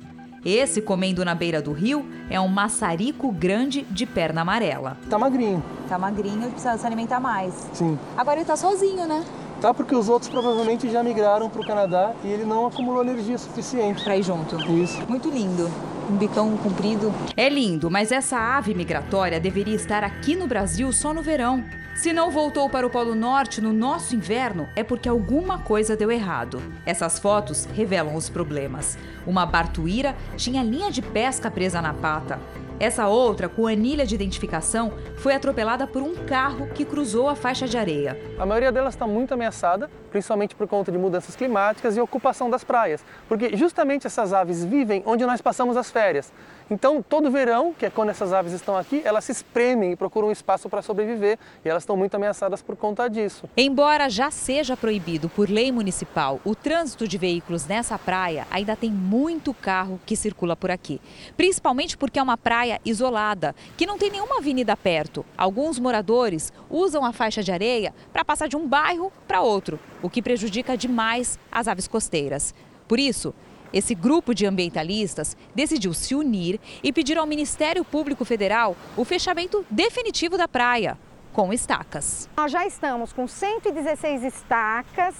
Esse, 0.46 0.80
comendo 0.80 1.26
na 1.26 1.34
beira 1.34 1.60
do 1.60 1.74
rio, 1.74 2.06
é 2.30 2.40
um 2.40 2.48
maçarico 2.48 3.32
grande 3.32 3.82
de 3.90 4.06
perna 4.06 4.42
amarela. 4.42 4.96
Tá 5.10 5.18
magrinho. 5.18 5.64
Tá 5.90 5.98
magrinho, 5.98 6.52
precisa 6.52 6.78
se 6.78 6.86
alimentar 6.86 7.20
mais. 7.20 7.68
Sim. 7.74 7.98
Agora 8.16 8.38
ele 8.38 8.46
tá 8.46 8.56
sozinho, 8.56 9.08
né? 9.08 9.26
Tá 9.60 9.74
porque 9.74 9.96
os 9.96 10.08
outros 10.08 10.30
provavelmente 10.30 10.88
já 10.92 11.02
migraram 11.02 11.50
para 11.50 11.62
o 11.62 11.66
Canadá 11.66 12.14
e 12.24 12.28
ele 12.28 12.46
não 12.46 12.68
acumulou 12.68 13.04
energia 13.04 13.40
suficiente. 13.40 14.04
Para 14.04 14.18
ir 14.18 14.22
junto. 14.22 14.56
Isso. 14.72 15.02
Muito 15.10 15.30
lindo. 15.32 15.68
Um 16.08 16.16
bicão 16.16 16.56
comprido. 16.58 17.12
É 17.36 17.50
lindo, 17.50 17.90
mas 17.90 18.12
essa 18.12 18.38
ave 18.38 18.76
migratória 18.76 19.40
deveria 19.40 19.76
estar 19.76 20.04
aqui 20.04 20.36
no 20.36 20.46
Brasil 20.46 20.92
só 20.94 21.12
no 21.12 21.24
verão. 21.24 21.64
Se 21.96 22.12
não 22.12 22.30
voltou 22.30 22.70
para 22.70 22.86
o 22.86 22.90
Polo 22.90 23.16
Norte 23.16 23.62
no 23.62 23.72
nosso 23.72 24.16
inverno, 24.16 24.68
é 24.76 24.84
porque 24.84 25.08
alguma 25.08 25.60
coisa 25.60 25.96
deu 25.96 26.12
errado. 26.12 26.62
Essas 26.86 27.18
fotos 27.18 27.64
revelam 27.74 28.16
os 28.16 28.30
problemas. 28.30 28.98
Uma 29.26 29.46
bartuíra 29.46 30.14
tinha 30.36 30.62
linha 30.62 30.92
de 30.92 31.02
pesca 31.02 31.50
presa 31.50 31.82
na 31.82 31.94
pata. 31.94 32.38
Essa 32.78 33.08
outra, 33.08 33.48
com 33.48 33.66
anilha 33.66 34.06
de 34.06 34.14
identificação, 34.14 34.92
foi 35.16 35.34
atropelada 35.34 35.88
por 35.88 36.04
um 36.04 36.14
carro 36.26 36.68
que 36.68 36.84
cruzou 36.84 37.30
a 37.30 37.36
faixa 37.36 37.66
de 37.66 37.78
areia. 37.78 38.20
A 38.38 38.46
maioria 38.46 38.74
delas 38.74 38.94
está 38.94 39.08
muito 39.08 39.34
ameaçada, 39.34 39.90
principalmente 40.12 40.54
por 40.54 40.68
conta 40.68 40.92
de 40.92 40.98
mudanças 40.98 41.38
climáticas 41.38 41.96
e 41.96 42.02
ocupação 42.02 42.50
das 42.50 42.66
praias, 42.66 43.06
porque 43.30 43.56
justamente 43.56 44.06
essas 44.06 44.34
aves 44.34 44.66
vivem 44.66 45.02
onde 45.06 45.26
nós 45.26 45.40
passamos 45.40 45.78
as 45.78 45.90
férias. 45.90 46.34
Então, 46.70 47.04
todo 47.08 47.30
verão, 47.30 47.74
que 47.78 47.86
é 47.86 47.90
quando 47.92 48.10
essas 48.10 48.34
aves 48.34 48.52
estão 48.52 48.76
aqui, 48.76 49.02
elas 49.06 49.24
se 49.26 49.32
espremem 49.32 49.92
e 49.92 49.96
procuram 49.96 50.30
um 50.30 50.32
espaço 50.32 50.68
para 50.68 50.82
sobreviver 50.82 51.38
e 51.64 51.70
elas 51.70 51.84
estão 51.84 51.96
muito 51.96 52.16
ameaçadas 52.16 52.62
por 52.62 52.76
conta 52.76 53.08
disso. 53.08 53.48
Embora 53.56 54.10
já 54.10 54.32
seja 54.32 54.76
proibido 54.76 55.30
por 55.30 55.48
lei 55.48 55.72
municipal 55.72 56.40
o 56.44 56.56
trânsito 56.56 57.08
de 57.08 57.20
veículos 57.20 57.68
nessa 57.68 58.00
praia, 58.00 58.48
ainda 58.50 58.76
tem 58.76 58.90
muito 58.90 59.54
carro 59.54 60.00
que 60.06 60.16
circula 60.16 60.56
por 60.56 60.72
aqui. 60.72 61.00
Principalmente 61.38 61.96
porque 61.96 62.18
é 62.18 62.24
uma 62.24 62.38
praia 62.38 62.82
isolada, 62.84 63.56
que 63.78 63.86
não 63.86 64.00
tem 64.00 64.10
nenhuma 64.10 64.38
avenida 64.38 64.76
perto. 64.76 65.24
Alguns 65.38 65.78
moradores 65.78 66.52
usam 66.68 67.06
a 67.06 67.14
faixa 67.14 67.44
de 67.44 67.52
areia 67.52 67.94
para 68.12 68.26
passar 68.26 68.48
de 68.48 68.58
um 68.58 68.68
bairro 68.68 69.12
para 69.28 69.42
outro, 69.42 69.80
o 70.02 70.10
que 70.10 70.22
prejudica 70.22 70.76
demais 70.76 71.38
as 71.52 71.68
aves 71.68 71.88
costeiras. 71.88 72.56
Por 72.88 73.00
isso, 73.00 73.34
esse 73.74 73.94
grupo 73.96 74.34
de 74.34 74.46
ambientalistas 74.46 75.36
decidiu 75.54 75.94
se 75.94 76.16
unir 76.16 76.60
e 76.84 76.92
pedir 76.92 77.18
ao 77.18 77.26
Ministério 77.26 77.84
Público 77.84 78.26
Federal 78.26 78.76
o 78.96 79.04
fechamento 79.04 79.66
definitivo 79.70 80.38
da 80.38 80.48
praia, 80.48 80.98
com 81.34 81.52
estacas. 81.52 82.30
Nós 82.38 82.52
já 82.52 82.66
estamos 82.66 83.12
com 83.12 83.28
116 83.28 84.24
estacas 84.24 85.16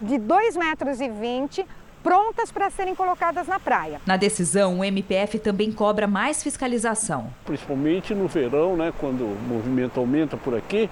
de 0.00 0.14
2,20 0.14 0.58
metros 0.58 1.00
e 1.00 1.08
20 1.08 1.66
prontas 2.02 2.50
para 2.50 2.68
serem 2.68 2.94
colocadas 2.94 3.46
na 3.46 3.60
praia. 3.60 4.00
Na 4.04 4.16
decisão, 4.16 4.80
o 4.80 4.84
MPF 4.84 5.38
também 5.38 5.70
cobra 5.70 6.06
mais 6.06 6.42
fiscalização. 6.42 7.32
Principalmente 7.44 8.12
no 8.14 8.26
verão, 8.26 8.76
né, 8.76 8.92
quando 8.98 9.22
o 9.22 9.38
movimento 9.48 10.00
aumenta 10.00 10.36
por 10.36 10.54
aqui, 10.54 10.90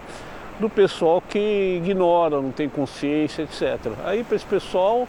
do 0.61 0.68
pessoal 0.68 1.20
que 1.20 1.80
ignora, 1.82 2.40
não 2.40 2.53
tem 2.53 2.68
consciência, 2.68 3.42
etc. 3.42 3.92
Aí 4.05 4.22
para 4.22 4.36
esse 4.36 4.44
pessoal 4.44 5.09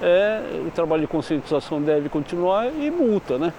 é, 0.00 0.40
o 0.66 0.70
trabalho 0.70 1.02
de 1.02 1.08
conscientização 1.08 1.80
deve 1.80 2.08
continuar 2.08 2.66
e 2.66 2.90
multa, 2.90 3.38
né? 3.38 3.52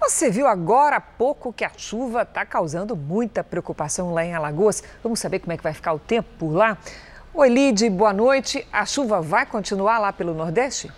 Você 0.00 0.30
viu 0.30 0.46
agora 0.46 0.96
há 0.96 1.00
pouco 1.00 1.52
que 1.52 1.64
a 1.64 1.70
chuva 1.76 2.22
está 2.22 2.44
causando 2.44 2.96
muita 2.96 3.44
preocupação 3.44 4.12
lá 4.12 4.24
em 4.24 4.34
Alagoas. 4.34 4.82
Vamos 5.02 5.20
saber 5.20 5.40
como 5.40 5.52
é 5.52 5.56
que 5.56 5.62
vai 5.62 5.74
ficar 5.74 5.92
o 5.92 5.98
tempo 5.98 6.28
por 6.38 6.52
lá? 6.52 6.78
Oi, 7.34 7.48
Lide, 7.48 7.88
boa 7.90 8.12
noite. 8.12 8.66
A 8.72 8.86
chuva 8.86 9.20
vai 9.20 9.46
continuar 9.46 9.98
lá 9.98 10.12
pelo 10.12 10.34
Nordeste? 10.34 10.90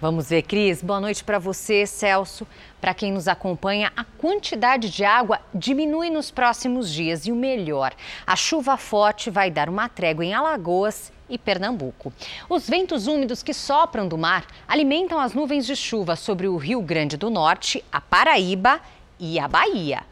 Vamos 0.00 0.28
ver, 0.28 0.42
Cris. 0.42 0.82
Boa 0.82 1.00
noite 1.00 1.22
para 1.22 1.38
você, 1.38 1.86
Celso. 1.86 2.46
Para 2.80 2.92
quem 2.92 3.12
nos 3.12 3.28
acompanha, 3.28 3.92
a 3.96 4.04
quantidade 4.04 4.90
de 4.90 5.04
água 5.04 5.40
diminui 5.54 6.10
nos 6.10 6.30
próximos 6.30 6.90
dias 6.90 7.26
e 7.26 7.32
o 7.32 7.36
melhor, 7.36 7.94
a 8.26 8.36
chuva 8.36 8.76
forte 8.76 9.30
vai 9.30 9.50
dar 9.50 9.68
uma 9.68 9.88
trégua 9.88 10.24
em 10.24 10.34
Alagoas 10.34 11.12
e 11.28 11.38
Pernambuco. 11.38 12.12
Os 12.48 12.68
ventos 12.68 13.06
úmidos 13.06 13.42
que 13.42 13.52
sopram 13.52 14.06
do 14.08 14.18
mar 14.18 14.46
alimentam 14.66 15.18
as 15.18 15.34
nuvens 15.34 15.66
de 15.66 15.74
chuva 15.74 16.16
sobre 16.16 16.48
o 16.48 16.56
Rio 16.56 16.80
Grande 16.80 17.16
do 17.16 17.30
Norte, 17.30 17.84
a 17.90 18.00
Paraíba 18.00 18.80
e 19.18 19.38
a 19.38 19.48
Bahia. 19.48 20.02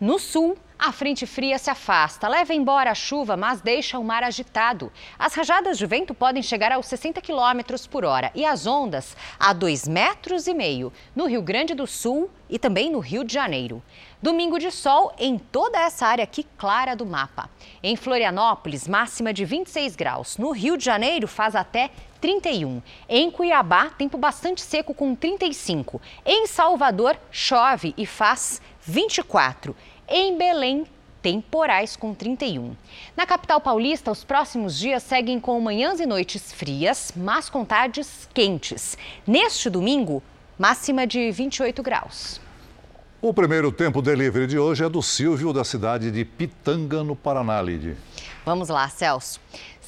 No 0.00 0.18
sul, 0.18 0.56
a 0.84 0.90
frente 0.90 1.26
fria 1.26 1.58
se 1.58 1.70
afasta, 1.70 2.26
leva 2.26 2.52
embora 2.52 2.90
a 2.90 2.94
chuva, 2.94 3.36
mas 3.36 3.60
deixa 3.60 4.00
o 4.00 4.04
mar 4.04 4.24
agitado. 4.24 4.92
As 5.16 5.32
rajadas 5.32 5.78
de 5.78 5.86
vento 5.86 6.12
podem 6.12 6.42
chegar 6.42 6.72
aos 6.72 6.86
60 6.86 7.22
km 7.22 7.86
por 7.88 8.04
hora 8.04 8.32
e 8.34 8.44
as 8.44 8.66
ondas 8.66 9.16
a 9.38 9.54
2,5 9.54 9.88
metros 9.88 10.48
e 10.48 10.52
meio 10.52 10.92
no 11.14 11.26
Rio 11.26 11.40
Grande 11.40 11.72
do 11.72 11.86
Sul 11.86 12.28
e 12.50 12.58
também 12.58 12.90
no 12.90 12.98
Rio 12.98 13.22
de 13.22 13.32
Janeiro. 13.32 13.80
Domingo 14.20 14.58
de 14.58 14.72
sol 14.72 15.14
em 15.20 15.38
toda 15.38 15.78
essa 15.78 16.04
área 16.04 16.24
aqui 16.24 16.44
clara 16.58 16.96
do 16.96 17.06
mapa. 17.06 17.48
Em 17.80 17.94
Florianópolis, 17.94 18.88
máxima 18.88 19.32
de 19.32 19.44
26 19.44 19.94
graus. 19.94 20.36
No 20.36 20.50
Rio 20.50 20.76
de 20.76 20.84
Janeiro, 20.84 21.28
faz 21.28 21.54
até 21.54 21.90
31. 22.20 22.82
Em 23.08 23.30
Cuiabá, 23.30 23.90
tempo 23.90 24.18
bastante 24.18 24.60
seco 24.60 24.92
com 24.94 25.14
35. 25.14 26.00
Em 26.26 26.48
Salvador, 26.48 27.16
chove 27.30 27.94
e 27.96 28.04
faz 28.04 28.60
24. 28.84 29.76
Em 30.08 30.36
Belém, 30.36 30.84
temporais 31.22 31.96
com 31.96 32.12
31. 32.12 32.74
Na 33.16 33.24
capital 33.24 33.60
paulista, 33.60 34.10
os 34.10 34.24
próximos 34.24 34.76
dias 34.78 35.02
seguem 35.02 35.38
com 35.38 35.58
manhãs 35.60 36.00
e 36.00 36.06
noites 36.06 36.52
frias, 36.52 37.12
mas 37.16 37.48
com 37.48 37.64
tardes 37.64 38.28
quentes. 38.34 38.98
Neste 39.26 39.70
domingo, 39.70 40.22
máxima 40.58 41.06
de 41.06 41.30
28 41.30 41.82
graus. 41.82 42.40
O 43.20 43.32
primeiro 43.32 43.70
tempo 43.70 44.02
delivery 44.02 44.48
de 44.48 44.58
hoje 44.58 44.84
é 44.84 44.88
do 44.88 45.00
Silvio, 45.00 45.52
da 45.52 45.62
cidade 45.62 46.10
de 46.10 46.24
Pitanga, 46.24 47.04
no 47.04 47.14
Paraná, 47.14 47.62
Lide. 47.62 47.96
Vamos 48.44 48.68
lá, 48.68 48.88
Celso. 48.88 49.40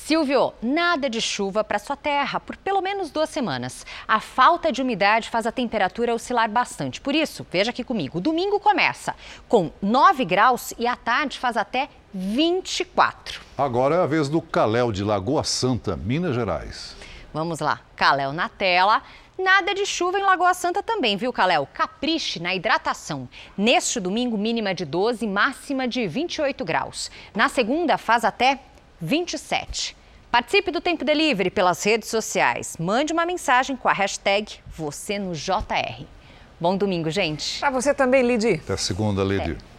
Silvio, 0.04 0.52
nada 0.60 1.08
de 1.08 1.18
chuva 1.18 1.64
para 1.64 1.78
sua 1.78 1.96
terra 1.96 2.38
por 2.38 2.58
pelo 2.58 2.82
menos 2.82 3.10
duas 3.10 3.30
semanas. 3.30 3.86
A 4.06 4.20
falta 4.20 4.70
de 4.70 4.82
umidade 4.82 5.30
faz 5.30 5.46
a 5.46 5.50
temperatura 5.50 6.14
oscilar 6.14 6.46
bastante. 6.50 7.00
Por 7.00 7.14
isso, 7.14 7.46
veja 7.50 7.70
aqui 7.70 7.82
comigo: 7.82 8.20
domingo 8.20 8.60
começa 8.60 9.14
com 9.48 9.70
9 9.80 10.26
graus 10.26 10.74
e 10.78 10.86
à 10.86 10.94
tarde 10.94 11.38
faz 11.38 11.56
até 11.56 11.88
24. 12.12 13.40
Agora 13.56 13.94
é 13.94 14.02
a 14.02 14.06
vez 14.06 14.28
do 14.28 14.42
Caléu 14.42 14.92
de 14.92 15.02
Lagoa 15.02 15.42
Santa, 15.42 15.96
Minas 15.96 16.34
Gerais. 16.34 16.94
Vamos 17.32 17.60
lá, 17.60 17.80
Caléu 17.96 18.30
na 18.30 18.50
tela. 18.50 19.02
Nada 19.38 19.74
de 19.74 19.86
chuva 19.86 20.18
em 20.18 20.22
Lagoa 20.22 20.52
Santa 20.52 20.82
também, 20.82 21.16
viu, 21.16 21.32
Caléu? 21.32 21.66
Capriche 21.72 22.38
na 22.38 22.54
hidratação. 22.54 23.26
Neste 23.56 23.98
domingo, 23.98 24.36
mínima 24.36 24.74
de 24.74 24.84
12, 24.84 25.26
máxima 25.26 25.88
de 25.88 26.06
28 26.06 26.62
graus. 26.62 27.10
Na 27.34 27.48
segunda, 27.48 27.96
faz 27.96 28.22
até 28.22 28.60
27. 29.00 29.96
Participe 30.30 30.70
do 30.70 30.80
Tempo 30.80 31.04
Delivery 31.04 31.50
pelas 31.50 31.82
redes 31.84 32.08
sociais. 32.08 32.76
Mande 32.78 33.12
uma 33.12 33.24
mensagem 33.24 33.76
com 33.76 33.88
a 33.88 33.92
hashtag 33.92 34.54
você 34.66 35.18
no 35.18 35.32
JR. 35.32 36.04
Bom 36.58 36.76
domingo, 36.76 37.10
gente. 37.10 37.60
Para 37.60 37.70
você 37.70 37.92
também, 37.92 38.22
Lidi. 38.22 38.54
Até 38.54 38.76
segunda, 38.76 39.22
Lidi. 39.22 39.52
É. 39.52 39.74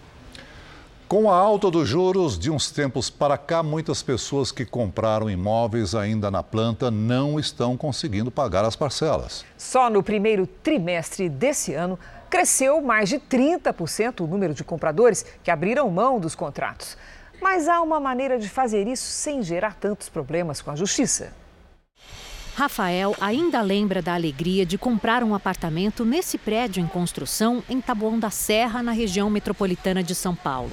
Com 1.07 1.29
a 1.29 1.35
alta 1.35 1.69
dos 1.69 1.87
juros 1.87 2.37
de 2.39 2.49
uns 2.49 2.71
tempos 2.71 3.09
para 3.09 3.37
cá, 3.37 3.61
muitas 3.61 4.01
pessoas 4.01 4.51
que 4.51 4.65
compraram 4.65 5.29
imóveis 5.29 5.93
ainda 5.93 6.31
na 6.31 6.41
planta 6.41 6.89
não 6.89 7.39
estão 7.39 7.77
conseguindo 7.77 8.31
pagar 8.31 8.65
as 8.65 8.75
parcelas. 8.75 9.45
Só 9.57 9.89
no 9.89 10.01
primeiro 10.01 10.47
trimestre 10.47 11.29
desse 11.29 11.73
ano, 11.73 11.99
cresceu 12.27 12.81
mais 12.81 13.07
de 13.07 13.19
30% 13.19 14.21
o 14.21 14.27
número 14.27 14.53
de 14.53 14.63
compradores 14.63 15.25
que 15.43 15.51
abriram 15.51 15.89
mão 15.91 16.19
dos 16.19 16.33
contratos. 16.33 16.97
Mas 17.45 17.69
há 17.69 17.79
uma 17.79 17.99
maneira 17.99 18.39
de 18.39 18.49
fazer 18.49 18.87
isso 18.87 19.03
sem 19.03 19.43
gerar 19.43 19.75
tantos 19.75 20.09
problemas 20.09 20.63
com 20.63 20.71
a 20.71 20.75
justiça. 20.75 21.31
Rafael 22.55 23.15
ainda 23.21 23.61
lembra 23.61 24.01
da 24.01 24.15
alegria 24.15 24.65
de 24.65 24.79
comprar 24.79 25.23
um 25.23 25.35
apartamento 25.35 26.03
nesse 26.03 26.39
prédio 26.39 26.81
em 26.81 26.87
construção 26.87 27.63
em 27.69 27.79
Taboão 27.79 28.17
da 28.17 28.31
Serra, 28.31 28.81
na 28.81 28.91
região 28.91 29.29
metropolitana 29.29 30.01
de 30.01 30.15
São 30.15 30.33
Paulo. 30.33 30.71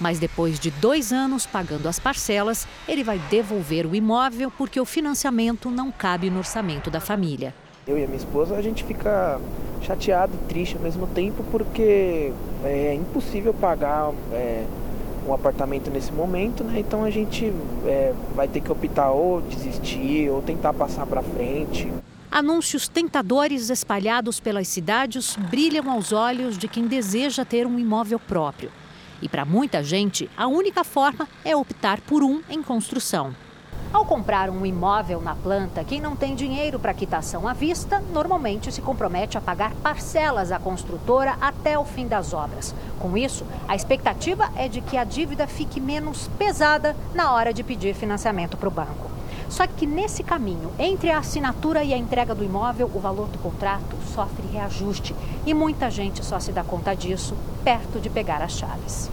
Mas 0.00 0.20
depois 0.20 0.60
de 0.60 0.70
dois 0.70 1.12
anos 1.12 1.44
pagando 1.44 1.88
as 1.88 1.98
parcelas, 1.98 2.68
ele 2.86 3.02
vai 3.02 3.18
devolver 3.28 3.84
o 3.84 3.92
imóvel 3.92 4.48
porque 4.56 4.80
o 4.80 4.84
financiamento 4.84 5.72
não 5.72 5.90
cabe 5.90 6.30
no 6.30 6.38
orçamento 6.38 6.88
da 6.88 7.00
família. 7.00 7.52
Eu 7.84 7.98
e 7.98 8.04
a 8.04 8.06
minha 8.06 8.18
esposa, 8.18 8.54
a 8.54 8.62
gente 8.62 8.84
fica 8.84 9.40
chateado 9.82 10.32
e 10.34 10.48
triste 10.48 10.76
ao 10.76 10.82
mesmo 10.82 11.08
tempo 11.08 11.44
porque 11.50 12.32
é 12.62 12.94
impossível 12.94 13.52
pagar 13.52 14.12
é, 14.32 14.64
um 15.26 15.32
apartamento 15.32 15.90
nesse 15.90 16.12
momento, 16.12 16.64
né? 16.64 16.80
Então 16.80 17.04
a 17.04 17.10
gente 17.10 17.52
é, 17.86 18.12
vai 18.34 18.48
ter 18.48 18.60
que 18.60 18.70
optar 18.70 19.10
ou 19.10 19.40
desistir 19.40 20.28
ou 20.30 20.42
tentar 20.42 20.72
passar 20.72 21.06
para 21.06 21.22
frente. 21.22 21.92
Anúncios 22.30 22.88
tentadores 22.88 23.68
espalhados 23.68 24.40
pelas 24.40 24.66
cidades 24.66 25.36
brilham 25.50 25.90
aos 25.90 26.12
olhos 26.12 26.56
de 26.56 26.66
quem 26.66 26.86
deseja 26.86 27.44
ter 27.44 27.66
um 27.66 27.78
imóvel 27.78 28.18
próprio. 28.18 28.70
E 29.20 29.28
para 29.28 29.44
muita 29.44 29.84
gente, 29.84 30.28
a 30.36 30.46
única 30.46 30.82
forma 30.82 31.28
é 31.44 31.54
optar 31.54 32.00
por 32.00 32.22
um 32.22 32.40
em 32.48 32.62
construção. 32.62 33.34
Ao 33.92 34.06
comprar 34.06 34.48
um 34.48 34.64
imóvel 34.64 35.20
na 35.20 35.34
planta, 35.34 35.84
quem 35.84 36.00
não 36.00 36.16
tem 36.16 36.34
dinheiro 36.34 36.78
para 36.78 36.94
quitação 36.94 37.46
à 37.46 37.52
vista 37.52 38.02
normalmente 38.10 38.72
se 38.72 38.80
compromete 38.80 39.36
a 39.36 39.40
pagar 39.40 39.74
parcelas 39.82 40.50
à 40.50 40.58
construtora 40.58 41.36
até 41.38 41.78
o 41.78 41.84
fim 41.84 42.06
das 42.06 42.32
obras. 42.32 42.74
Com 42.98 43.18
isso, 43.18 43.44
a 43.68 43.76
expectativa 43.76 44.50
é 44.56 44.66
de 44.66 44.80
que 44.80 44.96
a 44.96 45.04
dívida 45.04 45.46
fique 45.46 45.78
menos 45.78 46.26
pesada 46.38 46.96
na 47.14 47.34
hora 47.34 47.52
de 47.52 47.62
pedir 47.62 47.94
financiamento 47.94 48.56
para 48.56 48.68
o 48.68 48.72
banco. 48.72 49.10
Só 49.50 49.66
que 49.66 49.86
nesse 49.86 50.22
caminho, 50.22 50.72
entre 50.78 51.10
a 51.10 51.18
assinatura 51.18 51.84
e 51.84 51.92
a 51.92 51.98
entrega 51.98 52.34
do 52.34 52.42
imóvel, 52.42 52.90
o 52.94 52.98
valor 52.98 53.28
do 53.28 53.38
contrato 53.38 53.94
sofre 54.14 54.46
reajuste 54.50 55.14
e 55.44 55.52
muita 55.52 55.90
gente 55.90 56.24
só 56.24 56.40
se 56.40 56.50
dá 56.50 56.64
conta 56.64 56.94
disso 56.96 57.36
perto 57.62 58.00
de 58.00 58.08
pegar 58.08 58.40
as 58.40 58.52
chaves. 58.52 59.10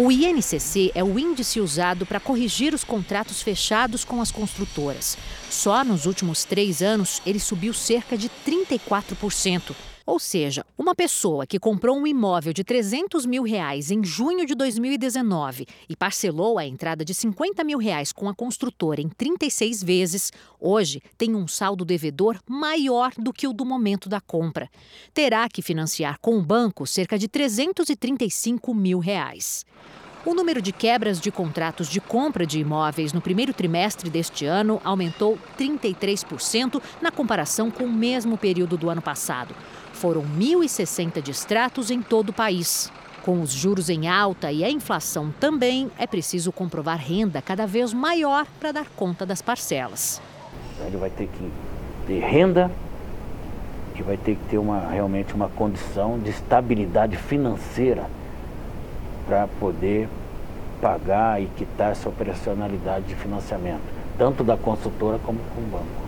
O 0.00 0.12
INCC 0.12 0.92
é 0.94 1.02
o 1.02 1.18
índice 1.18 1.58
usado 1.58 2.06
para 2.06 2.20
corrigir 2.20 2.72
os 2.72 2.84
contratos 2.84 3.42
fechados 3.42 4.04
com 4.04 4.20
as 4.20 4.30
construtoras. 4.30 5.18
Só 5.50 5.82
nos 5.82 6.06
últimos 6.06 6.44
três 6.44 6.80
anos 6.80 7.20
ele 7.26 7.40
subiu 7.40 7.74
cerca 7.74 8.16
de 8.16 8.30
34%. 8.46 9.74
Ou 10.08 10.18
seja, 10.18 10.64
uma 10.78 10.94
pessoa 10.94 11.46
que 11.46 11.58
comprou 11.58 11.94
um 11.94 12.06
imóvel 12.06 12.54
de 12.54 12.64
300 12.64 13.26
mil 13.26 13.42
reais 13.42 13.90
em 13.90 14.02
junho 14.02 14.46
de 14.46 14.54
2019 14.54 15.66
e 15.86 15.94
parcelou 15.94 16.58
a 16.58 16.64
entrada 16.64 17.04
de 17.04 17.12
50 17.12 17.62
mil 17.62 17.76
reais 17.76 18.10
com 18.10 18.26
a 18.26 18.34
construtora 18.34 19.02
em 19.02 19.08
36 19.10 19.82
vezes, 19.82 20.32
hoje 20.58 21.02
tem 21.18 21.34
um 21.34 21.46
saldo 21.46 21.84
devedor 21.84 22.40
maior 22.48 23.12
do 23.18 23.34
que 23.34 23.46
o 23.46 23.52
do 23.52 23.66
momento 23.66 24.08
da 24.08 24.18
compra. 24.18 24.70
Terá 25.12 25.46
que 25.46 25.60
financiar 25.60 26.18
com 26.22 26.38
o 26.38 26.42
banco 26.42 26.86
cerca 26.86 27.18
de 27.18 27.28
335 27.28 28.72
mil 28.72 29.00
reais. 29.00 29.66
O 30.24 30.34
número 30.34 30.60
de 30.60 30.72
quebras 30.72 31.20
de 31.20 31.30
contratos 31.30 31.88
de 31.88 32.00
compra 32.00 32.44
de 32.44 32.58
imóveis 32.58 33.12
no 33.12 33.20
primeiro 33.20 33.54
trimestre 33.54 34.10
deste 34.10 34.46
ano 34.46 34.80
aumentou 34.82 35.38
33% 35.56 36.82
na 37.00 37.10
comparação 37.10 37.70
com 37.70 37.84
o 37.84 37.92
mesmo 37.92 38.36
período 38.36 38.76
do 38.76 38.90
ano 38.90 39.00
passado. 39.00 39.54
Foram 39.98 40.22
1.060 40.22 41.20
distratos 41.20 41.90
em 41.90 42.00
todo 42.00 42.28
o 42.28 42.32
país. 42.32 42.88
Com 43.24 43.42
os 43.42 43.50
juros 43.50 43.90
em 43.90 44.06
alta 44.08 44.52
e 44.52 44.62
a 44.62 44.70
inflação 44.70 45.34
também, 45.40 45.90
é 45.98 46.06
preciso 46.06 46.52
comprovar 46.52 46.96
renda 46.98 47.42
cada 47.42 47.66
vez 47.66 47.92
maior 47.92 48.46
para 48.60 48.70
dar 48.70 48.86
conta 48.94 49.26
das 49.26 49.42
parcelas. 49.42 50.22
Ele 50.86 50.96
vai 50.96 51.10
ter 51.10 51.26
que 51.26 51.50
ter 52.06 52.20
renda 52.20 52.70
e 53.96 54.02
vai 54.02 54.16
ter 54.16 54.36
que 54.36 54.44
ter 54.44 54.58
uma, 54.58 54.88
realmente 54.88 55.34
uma 55.34 55.48
condição 55.48 56.16
de 56.16 56.30
estabilidade 56.30 57.16
financeira 57.16 58.08
para 59.26 59.48
poder 59.58 60.08
pagar 60.80 61.42
e 61.42 61.46
quitar 61.56 61.90
essa 61.90 62.08
operacionalidade 62.08 63.06
de 63.06 63.16
financiamento, 63.16 63.82
tanto 64.16 64.44
da 64.44 64.56
consultora 64.56 65.18
como 65.18 65.40
com 65.56 65.60
o 65.60 65.64
banco. 65.64 66.07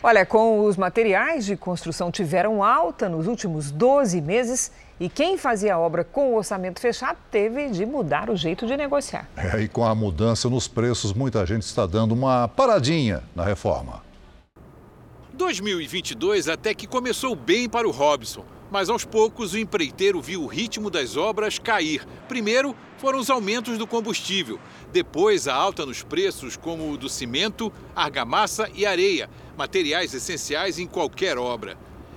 Olha, 0.00 0.24
com 0.24 0.64
os 0.64 0.76
materiais 0.76 1.44
de 1.44 1.56
construção 1.56 2.10
tiveram 2.12 2.62
alta 2.62 3.08
nos 3.08 3.26
últimos 3.26 3.72
12 3.72 4.20
meses 4.20 4.70
e 5.00 5.08
quem 5.08 5.36
fazia 5.36 5.74
a 5.74 5.78
obra 5.78 6.04
com 6.04 6.32
o 6.32 6.36
orçamento 6.36 6.80
fechado 6.80 7.18
teve 7.32 7.68
de 7.70 7.84
mudar 7.84 8.30
o 8.30 8.36
jeito 8.36 8.64
de 8.64 8.76
negociar. 8.76 9.28
É, 9.36 9.60
e 9.60 9.68
com 9.68 9.84
a 9.84 9.94
mudança 9.96 10.48
nos 10.48 10.68
preços, 10.68 11.12
muita 11.12 11.44
gente 11.44 11.62
está 11.62 11.84
dando 11.84 12.12
uma 12.12 12.46
paradinha 12.46 13.24
na 13.34 13.44
reforma. 13.44 14.02
2022 15.32 16.48
até 16.48 16.74
que 16.74 16.86
começou 16.86 17.34
bem 17.34 17.68
para 17.68 17.86
o 17.86 17.90
Robson, 17.90 18.44
mas 18.70 18.88
aos 18.88 19.04
poucos 19.04 19.52
o 19.52 19.58
empreiteiro 19.58 20.20
viu 20.20 20.42
o 20.42 20.46
ritmo 20.46 20.90
das 20.90 21.16
obras 21.16 21.58
cair. 21.58 22.06
Primeiro 22.28 22.74
foram 22.96 23.18
os 23.18 23.30
aumentos 23.30 23.78
do 23.78 23.86
combustível, 23.86 24.58
depois 24.92 25.46
a 25.46 25.54
alta 25.54 25.86
nos 25.86 26.02
preços 26.02 26.56
como 26.56 26.90
o 26.90 26.96
do 26.96 27.08
cimento, 27.08 27.72
argamassa 27.94 28.68
e 28.74 28.84
areia 28.84 29.30
materiais 29.56 30.14
essenciais 30.14 30.78
em 30.78 30.86
qualquer 30.86 31.36
obra. 31.36 31.76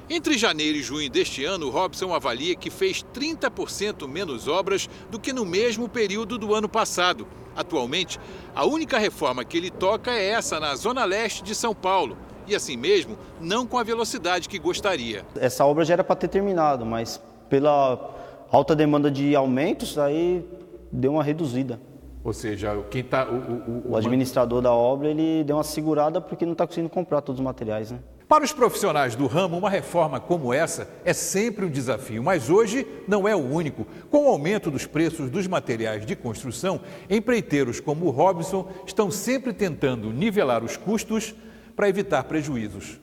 Entre 0.09 0.37
janeiro 0.37 0.77
e 0.77 0.83
junho 0.83 1.09
deste 1.09 1.43
ano, 1.43 1.69
Robson 1.69 2.13
avalia 2.13 2.53
que 2.53 2.69
fez 2.69 3.03
30% 3.13 4.07
menos 4.07 4.47
obras 4.47 4.89
do 5.09 5.19
que 5.19 5.31
no 5.31 5.45
mesmo 5.45 5.87
período 5.87 6.37
do 6.37 6.53
ano 6.53 6.67
passado. 6.67 7.25
Atualmente, 7.55 8.19
a 8.53 8.65
única 8.65 8.99
reforma 8.99 9.43
que 9.43 9.57
ele 9.57 9.69
toca 9.69 10.11
é 10.11 10.29
essa 10.29 10.59
na 10.59 10.75
zona 10.75 11.05
leste 11.05 11.43
de 11.43 11.55
São 11.55 11.73
Paulo. 11.73 12.17
E 12.47 12.55
assim 12.55 12.77
mesmo, 12.77 13.17
não 13.39 13.65
com 13.65 13.77
a 13.77 13.83
velocidade 13.83 14.49
que 14.49 14.59
gostaria. 14.59 15.25
Essa 15.35 15.65
obra 15.65 15.85
já 15.85 15.93
era 15.93 16.03
para 16.03 16.15
ter 16.15 16.27
terminado, 16.27 16.85
mas 16.85 17.21
pela 17.49 18.15
alta 18.51 18.75
demanda 18.75 19.09
de 19.09 19.35
aumentos, 19.35 19.97
aí 19.97 20.45
deu 20.91 21.13
uma 21.13 21.23
reduzida. 21.23 21.79
Ou 22.23 22.33
seja, 22.33 22.77
quem 22.89 23.03
tá, 23.03 23.27
o, 23.27 23.35
o, 23.35 23.89
o, 23.89 23.91
o 23.91 23.95
administrador 23.97 24.61
da 24.61 24.71
obra 24.71 25.09
ele 25.09 25.43
deu 25.43 25.55
uma 25.55 25.63
segurada 25.63 26.21
porque 26.21 26.45
não 26.45 26.53
está 26.53 26.67
conseguindo 26.67 26.89
comprar 26.89 27.21
todos 27.21 27.39
os 27.39 27.43
materiais. 27.43 27.89
Né? 27.91 27.99
Para 28.31 28.45
os 28.45 28.53
profissionais 28.53 29.13
do 29.13 29.27
ramo, 29.27 29.57
uma 29.57 29.69
reforma 29.69 30.17
como 30.17 30.53
essa 30.53 30.87
é 31.03 31.11
sempre 31.11 31.65
um 31.65 31.69
desafio, 31.69 32.23
mas 32.23 32.49
hoje 32.49 32.87
não 33.05 33.27
é 33.27 33.35
o 33.35 33.39
único. 33.39 33.85
Com 34.09 34.25
o 34.25 34.29
aumento 34.29 34.71
dos 34.71 34.85
preços 34.85 35.29
dos 35.29 35.47
materiais 35.47 36.05
de 36.05 36.15
construção, 36.15 36.79
empreiteiros 37.09 37.81
como 37.81 38.05
o 38.05 38.09
Robson 38.09 38.69
estão 38.85 39.11
sempre 39.11 39.51
tentando 39.51 40.11
nivelar 40.11 40.63
os 40.63 40.77
custos 40.77 41.35
para 41.81 41.89
evitar 41.89 42.23
prejuízos. 42.25 42.99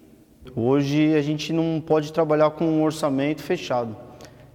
Hoje 0.54 1.12
a 1.16 1.20
gente 1.20 1.52
não 1.52 1.82
pode 1.84 2.12
trabalhar 2.12 2.50
com 2.50 2.64
um 2.64 2.84
orçamento 2.84 3.42
fechado. 3.42 3.96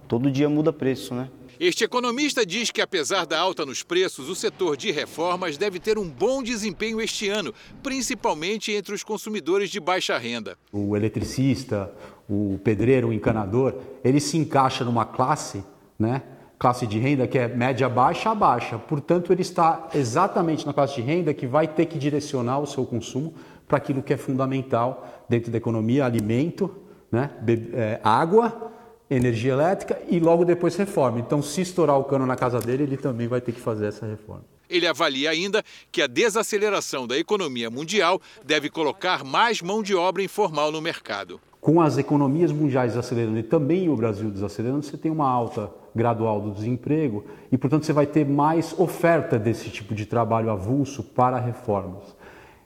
Todo 0.08 0.30
dia 0.30 0.48
muda 0.48 0.72
preço, 0.72 1.14
né? 1.14 1.28
Este 1.60 1.84
economista 1.84 2.46
diz 2.46 2.70
que, 2.70 2.80
apesar 2.80 3.26
da 3.26 3.38
alta 3.38 3.66
nos 3.66 3.82
preços, 3.82 4.30
o 4.30 4.34
setor 4.34 4.78
de 4.78 4.90
reformas 4.90 5.58
deve 5.58 5.78
ter 5.78 5.98
um 5.98 6.08
bom 6.08 6.42
desempenho 6.42 7.02
este 7.02 7.28
ano, 7.28 7.52
principalmente 7.82 8.72
entre 8.72 8.94
os 8.94 9.02
consumidores 9.02 9.68
de 9.68 9.78
baixa 9.78 10.16
renda. 10.16 10.56
O 10.72 10.96
eletricista, 10.96 11.92
o 12.26 12.58
pedreiro, 12.64 13.08
o 13.08 13.12
encanador, 13.12 13.74
ele 14.02 14.20
se 14.20 14.38
encaixa 14.38 14.86
numa 14.86 15.04
classe, 15.04 15.62
né? 15.98 16.22
Classe 16.58 16.86
de 16.86 16.98
renda 16.98 17.26
que 17.26 17.38
é 17.38 17.46
média 17.46 17.90
baixa 17.90 18.30
a 18.30 18.34
baixa. 18.34 18.78
Portanto, 18.78 19.30
ele 19.34 19.42
está 19.42 19.90
exatamente 19.94 20.64
na 20.64 20.72
classe 20.72 20.94
de 20.94 21.02
renda 21.02 21.34
que 21.34 21.46
vai 21.46 21.68
ter 21.68 21.84
que 21.84 21.98
direcionar 21.98 22.58
o 22.58 22.66
seu 22.66 22.86
consumo 22.86 23.34
para 23.66 23.78
aquilo 23.78 24.02
que 24.02 24.12
é 24.12 24.16
fundamental 24.16 25.24
dentro 25.28 25.50
da 25.50 25.58
economia, 25.58 26.04
alimento, 26.04 26.74
né? 27.10 27.30
É, 27.72 28.00
água 28.02 28.72
energia 29.10 29.52
elétrica 29.52 30.00
e 30.08 30.18
logo 30.18 30.44
depois 30.44 30.76
reforma. 30.76 31.20
Então, 31.20 31.42
se 31.42 31.60
estourar 31.60 31.98
o 31.98 32.04
cano 32.04 32.26
na 32.26 32.36
casa 32.36 32.58
dele, 32.58 32.84
ele 32.84 32.96
também 32.96 33.28
vai 33.28 33.40
ter 33.40 33.52
que 33.52 33.60
fazer 33.60 33.86
essa 33.86 34.06
reforma. 34.06 34.44
Ele 34.68 34.86
avalia 34.86 35.30
ainda 35.30 35.62
que 35.92 36.00
a 36.00 36.06
desaceleração 36.06 37.06
da 37.06 37.18
economia 37.18 37.70
mundial 37.70 38.20
deve 38.44 38.70
colocar 38.70 39.22
mais 39.22 39.60
mão 39.60 39.82
de 39.82 39.94
obra 39.94 40.22
informal 40.22 40.72
no 40.72 40.80
mercado. 40.80 41.40
Com 41.60 41.80
as 41.80 41.96
economias 41.96 42.50
mundiais 42.50 42.96
acelerando 42.96 43.38
e 43.38 43.42
também 43.42 43.88
o 43.88 43.96
Brasil 43.96 44.30
desacelerando, 44.30 44.84
você 44.84 44.96
tem 44.96 45.10
uma 45.10 45.28
alta 45.28 45.70
gradual 45.94 46.40
do 46.40 46.50
desemprego 46.50 47.24
e, 47.52 47.56
portanto, 47.56 47.86
você 47.86 47.92
vai 47.92 48.06
ter 48.06 48.26
mais 48.26 48.74
oferta 48.78 49.38
desse 49.38 49.70
tipo 49.70 49.94
de 49.94 50.06
trabalho 50.06 50.50
avulso 50.50 51.02
para 51.02 51.38
reformas. 51.38 52.13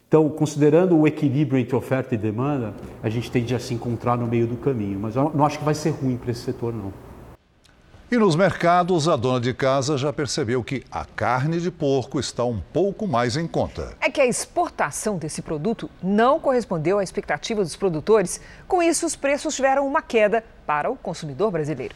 Então, 0.08 0.26
considerando 0.30 0.96
o 0.96 1.06
equilíbrio 1.06 1.60
entre 1.60 1.76
oferta 1.76 2.14
e 2.14 2.18
demanda, 2.18 2.74
a 3.02 3.10
gente 3.10 3.30
tende 3.30 3.54
a 3.54 3.60
se 3.60 3.74
encontrar 3.74 4.16
no 4.16 4.26
meio 4.26 4.46
do 4.46 4.56
caminho. 4.56 4.98
Mas 4.98 5.14
eu 5.14 5.30
não 5.34 5.44
acho 5.44 5.58
que 5.58 5.64
vai 5.64 5.74
ser 5.74 5.90
ruim 5.90 6.16
para 6.16 6.30
esse 6.30 6.40
setor, 6.40 6.72
não. 6.72 6.90
E 8.10 8.16
nos 8.16 8.34
mercados, 8.34 9.06
a 9.06 9.16
dona 9.16 9.38
de 9.38 9.52
casa 9.52 9.98
já 9.98 10.10
percebeu 10.10 10.64
que 10.64 10.82
a 10.90 11.04
carne 11.04 11.60
de 11.60 11.70
porco 11.70 12.18
está 12.18 12.42
um 12.42 12.58
pouco 12.58 13.06
mais 13.06 13.36
em 13.36 13.46
conta. 13.46 13.92
É 14.00 14.10
que 14.10 14.18
a 14.18 14.26
exportação 14.26 15.18
desse 15.18 15.42
produto 15.42 15.90
não 16.02 16.40
correspondeu 16.40 16.98
à 16.98 17.04
expectativa 17.04 17.62
dos 17.62 17.76
produtores. 17.76 18.40
Com 18.66 18.82
isso, 18.82 19.04
os 19.04 19.14
preços 19.14 19.54
tiveram 19.54 19.86
uma 19.86 20.00
queda 20.00 20.42
para 20.66 20.90
o 20.90 20.96
consumidor 20.96 21.50
brasileiro. 21.50 21.94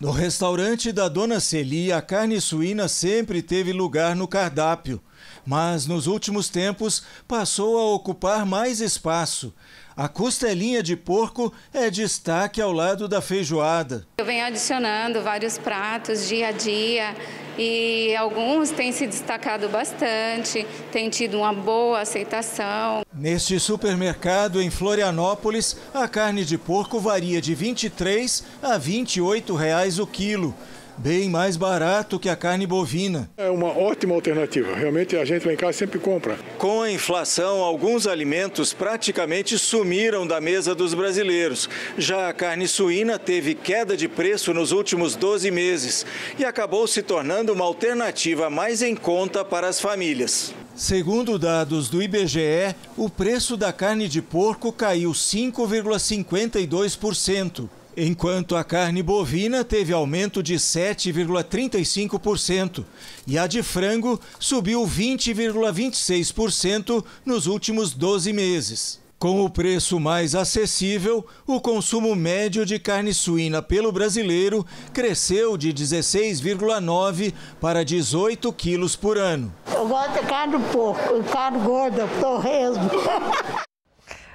No 0.00 0.10
restaurante 0.10 0.90
da 0.90 1.08
dona 1.08 1.38
Celi, 1.38 1.92
a 1.92 2.02
carne 2.02 2.40
suína 2.40 2.88
sempre 2.88 3.42
teve 3.42 3.72
lugar 3.72 4.16
no 4.16 4.26
cardápio 4.26 5.00
mas 5.46 5.86
nos 5.86 6.06
últimos 6.06 6.48
tempos 6.48 7.04
passou 7.28 7.78
a 7.78 7.94
ocupar 7.94 8.44
mais 8.44 8.80
espaço. 8.80 9.54
A 9.96 10.08
costelinha 10.08 10.82
de 10.82 10.94
porco 10.94 11.50
é 11.72 11.88
destaque 11.88 12.60
ao 12.60 12.70
lado 12.70 13.08
da 13.08 13.22
feijoada. 13.22 14.06
Eu 14.18 14.26
venho 14.26 14.44
adicionando 14.44 15.22
vários 15.22 15.56
pratos 15.56 16.28
dia 16.28 16.48
a 16.48 16.52
dia 16.52 17.16
e 17.56 18.14
alguns 18.14 18.70
têm 18.70 18.92
se 18.92 19.06
destacado 19.06 19.70
bastante, 19.70 20.66
têm 20.92 21.08
tido 21.08 21.38
uma 21.38 21.54
boa 21.54 22.00
aceitação. 22.00 23.06
Neste 23.14 23.58
supermercado 23.58 24.60
em 24.60 24.68
Florianópolis, 24.68 25.78
a 25.94 26.06
carne 26.06 26.44
de 26.44 26.58
porco 26.58 27.00
varia 27.00 27.40
de 27.40 27.52
R$ 27.52 27.56
23 27.56 28.44
a 28.62 28.76
28 28.76 29.54
reais 29.54 29.98
o 29.98 30.06
quilo 30.06 30.54
bem 30.98 31.28
mais 31.28 31.56
barato 31.56 32.18
que 32.18 32.28
a 32.28 32.36
carne 32.36 32.66
bovina. 32.66 33.30
É 33.36 33.50
uma 33.50 33.68
ótima 33.68 34.14
alternativa. 34.14 34.74
Realmente 34.74 35.16
a 35.16 35.24
gente 35.24 35.46
lá 35.46 35.52
em 35.52 35.56
casa 35.56 35.78
sempre 35.78 35.98
compra. 35.98 36.38
Com 36.58 36.82
a 36.82 36.90
inflação, 36.90 37.62
alguns 37.62 38.06
alimentos 38.06 38.72
praticamente 38.72 39.58
sumiram 39.58 40.26
da 40.26 40.40
mesa 40.40 40.74
dos 40.74 40.94
brasileiros. 40.94 41.68
Já 41.96 42.28
a 42.28 42.32
carne 42.32 42.66
suína 42.66 43.18
teve 43.18 43.54
queda 43.54 43.96
de 43.96 44.08
preço 44.08 44.54
nos 44.54 44.72
últimos 44.72 45.14
12 45.14 45.50
meses 45.50 46.06
e 46.38 46.44
acabou 46.44 46.86
se 46.86 47.02
tornando 47.02 47.52
uma 47.52 47.64
alternativa 47.64 48.50
mais 48.50 48.82
em 48.82 48.94
conta 48.94 49.44
para 49.44 49.68
as 49.68 49.80
famílias. 49.80 50.54
Segundo 50.74 51.38
dados 51.38 51.88
do 51.88 52.02
IBGE, 52.02 52.74
o 52.98 53.08
preço 53.08 53.56
da 53.56 53.72
carne 53.72 54.08
de 54.08 54.20
porco 54.20 54.70
caiu 54.70 55.12
5,52% 55.12 57.66
enquanto 57.96 58.54
a 58.54 58.62
carne 58.62 59.02
bovina 59.02 59.64
teve 59.64 59.92
aumento 59.92 60.40
de 60.42 60.56
7,35% 60.56 62.84
e 63.26 63.38
a 63.38 63.46
de 63.46 63.62
frango 63.62 64.20
subiu 64.38 64.82
20,26% 64.82 67.02
nos 67.24 67.46
últimos 67.46 67.94
12 67.94 68.30
meses. 68.32 69.00
Com 69.18 69.42
o 69.42 69.48
preço 69.48 69.98
mais 69.98 70.34
acessível, 70.34 71.26
o 71.46 71.58
consumo 71.58 72.14
médio 72.14 72.66
de 72.66 72.78
carne 72.78 73.14
suína 73.14 73.62
pelo 73.62 73.90
brasileiro 73.90 74.66
cresceu 74.92 75.56
de 75.56 75.72
16,9 75.72 77.32
para 77.58 77.82
18 77.82 78.52
quilos 78.52 78.94
por 78.94 79.16
ano. 79.16 79.50
Eu 79.72 79.88
gosto 79.88 80.12
de 80.12 80.20
carne 80.26 80.58
porco, 80.70 81.24
carne 81.32 81.58
gorda, 81.60 82.06
torresmo. 82.20 82.90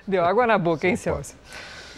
Deu 0.07 0.25
água 0.25 0.47
na 0.47 0.57
boca, 0.57 0.87
hein, 0.87 0.95
Celso? 0.95 1.35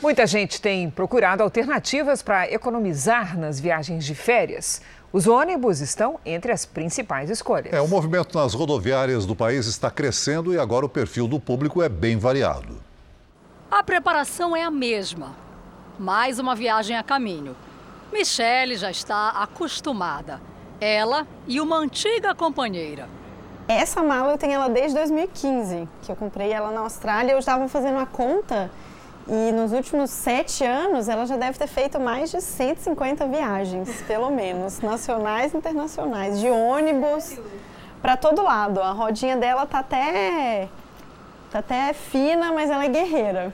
Muita 0.03 0.27
gente 0.27 0.59
tem 0.59 0.89
procurado 0.89 1.41
alternativas 1.43 2.21
para 2.21 2.51
economizar 2.51 3.39
nas 3.39 3.57
viagens 3.57 4.03
de 4.03 4.13
férias. 4.13 4.81
Os 5.13 5.27
ônibus 5.27 5.79
estão 5.79 6.19
entre 6.25 6.51
as 6.51 6.65
principais 6.65 7.29
escolhas. 7.29 7.71
É, 7.71 7.79
o 7.79 7.87
movimento 7.87 8.37
nas 8.37 8.53
rodoviárias 8.53 9.25
do 9.25 9.33
país 9.33 9.65
está 9.65 9.89
crescendo 9.89 10.53
e 10.53 10.59
agora 10.59 10.85
o 10.85 10.89
perfil 10.89 11.25
do 11.25 11.39
público 11.39 11.81
é 11.81 11.87
bem 11.87 12.17
variado. 12.17 12.83
A 13.71 13.81
preparação 13.81 14.53
é 14.53 14.61
a 14.61 14.69
mesma. 14.69 15.37
Mais 15.97 16.37
uma 16.37 16.53
viagem 16.53 16.97
a 16.97 17.01
caminho. 17.01 17.55
Michele 18.11 18.75
já 18.75 18.91
está 18.91 19.29
acostumada. 19.29 20.41
Ela 20.81 21.25
e 21.47 21.61
uma 21.61 21.77
antiga 21.77 22.35
companheira. 22.35 23.07
Essa 23.69 24.03
mala 24.03 24.33
eu 24.33 24.37
tenho 24.37 24.51
ela 24.51 24.67
desde 24.67 24.95
2015, 24.95 25.87
que 26.01 26.11
eu 26.11 26.15
comprei 26.17 26.51
ela 26.51 26.71
na 26.71 26.81
Austrália. 26.81 27.31
Eu 27.31 27.39
estava 27.39 27.69
fazendo 27.69 27.99
a 27.99 28.05
conta 28.05 28.69
e 29.27 29.51
nos 29.53 29.71
últimos 29.71 30.09
sete 30.09 30.65
anos, 30.65 31.07
ela 31.07 31.25
já 31.25 31.37
deve 31.37 31.57
ter 31.57 31.67
feito 31.67 31.99
mais 31.99 32.29
de 32.29 32.41
150 32.41 33.25
viagens, 33.27 34.01
pelo 34.01 34.29
menos, 34.29 34.81
nacionais 34.81 35.53
e 35.53 35.57
internacionais, 35.57 36.39
de 36.39 36.49
ônibus 36.49 37.39
para 38.01 38.17
todo 38.17 38.41
lado. 38.41 38.81
A 38.81 38.91
rodinha 38.91 39.37
dela 39.37 39.65
tá 39.65 39.79
até, 39.79 40.67
tá 41.49 41.59
até 41.59 41.93
fina, 41.93 42.51
mas 42.51 42.69
ela 42.69 42.83
é 42.83 42.89
guerreira. 42.89 43.53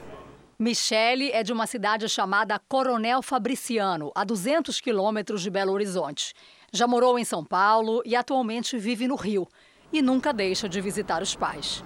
Michele 0.57 1.31
é 1.31 1.43
de 1.43 1.53
uma 1.53 1.67
cidade 1.67 2.09
chamada 2.09 2.59
Coronel 2.67 3.21
Fabriciano, 3.21 4.11
a 4.15 4.23
200 4.23 4.81
quilômetros 4.81 5.41
de 5.41 5.51
Belo 5.51 5.71
Horizonte. 5.71 6.33
Já 6.71 6.87
morou 6.87 7.17
em 7.17 7.23
São 7.23 7.45
Paulo 7.45 8.01
e 8.03 8.15
atualmente 8.15 8.77
vive 8.77 9.07
no 9.07 9.15
Rio. 9.15 9.47
E 9.93 10.01
nunca 10.01 10.33
deixa 10.33 10.67
de 10.67 10.81
visitar 10.81 11.21
os 11.21 11.35
pais. 11.35 11.83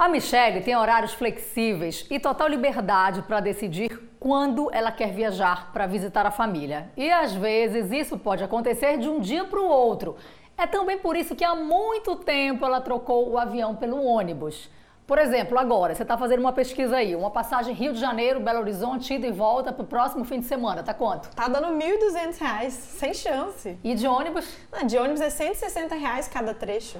A 0.00 0.08
Michelle 0.08 0.62
tem 0.62 0.74
horários 0.74 1.12
flexíveis 1.12 2.06
e 2.08 2.18
total 2.18 2.48
liberdade 2.48 3.20
para 3.20 3.38
decidir 3.38 4.00
quando 4.18 4.70
ela 4.72 4.90
quer 4.90 5.12
viajar 5.12 5.70
para 5.74 5.86
visitar 5.86 6.24
a 6.24 6.30
família. 6.30 6.90
E 6.96 7.12
às 7.12 7.34
vezes 7.34 7.92
isso 7.92 8.18
pode 8.18 8.42
acontecer 8.42 8.96
de 8.96 9.10
um 9.10 9.20
dia 9.20 9.44
para 9.44 9.60
o 9.60 9.68
outro. 9.68 10.16
É 10.56 10.66
também 10.66 10.96
por 10.96 11.16
isso 11.16 11.36
que 11.36 11.44
há 11.44 11.54
muito 11.54 12.16
tempo 12.16 12.64
ela 12.64 12.80
trocou 12.80 13.28
o 13.28 13.36
avião 13.36 13.76
pelo 13.76 14.02
ônibus. 14.02 14.70
Por 15.06 15.18
exemplo, 15.18 15.58
agora, 15.58 15.94
você 15.94 16.00
está 16.00 16.16
fazendo 16.16 16.40
uma 16.40 16.54
pesquisa 16.54 16.96
aí, 16.96 17.14
uma 17.14 17.30
passagem 17.30 17.74
Rio 17.74 17.92
de 17.92 18.00
Janeiro, 18.00 18.40
Belo 18.40 18.60
Horizonte, 18.60 19.12
ida 19.12 19.26
e 19.26 19.32
volta 19.32 19.70
para 19.70 19.82
o 19.82 19.86
próximo 19.86 20.24
fim 20.24 20.40
de 20.40 20.46
semana, 20.46 20.82
tá 20.82 20.94
quanto? 20.94 21.28
Tá 21.34 21.46
dando 21.46 21.78
R$ 21.78 21.98
1.200, 21.98 22.70
sem 22.70 23.12
chance. 23.12 23.78
E 23.84 23.94
de 23.94 24.06
ônibus? 24.06 24.48
Não, 24.72 24.86
de 24.86 24.96
ônibus 24.96 25.20
é 25.20 25.28
160 25.28 25.94
reais 25.94 26.26
cada 26.26 26.54
trecho. 26.54 26.98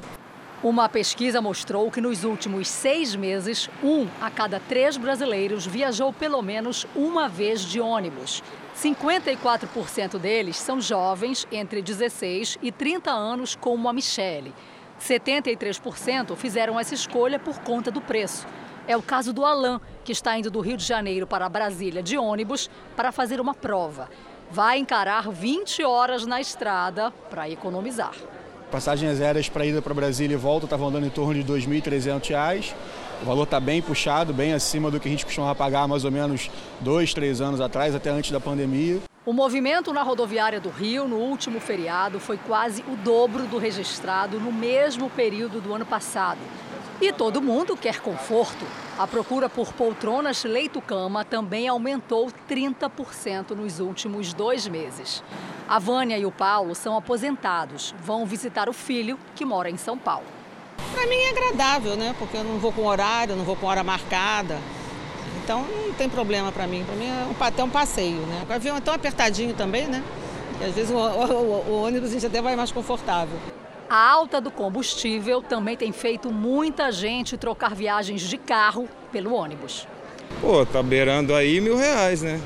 Uma 0.62 0.90
pesquisa 0.90 1.40
mostrou 1.40 1.90
que 1.90 2.02
nos 2.02 2.22
últimos 2.22 2.68
seis 2.68 3.16
meses, 3.16 3.70
um 3.82 4.06
a 4.20 4.30
cada 4.30 4.60
três 4.60 4.98
brasileiros 4.98 5.64
viajou 5.66 6.12
pelo 6.12 6.42
menos 6.42 6.86
uma 6.94 7.30
vez 7.30 7.62
de 7.62 7.80
ônibus. 7.80 8.42
54% 8.76 10.18
deles 10.18 10.58
são 10.58 10.78
jovens 10.78 11.48
entre 11.50 11.80
16 11.80 12.58
e 12.60 12.70
30 12.70 13.10
anos, 13.10 13.56
como 13.56 13.88
a 13.88 13.92
Michele. 13.94 14.52
73% 15.00 16.36
fizeram 16.36 16.78
essa 16.78 16.92
escolha 16.92 17.38
por 17.38 17.58
conta 17.60 17.90
do 17.90 18.02
preço. 18.02 18.46
É 18.86 18.94
o 18.94 19.00
caso 19.02 19.32
do 19.32 19.46
Alain, 19.46 19.80
que 20.04 20.12
está 20.12 20.36
indo 20.36 20.50
do 20.50 20.60
Rio 20.60 20.76
de 20.76 20.84
Janeiro 20.84 21.26
para 21.26 21.48
Brasília 21.48 22.02
de 22.02 22.18
ônibus 22.18 22.68
para 22.94 23.10
fazer 23.10 23.40
uma 23.40 23.54
prova. 23.54 24.10
Vai 24.50 24.76
encarar 24.76 25.30
20 25.30 25.82
horas 25.84 26.26
na 26.26 26.38
estrada 26.38 27.10
para 27.30 27.48
economizar. 27.48 28.12
Passagens 28.70 29.20
aéreas 29.20 29.48
para 29.48 29.66
ida 29.66 29.82
para 29.82 29.92
Brasília 29.92 30.34
e 30.34 30.38
volta 30.38 30.64
estavam 30.64 30.88
andando 30.88 31.04
em 31.04 31.10
torno 31.10 31.34
de 31.34 31.40
R$ 31.40 31.58
2.300. 31.58 32.72
O 33.20 33.24
valor 33.24 33.42
está 33.42 33.58
bem 33.58 33.82
puxado, 33.82 34.32
bem 34.32 34.52
acima 34.52 34.92
do 34.92 35.00
que 35.00 35.08
a 35.08 35.10
gente 35.10 35.26
costumava 35.26 35.56
pagar 35.56 35.88
mais 35.88 36.04
ou 36.04 36.10
menos 36.12 36.48
dois, 36.80 37.12
três 37.12 37.40
anos 37.40 37.60
atrás, 37.60 37.96
até 37.96 38.10
antes 38.10 38.30
da 38.30 38.38
pandemia. 38.38 39.00
O 39.26 39.32
movimento 39.32 39.92
na 39.92 40.02
rodoviária 40.02 40.60
do 40.60 40.70
Rio 40.70 41.08
no 41.08 41.16
último 41.16 41.58
feriado 41.58 42.20
foi 42.20 42.38
quase 42.38 42.82
o 42.82 42.96
dobro 42.96 43.44
do 43.44 43.58
registrado 43.58 44.38
no 44.38 44.52
mesmo 44.52 45.10
período 45.10 45.60
do 45.60 45.74
ano 45.74 45.84
passado. 45.84 46.38
E 47.00 47.12
todo 47.12 47.40
mundo 47.40 47.78
quer 47.78 48.00
conforto. 48.00 48.66
A 48.98 49.06
procura 49.06 49.48
por 49.48 49.72
poltronas 49.72 50.44
leito-cama 50.44 51.24
também 51.24 51.66
aumentou 51.66 52.30
30% 52.46 53.52
nos 53.52 53.80
últimos 53.80 54.34
dois 54.34 54.68
meses. 54.68 55.24
A 55.66 55.78
Vânia 55.78 56.18
e 56.18 56.26
o 56.26 56.30
Paulo 56.30 56.74
são 56.74 56.94
aposentados. 56.94 57.94
Vão 58.04 58.26
visitar 58.26 58.68
o 58.68 58.74
filho, 58.74 59.18
que 59.34 59.46
mora 59.46 59.70
em 59.70 59.78
São 59.78 59.96
Paulo. 59.96 60.26
Para 60.92 61.06
mim 61.06 61.16
é 61.16 61.30
agradável, 61.30 61.96
né? 61.96 62.14
Porque 62.18 62.36
eu 62.36 62.44
não 62.44 62.58
vou 62.58 62.70
com 62.70 62.84
horário, 62.84 63.34
não 63.34 63.44
vou 63.44 63.56
com 63.56 63.66
hora 63.66 63.82
marcada. 63.82 64.58
Então 65.42 65.62
não 65.62 65.94
tem 65.94 66.06
problema 66.06 66.52
para 66.52 66.66
mim. 66.66 66.84
Para 66.84 66.96
mim 66.96 67.06
é 67.06 67.26
um, 67.26 67.44
até 67.44 67.64
um 67.64 67.70
passeio, 67.70 68.20
né? 68.26 68.44
O 68.46 68.52
avião 68.52 68.76
é 68.76 68.80
tão 68.80 68.92
apertadinho 68.92 69.54
também, 69.54 69.86
né? 69.86 70.04
Que 70.58 70.64
às 70.64 70.74
vezes 70.74 70.90
o, 70.90 70.98
o, 70.98 71.70
o 71.70 71.82
ônibus 71.82 72.10
a 72.10 72.12
gente 72.12 72.26
até 72.26 72.42
vai 72.42 72.54
mais 72.56 72.70
confortável. 72.70 73.38
A 73.90 74.08
alta 74.08 74.40
do 74.40 74.52
combustível 74.52 75.42
também 75.42 75.76
tem 75.76 75.90
feito 75.90 76.30
muita 76.30 76.92
gente 76.92 77.36
trocar 77.36 77.74
viagens 77.74 78.22
de 78.22 78.38
carro 78.38 78.88
pelo 79.10 79.34
ônibus. 79.34 79.84
Pô, 80.40 80.64
tá 80.64 80.80
beirando 80.80 81.34
aí 81.34 81.60
mil 81.60 81.76
reais, 81.76 82.22
né? 82.22 82.40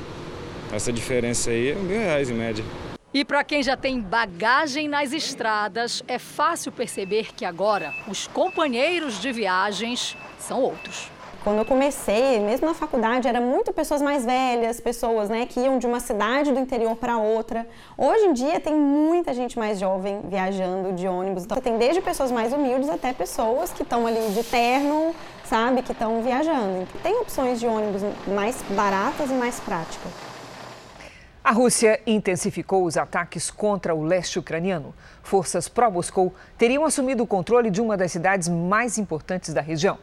Essa 0.73 0.91
diferença 0.91 1.51
aí 1.51 1.69
é 1.69 1.75
mil 1.75 1.99
reais 1.99 2.31
em 2.31 2.33
média. 2.33 2.65
E 3.13 3.23
para 3.23 3.43
quem 3.43 3.61
já 3.61 3.77
tem 3.77 4.01
bagagem 4.01 4.87
nas 4.87 5.13
estradas, 5.13 6.03
é 6.07 6.17
fácil 6.17 6.71
perceber 6.71 7.27
que 7.35 7.45
agora 7.45 7.93
os 8.07 8.25
companheiros 8.25 9.21
de 9.21 9.31
viagens 9.31 10.17
são 10.39 10.59
outros. 10.59 11.11
Quando 11.45 11.59
eu 11.59 11.65
comecei, 11.65 12.39
mesmo 12.39 12.65
na 12.65 12.73
faculdade, 12.73 13.27
era 13.27 13.39
muito 13.39 13.71
pessoas 13.71 14.01
mais 14.01 14.25
velhas, 14.25 14.79
pessoas 14.79 15.29
né, 15.29 15.45
que 15.45 15.59
iam 15.59 15.77
de 15.77 15.85
uma 15.85 15.99
cidade 15.99 16.51
do 16.51 16.59
interior 16.59 16.95
para 16.95 17.19
outra. 17.19 17.67
Hoje 17.95 18.25
em 18.25 18.33
dia 18.33 18.59
tem 18.59 18.73
muita 18.73 19.31
gente 19.31 19.55
mais 19.55 19.77
jovem 19.77 20.21
viajando 20.27 20.93
de 20.93 21.07
ônibus. 21.07 21.43
Então 21.43 21.61
tem 21.61 21.77
desde 21.77 22.01
pessoas 22.01 22.31
mais 22.31 22.51
humildes 22.51 22.89
até 22.89 23.13
pessoas 23.13 23.71
que 23.71 23.83
estão 23.83 24.07
ali 24.07 24.31
de 24.31 24.43
terno, 24.43 25.13
sabe, 25.43 25.83
que 25.83 25.91
estão 25.91 26.19
viajando. 26.23 26.87
Tem 27.03 27.15
opções 27.19 27.59
de 27.59 27.67
ônibus 27.67 28.01
mais 28.25 28.59
baratas 28.71 29.29
e 29.29 29.33
mais 29.33 29.59
práticas. 29.59 30.11
A 31.43 31.51
Rússia 31.51 32.01
intensificou 32.07 32.85
os 32.85 32.97
ataques 32.97 33.51
contra 33.51 33.93
o 33.93 34.01
leste 34.01 34.39
ucraniano. 34.39 34.95
Forças 35.21 35.69
pró-Moscou 35.69 36.33
teriam 36.57 36.83
assumido 36.83 37.21
o 37.21 37.27
controle 37.27 37.69
de 37.69 37.83
uma 37.83 37.95
das 37.95 38.11
cidades 38.11 38.49
mais 38.49 38.97
importantes 38.97 39.53
da 39.53 39.61
região. 39.61 39.99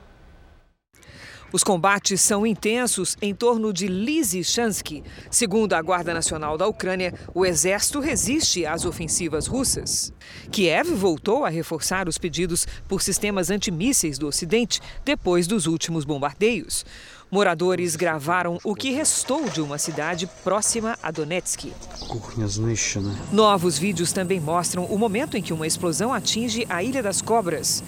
Os 1.53 1.63
combates 1.63 2.21
são 2.23 2.47
intensos 2.47 3.17
em 3.21 3.35
torno 3.35 3.73
de 3.73 3.87
Lysychansk. 3.87 5.03
Segundo 5.31 5.75
a 5.75 5.83
Guarda 5.83 6.15
Nacional 6.15 6.57
da 6.57 6.67
Ucrânia, 6.67 7.13
o 7.35 7.45
exército 7.45 8.01
resiste 8.01 8.65
às 8.65 8.87
ofensivas 8.87 9.47
russas. 9.47 10.13
Kiev 10.51 10.95
voltou 10.95 11.45
a 11.45 11.51
reforçar 11.51 12.09
os 12.09 12.17
pedidos 12.17 12.67
por 12.89 13.03
sistemas 13.03 13.51
antimísseis 13.51 14.17
do 14.17 14.27
Ocidente 14.27 14.81
depois 15.05 15.47
dos 15.47 15.67
últimos 15.67 16.07
bombardeios. 16.07 16.87
Moradores 17.31 17.97
gravaram 17.97 18.59
o 18.63 18.75
que 18.75 18.91
restou 18.91 19.49
de 19.49 19.61
uma 19.61 19.79
cidade 19.79 20.27
próxima 20.45 20.99
a 21.03 21.11
Donetsk. 21.11 21.73
Novos 23.31 23.79
vídeos 23.79 24.13
também 24.13 24.39
mostram 24.39 24.85
o 24.85 24.99
momento 24.99 25.37
em 25.37 25.43
que 25.43 25.53
uma 25.53 25.67
explosão 25.67 26.13
atinge 26.13 26.67
a 26.69 26.83
Ilha 26.83 27.03
das 27.03 27.23
Cobras. 27.23 27.83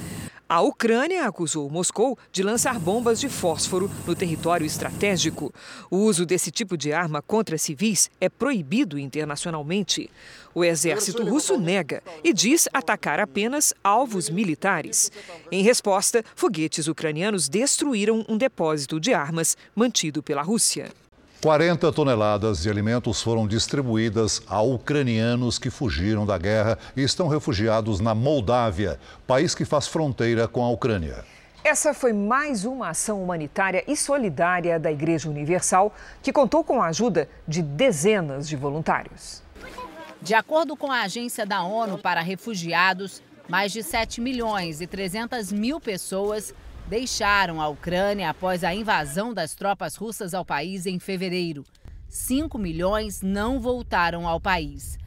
A 0.46 0.60
Ucrânia 0.60 1.26
acusou 1.26 1.70
Moscou 1.70 2.18
de 2.30 2.42
lançar 2.42 2.78
bombas 2.78 3.18
de 3.18 3.30
fósforo 3.30 3.90
no 4.06 4.14
território 4.14 4.66
estratégico. 4.66 5.52
O 5.90 5.96
uso 5.96 6.26
desse 6.26 6.50
tipo 6.50 6.76
de 6.76 6.92
arma 6.92 7.22
contra 7.22 7.56
civis 7.56 8.10
é 8.20 8.28
proibido 8.28 8.98
internacionalmente. 8.98 10.10
O 10.54 10.62
exército 10.62 11.24
russo 11.24 11.58
nega 11.58 12.02
e 12.22 12.32
diz 12.32 12.68
atacar 12.74 13.20
apenas 13.20 13.72
alvos 13.82 14.28
militares. 14.28 15.10
Em 15.50 15.62
resposta, 15.62 16.22
foguetes 16.36 16.88
ucranianos 16.88 17.48
destruíram 17.48 18.24
um 18.28 18.36
depósito 18.36 19.00
de 19.00 19.14
armas 19.14 19.56
mantido 19.74 20.22
pela 20.22 20.42
Rússia. 20.42 20.92
40 21.44 21.92
toneladas 21.92 22.62
de 22.62 22.70
alimentos 22.70 23.20
foram 23.20 23.46
distribuídas 23.46 24.40
a 24.48 24.62
ucranianos 24.62 25.58
que 25.58 25.68
fugiram 25.68 26.24
da 26.24 26.38
guerra 26.38 26.78
e 26.96 27.02
estão 27.02 27.28
refugiados 27.28 28.00
na 28.00 28.14
Moldávia, 28.14 28.98
país 29.26 29.54
que 29.54 29.66
faz 29.66 29.86
fronteira 29.86 30.48
com 30.48 30.64
a 30.64 30.70
Ucrânia. 30.70 31.22
Essa 31.62 31.92
foi 31.92 32.14
mais 32.14 32.64
uma 32.64 32.88
ação 32.88 33.22
humanitária 33.22 33.84
e 33.86 33.94
solidária 33.94 34.80
da 34.80 34.90
Igreja 34.90 35.28
Universal, 35.28 35.94
que 36.22 36.32
contou 36.32 36.64
com 36.64 36.80
a 36.80 36.86
ajuda 36.86 37.28
de 37.46 37.60
dezenas 37.60 38.48
de 38.48 38.56
voluntários. 38.56 39.42
De 40.22 40.32
acordo 40.32 40.74
com 40.74 40.90
a 40.90 41.02
Agência 41.02 41.44
da 41.44 41.62
ONU 41.62 41.98
para 41.98 42.22
Refugiados, 42.22 43.22
mais 43.46 43.70
de 43.70 43.82
7 43.82 44.18
milhões 44.18 44.80
e 44.80 44.86
300 44.86 45.52
mil 45.52 45.78
pessoas 45.78 46.54
deixaram 46.86 47.60
a 47.60 47.68
Ucrânia 47.68 48.30
após 48.30 48.62
a 48.62 48.74
invasão 48.74 49.32
das 49.32 49.54
tropas 49.54 49.96
russas 49.96 50.34
ao 50.34 50.44
país 50.44 50.86
em 50.86 50.98
fevereiro. 50.98 51.64
5 52.08 52.58
milhões 52.58 53.22
não 53.22 53.58
voltaram 53.58 54.28
ao 54.28 54.40
país. 54.40 54.98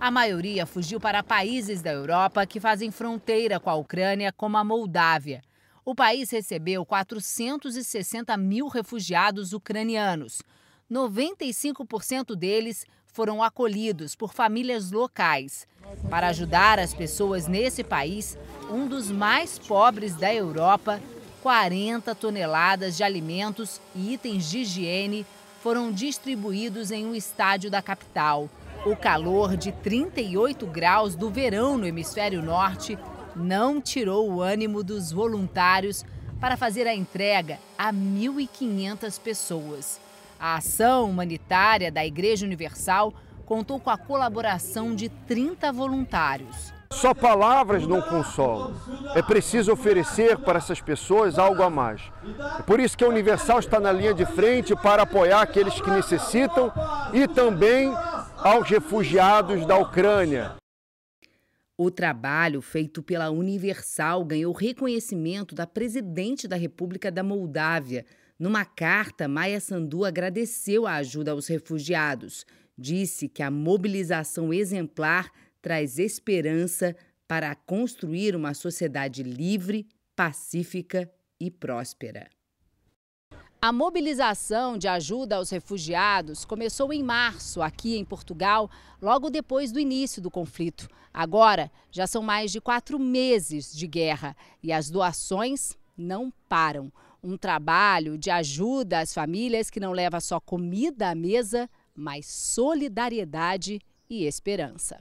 A 0.00 0.10
maioria 0.10 0.66
fugiu 0.66 1.00
para 1.00 1.22
países 1.22 1.82
da 1.82 1.90
Europa 1.92 2.46
que 2.46 2.60
fazem 2.60 2.90
fronteira 2.90 3.58
com 3.58 3.70
a 3.70 3.74
Ucrânia, 3.74 4.32
como 4.32 4.56
a 4.56 4.64
Moldávia. 4.64 5.42
O 5.84 5.94
país 5.94 6.30
recebeu 6.30 6.84
460 6.84 8.36
mil 8.36 8.68
refugiados 8.68 9.52
ucranianos. 9.52 10.42
95% 10.90 12.34
deles 12.36 12.84
foram 13.18 13.42
acolhidos 13.42 14.14
por 14.14 14.32
famílias 14.32 14.92
locais. 14.92 15.66
Para 16.08 16.28
ajudar 16.28 16.78
as 16.78 16.94
pessoas 16.94 17.48
nesse 17.48 17.82
país, 17.82 18.38
um 18.70 18.86
dos 18.86 19.10
mais 19.10 19.58
pobres 19.58 20.14
da 20.14 20.32
Europa, 20.32 21.00
40 21.42 22.14
toneladas 22.14 22.96
de 22.96 23.02
alimentos 23.02 23.80
e 23.92 24.14
itens 24.14 24.48
de 24.48 24.58
higiene 24.58 25.26
foram 25.60 25.90
distribuídos 25.90 26.92
em 26.92 27.04
um 27.04 27.12
estádio 27.12 27.68
da 27.68 27.82
capital. 27.82 28.48
O 28.86 28.94
calor 28.94 29.56
de 29.56 29.72
38 29.72 30.64
graus 30.68 31.16
do 31.16 31.28
verão 31.28 31.76
no 31.76 31.88
hemisfério 31.88 32.40
norte 32.40 32.96
não 33.34 33.80
tirou 33.80 34.30
o 34.30 34.40
ânimo 34.40 34.84
dos 34.84 35.10
voluntários 35.10 36.04
para 36.40 36.56
fazer 36.56 36.86
a 36.86 36.94
entrega 36.94 37.58
a 37.76 37.92
1.500 37.92 39.20
pessoas. 39.20 40.07
A 40.38 40.56
ação 40.56 41.10
humanitária 41.10 41.90
da 41.90 42.06
Igreja 42.06 42.46
Universal 42.46 43.12
contou 43.44 43.80
com 43.80 43.90
a 43.90 43.98
colaboração 43.98 44.94
de 44.94 45.08
30 45.08 45.72
voluntários. 45.72 46.72
Só 46.92 47.12
palavras 47.12 47.86
não 47.86 48.00
consolam. 48.00 48.74
É 49.14 49.22
preciso 49.22 49.72
oferecer 49.72 50.38
para 50.38 50.58
essas 50.58 50.80
pessoas 50.80 51.38
algo 51.38 51.62
a 51.62 51.68
mais. 51.68 52.00
É 52.58 52.62
por 52.62 52.78
isso 52.78 52.96
que 52.96 53.04
a 53.04 53.08
Universal 53.08 53.58
está 53.58 53.80
na 53.80 53.90
linha 53.90 54.14
de 54.14 54.24
frente 54.24 54.74
para 54.76 55.02
apoiar 55.02 55.42
aqueles 55.42 55.80
que 55.80 55.90
necessitam 55.90 56.72
e 57.12 57.26
também 57.26 57.92
aos 58.36 58.68
refugiados 58.68 59.66
da 59.66 59.76
Ucrânia. 59.76 60.54
O 61.76 61.90
trabalho 61.90 62.60
feito 62.60 63.02
pela 63.02 63.30
Universal 63.30 64.24
ganhou 64.24 64.52
reconhecimento 64.52 65.54
da 65.54 65.66
presidente 65.66 66.48
da 66.48 66.56
República 66.56 67.10
da 67.10 67.22
Moldávia, 67.22 68.04
numa 68.38 68.64
carta, 68.64 69.26
Maia 69.26 69.58
Sandu 69.60 70.04
agradeceu 70.04 70.86
a 70.86 70.94
ajuda 70.94 71.32
aos 71.32 71.48
refugiados. 71.48 72.46
Disse 72.76 73.28
que 73.28 73.42
a 73.42 73.50
mobilização 73.50 74.52
exemplar 74.52 75.32
traz 75.60 75.98
esperança 75.98 76.94
para 77.26 77.54
construir 77.54 78.36
uma 78.36 78.54
sociedade 78.54 79.24
livre, 79.24 79.88
pacífica 80.14 81.10
e 81.40 81.50
próspera. 81.50 82.30
A 83.60 83.72
mobilização 83.72 84.78
de 84.78 84.86
ajuda 84.86 85.34
aos 85.34 85.50
refugiados 85.50 86.44
começou 86.44 86.92
em 86.92 87.02
março, 87.02 87.60
aqui 87.60 87.96
em 87.96 88.04
Portugal, 88.04 88.70
logo 89.02 89.30
depois 89.30 89.72
do 89.72 89.80
início 89.80 90.22
do 90.22 90.30
conflito. 90.30 90.88
Agora, 91.12 91.68
já 91.90 92.06
são 92.06 92.22
mais 92.22 92.52
de 92.52 92.60
quatro 92.60 93.00
meses 93.00 93.74
de 93.74 93.88
guerra 93.88 94.36
e 94.62 94.72
as 94.72 94.88
doações 94.88 95.76
não 95.96 96.32
param. 96.48 96.92
Um 97.22 97.36
trabalho 97.36 98.16
de 98.16 98.30
ajuda 98.30 99.00
às 99.00 99.12
famílias 99.12 99.70
que 99.70 99.80
não 99.80 99.92
leva 99.92 100.20
só 100.20 100.38
comida 100.38 101.10
à 101.10 101.14
mesa, 101.14 101.68
mas 101.94 102.26
solidariedade 102.26 103.80
e 104.08 104.24
esperança. 104.24 104.98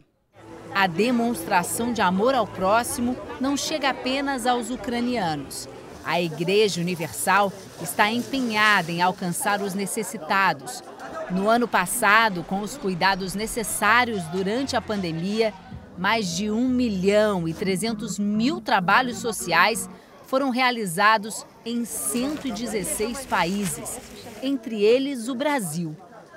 A 0.74 0.88
demonstração 0.88 1.93
de 1.93 2.01
amor 2.01 2.34
ao 2.34 2.47
próximo 2.47 3.15
não 3.39 3.55
chega 3.55 3.89
apenas 3.89 4.47
aos 4.47 4.72
ucranianos. 4.72 5.70
A 6.03 6.20
Igreja 6.20 6.82
Universal 6.82 7.51
está 7.82 8.11
empenhada 8.11 8.91
em 8.91 9.01
alcançar 9.01 9.61
os 9.61 9.74
necessitados. 9.76 10.82
No 11.30 11.49
ano 11.49 11.68
passado, 11.68 12.43
com 12.43 12.61
os 12.61 12.78
cuidados 12.78 13.36
necessários 13.36 14.24
durante 14.26 14.76
a 14.76 14.82
pandemia, 14.82 15.53
mais 15.97 16.36
de 16.36 16.49
1 16.49 16.68
milhão 16.68 17.47
e 17.47 17.53
300 17.53 18.18
mil 18.18 18.61
trabalhos 18.61 19.18
sociais 19.18 19.89
foram 20.28 20.50
realizados 20.50 21.46
em 21.66 21.86
116 21.86 23.26
países, 23.26 24.00
entre 24.44 24.84
eles 24.84 25.28
o 25.28 25.36
Brasil. 25.36 25.96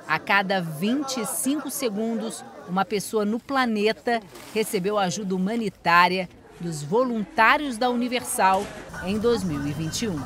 A 0.09 0.18
cada 0.18 0.61
25 0.61 1.70
segundos, 1.70 2.45
uma 2.68 2.84
pessoa 2.84 3.24
no 3.24 3.38
planeta 3.38 4.20
recebeu 4.55 4.99
ajuda 4.99 5.34
humanitária 5.34 6.28
dos 6.61 6.82
voluntários 6.82 7.76
da 7.76 7.91
Universal 7.91 8.64
em 9.05 9.18
2021. 9.18 10.20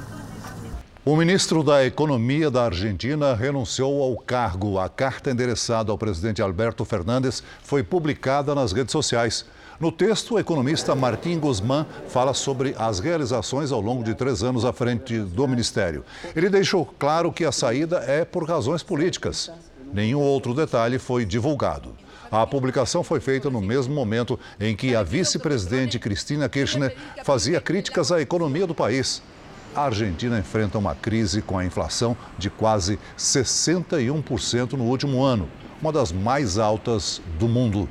O 1.07 1.17
ministro 1.17 1.63
da 1.63 1.85
Economia 1.85 2.51
da 2.51 2.65
Argentina 2.65 3.35
renunciou 3.35 4.03
ao 4.03 4.17
cargo. 4.17 4.79
A 4.79 4.89
carta 4.89 5.31
endereçada 5.31 5.93
ao 5.93 5.99
presidente 5.99 6.41
Alberto 6.41 6.83
Fernandes 6.83 7.43
foi 7.63 7.83
publicada 7.83 8.55
nas 8.55 8.73
redes 8.73 8.93
sociais. 8.93 9.45
No 9.81 9.91
texto, 9.91 10.35
o 10.35 10.39
economista 10.39 10.95
Martim 10.95 11.39
Guzmán 11.39 11.85
fala 12.09 12.33
sobre 12.33 12.77
as 12.79 13.01
realizações 13.01 13.73
ao 13.73 13.81
longo 13.81 14.05
de 14.05 14.15
três 14.15 14.43
anos 14.43 14.65
à 14.65 14.73
frente 14.73 15.19
do 15.19 15.49
ministério. 15.49 16.05
Ele 16.35 16.49
deixou 16.49 16.87
claro 16.87 17.33
que 17.33 17.45
a 17.45 17.51
saída 17.51 17.99
é 18.07 18.25
por 18.25 18.49
razões 18.49 18.85
políticas. 18.85 19.51
Nenhum 19.93 20.21
outro 20.21 20.55
detalhe 20.55 20.99
foi 20.99 21.25
divulgado. 21.25 21.93
A 22.31 22.47
publicação 22.47 23.03
foi 23.03 23.21
feita 23.21 23.51
no 23.51 23.61
mesmo 23.61 23.95
momento 23.95 24.39
em 24.61 24.77
que 24.77 24.95
a 24.95 25.03
vice-presidente 25.03 25.99
Cristina 25.99 26.49
Kirchner 26.49 26.97
fazia 27.25 27.61
críticas 27.61 28.13
à 28.13 28.21
economia 28.21 28.67
do 28.67 28.75
país. 28.75 29.23
A 29.75 29.87
Argentina 29.87 30.39
enfrenta 30.39 30.79
uma 30.79 30.95
crise 30.95 31.43
com 31.43 31.59
a 31.59 31.65
inflação 31.65 32.17
de 32.39 32.49
quase 32.49 32.99
61% 33.19 34.75
no 34.75 34.85
último 34.85 35.23
ano, 35.23 35.49
uma 35.83 35.93
das 35.93 36.13
mais 36.13 36.59
altas 36.59 37.21
do 37.39 37.49
mundo. 37.49 37.89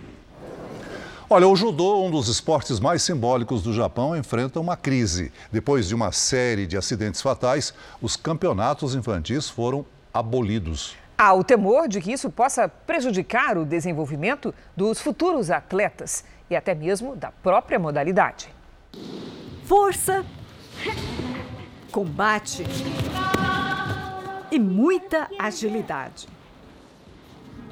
Olha, 1.35 1.47
o 1.47 1.55
judô, 1.55 2.05
um 2.05 2.11
dos 2.11 2.27
esportes 2.27 2.79
mais 2.79 3.01
simbólicos 3.01 3.63
do 3.63 3.73
Japão, 3.73 4.15
enfrenta 4.15 4.59
uma 4.59 4.77
crise. 4.77 5.33
Depois 5.51 5.87
de 5.87 5.95
uma 5.95 6.11
série 6.11 6.67
de 6.67 6.77
acidentes 6.77 7.23
fatais, 7.23 7.73
os 7.99 8.15
campeonatos 8.15 8.93
infantis 8.93 9.49
foram 9.49 9.83
abolidos. 10.13 10.95
Há 11.17 11.33
o 11.33 11.43
temor 11.43 11.87
de 11.87 11.99
que 11.99 12.11
isso 12.11 12.29
possa 12.29 12.67
prejudicar 12.67 13.57
o 13.57 13.65
desenvolvimento 13.65 14.53
dos 14.77 15.01
futuros 15.01 15.49
atletas 15.49 16.23
e 16.51 16.55
até 16.55 16.75
mesmo 16.75 17.15
da 17.15 17.31
própria 17.31 17.79
modalidade. 17.79 18.53
Força, 19.65 20.23
combate 21.91 22.63
e 24.51 24.59
muita 24.59 25.27
agilidade. 25.39 26.27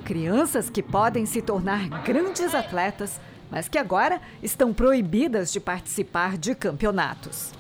Crianças 0.04 0.68
que 0.68 0.82
podem 0.82 1.28
se 1.28 1.44
tornar 1.44 1.88
grandes 2.04 2.56
atletas, 2.56 3.22
mas 3.52 3.68
que 3.68 3.78
agora 3.78 4.22
estão 4.42 4.74
proibidas 4.74 5.52
de 5.52 5.60
participar 5.60 6.38
de 6.38 6.56
campeonatos. 6.56 7.52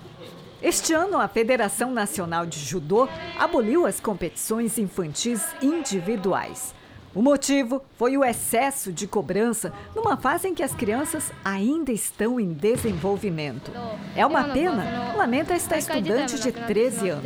Este 0.62 0.94
ano, 0.94 1.20
a 1.20 1.28
Federação 1.28 1.92
Nacional 1.92 2.46
de 2.46 2.60
Judô 2.60 3.10
aboliu 3.38 3.86
as 3.86 4.00
competições 4.00 4.78
infantis 4.78 5.44
individuais. 5.62 6.74
O 7.14 7.22
motivo 7.22 7.82
foi 7.98 8.16
o 8.16 8.24
excesso 8.24 8.94
de 8.94 9.06
cobrança 9.06 9.74
numa 9.94 10.16
fase 10.16 10.48
em 10.48 10.56
que 10.56 10.64
as 10.64 10.74
crianças 10.74 11.30
ainda 11.44 11.92
estão 11.92 12.40
em 12.40 12.54
desenvolvimento. 12.54 13.72
É 14.16 14.26
uma 14.26 14.46
pena, 14.46 15.14
lamenta 15.18 15.54
esta 15.54 15.78
estudante 15.78 16.40
de 16.40 16.52
13 16.54 17.10
anos. 17.10 17.26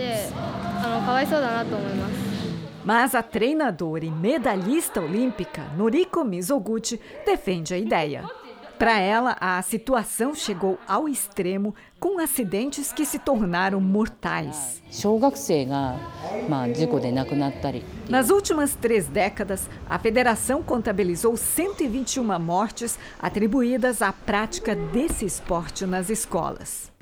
Mas 2.84 3.13
a 3.13 3.22
treinadora 3.22 4.05
e 4.05 4.11
medalhista 4.11 5.01
olímpica 5.01 5.63
Noriko 5.78 6.24
Mizoguchi 6.24 6.99
defende 7.26 7.74
a 7.74 7.78
ideia. 7.78 8.24
Para 8.78 8.99
ela, 8.99 9.38
a 9.39 9.61
situação 9.61 10.36
chegou 10.36 10.78
ao 10.86 11.07
extremo 11.07 11.73
com 11.97 12.19
acidentes 12.19 12.91
que 12.91 13.05
se 13.05 13.17
tornaram 13.17 13.80
mortais. 13.80 14.82
Nas 18.09 18.30
últimas 18.30 18.76
três 18.76 19.07
décadas, 19.07 19.69
a 19.89 19.97
federação 19.97 20.61
contabilizou 20.61 21.38
121 21.38 22.38
mortes 22.38 22.99
atribuídas 23.19 24.01
à 24.01 24.11
prática 24.11 24.76
desse 24.76 25.26
esporte 25.26 25.86
nas 25.86 26.09
escolas. 26.09 26.94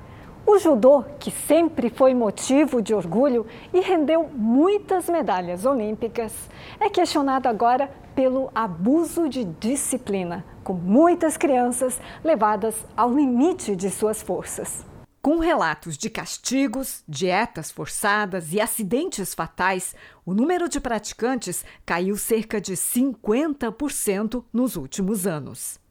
O 0.46 0.58
judô, 0.58 1.02
que 1.18 1.30
sempre 1.30 1.88
foi 1.88 2.12
motivo 2.12 2.82
de 2.82 2.92
orgulho 2.92 3.46
e 3.72 3.80
rendeu 3.80 4.28
muitas 4.28 5.08
medalhas 5.08 5.64
olímpicas, 5.64 6.34
é 6.78 6.90
questionado 6.90 7.48
agora 7.48 7.90
pelo 8.14 8.50
abuso 8.54 9.26
de 9.26 9.44
disciplina, 9.44 10.44
com 10.62 10.74
muitas 10.74 11.38
crianças 11.38 11.98
levadas 12.22 12.76
ao 12.94 13.12
limite 13.12 13.74
de 13.74 13.90
suas 13.90 14.20
forças. 14.20 14.84
Com 15.22 15.38
relatos 15.38 15.96
de 15.96 16.10
castigos, 16.10 17.02
dietas 17.08 17.70
forçadas 17.70 18.52
e 18.52 18.60
acidentes 18.60 19.32
fatais, 19.32 19.94
o 20.26 20.34
número 20.34 20.68
de 20.68 20.78
praticantes 20.78 21.64
caiu 21.86 22.18
cerca 22.18 22.60
de 22.60 22.74
50% 22.74 24.44
nos 24.52 24.76
últimos 24.76 25.26
anos. 25.26 25.82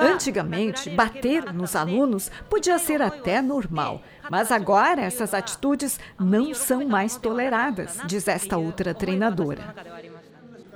Antigamente, 0.00 0.88
bater 0.90 1.52
nos 1.52 1.74
alunos 1.74 2.30
podia 2.48 2.78
ser 2.78 3.02
até 3.02 3.42
normal, 3.42 4.00
mas 4.30 4.52
agora 4.52 5.02
essas 5.02 5.34
atitudes 5.34 5.98
não 6.18 6.54
são 6.54 6.86
mais 6.86 7.16
toleradas, 7.16 7.98
diz 8.06 8.28
esta 8.28 8.56
outra 8.56 8.94
treinadora. 8.94 9.74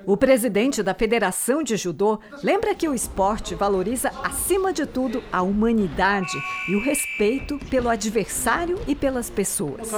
O 0.05 0.16
presidente 0.16 0.83
da 0.83 0.93
Federação 0.93 1.62
de 1.62 1.76
Judô 1.76 2.18
lembra 2.43 2.74
que 2.74 2.89
o 2.89 2.95
esporte 2.95 3.55
valoriza, 3.55 4.11
acima 4.24 4.72
de 4.72 4.85
tudo, 4.85 5.22
a 5.33 5.43
humanidade 5.43 6.37
e 6.68 6.74
o 6.74 6.83
respeito 6.83 7.59
pelo 7.70 7.89
adversário 7.89 8.80
e 8.89 8.97
pelas 8.97 9.30
pessoas. 9.30 9.89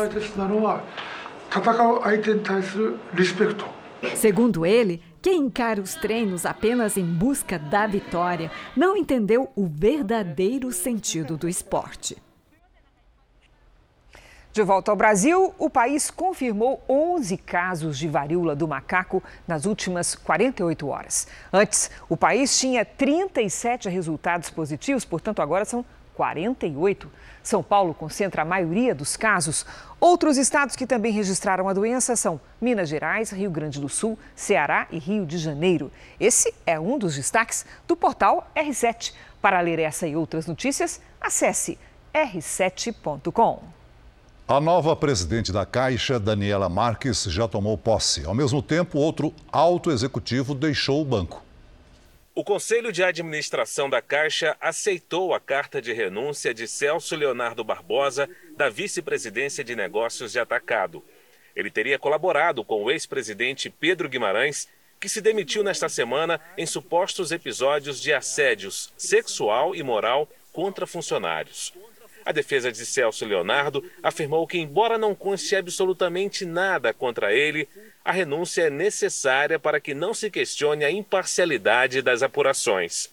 Segundo 4.15 4.67
ele, 4.67 5.03
quem 5.25 5.45
encara 5.45 5.81
os 5.81 5.95
treinos 5.95 6.45
apenas 6.45 6.99
em 6.99 7.07
busca 7.07 7.59
da 7.59 7.87
vitória 7.87 8.51
não 8.77 8.95
entendeu 8.95 9.51
o 9.57 9.67
verdadeiro 9.67 10.71
sentido 10.71 11.35
do 11.39 11.49
esporte. 11.49 12.19
De 14.53 14.63
volta 14.63 14.91
ao 14.91 14.97
Brasil, 14.99 15.55
o 15.59 15.71
país 15.71 16.11
confirmou 16.11 16.85
11 16.87 17.39
casos 17.39 17.99
de 17.99 18.07
varíola 18.07 18.55
do 18.55 18.69
macaco 18.69 19.23
nas 19.49 19.65
últimas 19.65 20.15
48 20.15 20.87
horas. 20.89 21.27
Antes, 21.51 21.91
o 22.07 22.19
país 22.19 22.59
tinha 22.59 22.85
37 22.85 23.89
resultados 23.89 24.51
positivos, 24.51 25.07
portanto, 25.07 25.41
agora 25.41 25.65
são 25.65 25.87
48. 26.17 27.11
São 27.45 27.63
Paulo 27.63 27.93
concentra 27.93 28.41
a 28.41 28.45
maioria 28.45 28.95
dos 28.95 29.19
casos. 29.19 29.67
Outros 30.01 30.39
estados 30.39 30.75
que 30.75 30.87
também 30.87 31.13
registraram 31.13 31.69
a 31.69 31.75
doença 31.75 32.17
são 32.17 32.41
Minas 32.59 32.89
Gerais, 32.89 33.31
Rio 33.31 33.51
Grande 33.51 33.79
do 33.79 33.89
Sul, 33.89 34.19
Ceará 34.35 34.89
e 34.91 34.99
Rio 34.99 35.27
de 35.27 35.37
Janeiro. 35.37 35.93
Esse 36.19 36.55
é 36.67 36.81
um 36.81 36.99
dos 36.99 37.17
destaques 37.17 37.67
do 37.87 37.95
portal 37.95 38.51
R7. 38.57 39.13
Para 39.43 39.61
ler 39.61 39.79
essa 39.79 40.07
e 40.09 40.17
outras 40.17 40.47
notícias, 40.47 41.03
acesse 41.21 41.79
r7.com. 42.15 43.63
A 44.49 44.59
nova 44.59 44.97
presidente 44.97 45.53
da 45.53 45.67
Caixa, 45.67 46.19
Daniela 46.19 46.71
Marques, 46.71 47.25
já 47.25 47.47
tomou 47.47 47.77
posse. 47.77 48.25
Ao 48.25 48.35
mesmo 48.35 48.63
tempo, 48.63 48.99
outro 48.99 49.35
alto 49.53 49.91
executivo 49.91 50.55
deixou 50.55 51.03
o 51.03 51.05
banco. 51.05 51.44
O 52.37 52.43
Conselho 52.43 52.91
de 52.91 53.01
Administração 53.01 53.89
da 53.89 54.03
Caixa 54.03 54.57
aceitou 54.61 55.33
a 55.33 55.39
carta 55.39 55.81
de 55.81 55.93
renúncia 55.93 56.53
de 56.53 56.67
Celso 56.67 57.15
Leonardo 57.15 57.63
Barbosa 57.63 58.29
da 58.57 58.69
vice-presidência 58.69 59.63
de 59.63 59.77
negócios 59.77 60.33
de 60.33 60.41
atacado. 60.41 61.01
Ele 61.55 61.71
teria 61.71 61.97
colaborado 61.97 62.65
com 62.65 62.83
o 62.83 62.91
ex-presidente 62.91 63.71
Pedro 63.71 64.09
Guimarães, 64.09 64.69
que 64.99 65.09
se 65.09 65.21
demitiu 65.21 65.63
nesta 65.63 65.89
semana 65.89 66.41
em 66.59 66.67
supostos 66.67 67.31
episódios 67.31 68.03
de 68.03 68.13
assédios 68.13 68.93
sexual 68.99 69.73
e 69.73 69.85
moral 69.85 70.29
contra 70.53 70.89
funcionários. 70.89 71.73
A 72.25 72.33
defesa 72.33 72.73
de 72.73 72.85
Celso 72.85 73.25
Leonardo 73.25 73.89
afirmou 74.03 74.45
que, 74.45 74.59
embora 74.59 74.99
não 74.99 75.15
conste 75.15 75.55
absolutamente 75.55 76.45
nada 76.45 76.93
contra 76.93 77.33
ele, 77.33 77.69
a 78.05 78.13
renúncia 78.13 78.65
é 78.65 78.71
necessária 78.71 79.59
para 79.59 79.81
que 79.81 79.95
não 79.95 80.13
se 80.13 80.31
questione 80.31 80.85
a 80.85 80.91
imparcialidade 80.91 82.03
das 82.03 82.23
apurações. 82.23 83.09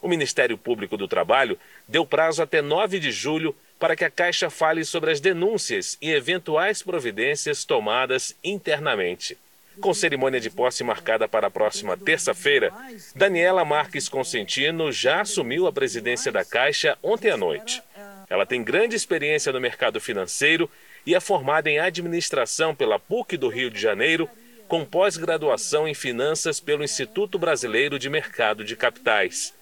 O 0.00 0.08
Ministério 0.08 0.56
Público 0.56 0.96
do 0.96 1.06
Trabalho 1.06 1.58
deu 1.86 2.06
prazo 2.06 2.42
até 2.42 2.62
9 2.62 2.98
de 2.98 3.12
julho 3.12 3.54
para 3.78 3.94
que 3.94 4.04
a 4.04 4.10
Caixa 4.10 4.48
fale 4.48 4.84
sobre 4.84 5.10
as 5.10 5.20
denúncias 5.20 5.98
e 6.00 6.10
eventuais 6.10 6.82
providências 6.82 7.64
tomadas 7.64 8.34
internamente. 8.42 9.36
Com 9.80 9.92
cerimônia 9.92 10.40
de 10.40 10.50
posse 10.50 10.82
marcada 10.84 11.28
para 11.28 11.46
a 11.46 11.50
próxima 11.50 11.96
terça-feira, 11.96 12.72
Daniela 13.14 13.64
Marques 13.64 14.08
Consentino 14.08 14.92
já 14.92 15.22
assumiu 15.22 15.66
a 15.66 15.72
presidência 15.72 16.30
da 16.32 16.44
Caixa 16.44 16.96
ontem 17.02 17.30
à 17.30 17.36
noite. 17.36 17.82
Ela 18.28 18.46
tem 18.46 18.62
grande 18.62 18.96
experiência 18.96 19.52
no 19.52 19.60
mercado 19.60 20.00
financeiro 20.00 20.70
e 21.06 21.14
é 21.14 21.20
formada 21.20 21.68
em 21.68 21.78
administração 21.78 22.74
pela 22.74 22.98
PUC 22.98 23.36
do 23.36 23.48
Rio 23.48 23.70
de 23.70 23.80
Janeiro, 23.80 24.28
com 24.68 24.84
pós-graduação 24.84 25.86
em 25.86 25.94
finanças 25.94 26.60
pelo 26.60 26.84
Instituto 26.84 27.38
Brasileiro 27.38 27.98
de 27.98 28.08
Mercado 28.08 28.64
de 28.64 28.74
Capitais. 28.74 29.52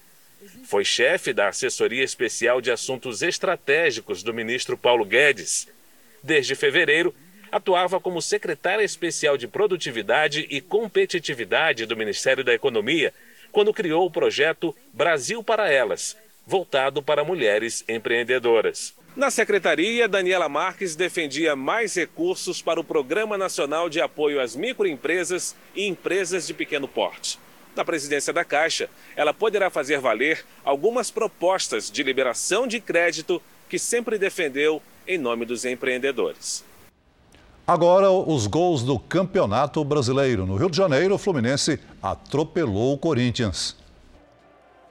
Foi 0.63 0.85
chefe 0.85 1.33
da 1.33 1.49
Assessoria 1.49 2.03
Especial 2.03 2.61
de 2.61 2.71
Assuntos 2.71 3.21
Estratégicos 3.21 4.23
do 4.23 4.33
ministro 4.33 4.77
Paulo 4.77 5.05
Guedes. 5.05 5.67
Desde 6.23 6.55
fevereiro, 6.55 7.13
atuava 7.51 7.99
como 7.99 8.21
secretária 8.21 8.83
especial 8.83 9.37
de 9.37 9.47
Produtividade 9.47 10.47
e 10.49 10.61
Competitividade 10.61 11.85
do 11.85 11.97
Ministério 11.97 12.43
da 12.43 12.53
Economia, 12.53 13.13
quando 13.51 13.73
criou 13.73 14.05
o 14.05 14.11
projeto 14.11 14.75
Brasil 14.93 15.43
para 15.43 15.69
Elas, 15.69 16.15
voltado 16.47 17.03
para 17.03 17.23
mulheres 17.23 17.83
empreendedoras. 17.87 18.95
Na 19.13 19.29
secretaria, 19.29 20.07
Daniela 20.07 20.47
Marques 20.47 20.95
defendia 20.95 21.53
mais 21.53 21.95
recursos 21.95 22.61
para 22.61 22.79
o 22.79 22.83
Programa 22.83 23.37
Nacional 23.37 23.89
de 23.89 23.99
Apoio 23.99 24.39
às 24.39 24.55
Microempresas 24.55 25.53
e 25.75 25.85
Empresas 25.85 26.47
de 26.47 26.53
Pequeno 26.53 26.87
Porte. 26.87 27.37
Na 27.75 27.83
presidência 27.83 28.31
da 28.31 28.45
Caixa, 28.45 28.89
ela 29.13 29.33
poderá 29.33 29.69
fazer 29.69 29.99
valer 29.99 30.45
algumas 30.63 31.11
propostas 31.11 31.91
de 31.91 32.03
liberação 32.03 32.65
de 32.65 32.79
crédito 32.79 33.41
que 33.67 33.77
sempre 33.77 34.17
defendeu 34.17 34.81
em 35.05 35.17
nome 35.17 35.45
dos 35.45 35.65
empreendedores. 35.65 36.63
Agora, 37.67 38.09
os 38.09 38.47
gols 38.47 38.81
do 38.81 38.97
Campeonato 38.97 39.83
Brasileiro. 39.83 40.45
No 40.45 40.55
Rio 40.55 40.69
de 40.69 40.77
Janeiro, 40.77 41.15
o 41.15 41.17
Fluminense 41.17 41.79
atropelou 42.01 42.93
o 42.93 42.97
Corinthians. 42.97 43.75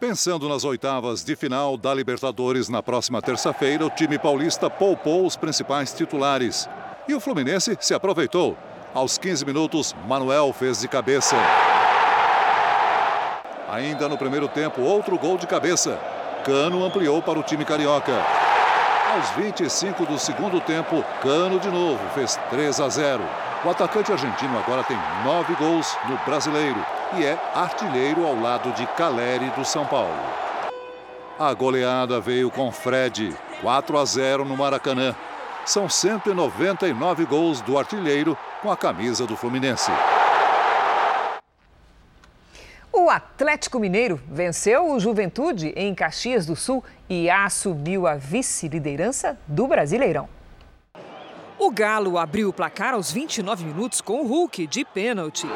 Pensando 0.01 0.49
nas 0.49 0.65
oitavas 0.65 1.23
de 1.23 1.37
final 1.37 1.77
da 1.77 1.93
Libertadores 1.93 2.71
na 2.71 2.83
próxima 2.83 3.21
terça-feira, 3.21 3.85
o 3.85 3.91
time 3.91 4.19
paulista 4.19 4.71
poupou 4.71 5.27
os 5.27 5.37
principais 5.37 5.93
titulares. 5.93 6.67
E 7.07 7.13
o 7.13 7.21
Fluminense 7.21 7.77
se 7.79 7.93
aproveitou. 7.93 8.57
Aos 8.95 9.19
15 9.19 9.45
minutos, 9.45 9.95
Manuel 10.09 10.55
fez 10.55 10.81
de 10.81 10.89
cabeça. 10.89 11.37
Ainda 13.69 14.09
no 14.09 14.17
primeiro 14.17 14.49
tempo, 14.49 14.81
outro 14.81 15.19
gol 15.19 15.37
de 15.37 15.47
cabeça. 15.47 16.01
Cano 16.47 16.83
ampliou 16.83 17.21
para 17.21 17.39
o 17.39 17.43
time 17.43 17.67
carioca. 17.67 18.25
Aos 19.15 19.29
25 19.33 20.07
do 20.07 20.19
segundo 20.19 20.63
tempo, 20.63 21.05
Cano 21.21 21.61
de 21.61 21.69
novo 21.69 22.01
fez 22.15 22.41
3 22.49 22.81
a 22.81 22.89
0. 22.89 23.23
O 23.67 23.69
atacante 23.69 24.11
argentino 24.11 24.59
agora 24.59 24.83
tem 24.83 24.97
nove 25.27 25.55
gols 25.57 25.95
no 26.09 26.17
brasileiro 26.25 26.83
e 27.17 27.25
é 27.25 27.39
artilheiro 27.55 28.27
ao 28.27 28.39
lado 28.39 28.73
de 28.73 28.87
Caleri 28.89 29.51
do 29.51 29.65
São 29.65 29.85
Paulo. 29.87 30.15
A 31.39 31.53
goleada 31.55 32.21
veio 32.21 32.51
com 32.51 32.71
Fred, 32.71 33.35
4 33.63 33.99
a 33.99 34.05
0 34.05 34.45
no 34.45 34.57
Maracanã. 34.57 35.15
São 35.65 35.89
199 35.89 37.25
gols 37.25 37.61
do 37.63 37.79
artilheiro 37.79 38.37
com 38.63 38.71
a 38.71 38.77
camisa 38.77 39.27
do 39.27 39.37
Fluminense. 39.37 39.91
O 42.93 43.09
Atlético 43.09 43.79
Mineiro 43.79 44.21
venceu 44.29 44.91
o 44.93 45.01
Juventude 45.01 45.73
em 45.77 45.95
Caxias 45.95 46.45
do 46.45 46.55
Sul 46.55 46.85
e 47.09 47.31
assumiu 47.31 48.07
a 48.07 48.15
vice-liderança 48.15 49.39
do 49.47 49.67
Brasileirão. 49.67 50.29
O 51.59 51.71
Galo 51.71 52.19
abriu 52.19 52.49
o 52.49 52.53
placar 52.53 52.95
aos 52.95 53.11
29 53.11 53.65
minutos 53.65 54.01
com 54.01 54.21
o 54.21 54.27
Hulk 54.27 54.67
de 54.67 54.85
pênalti. 54.85 55.47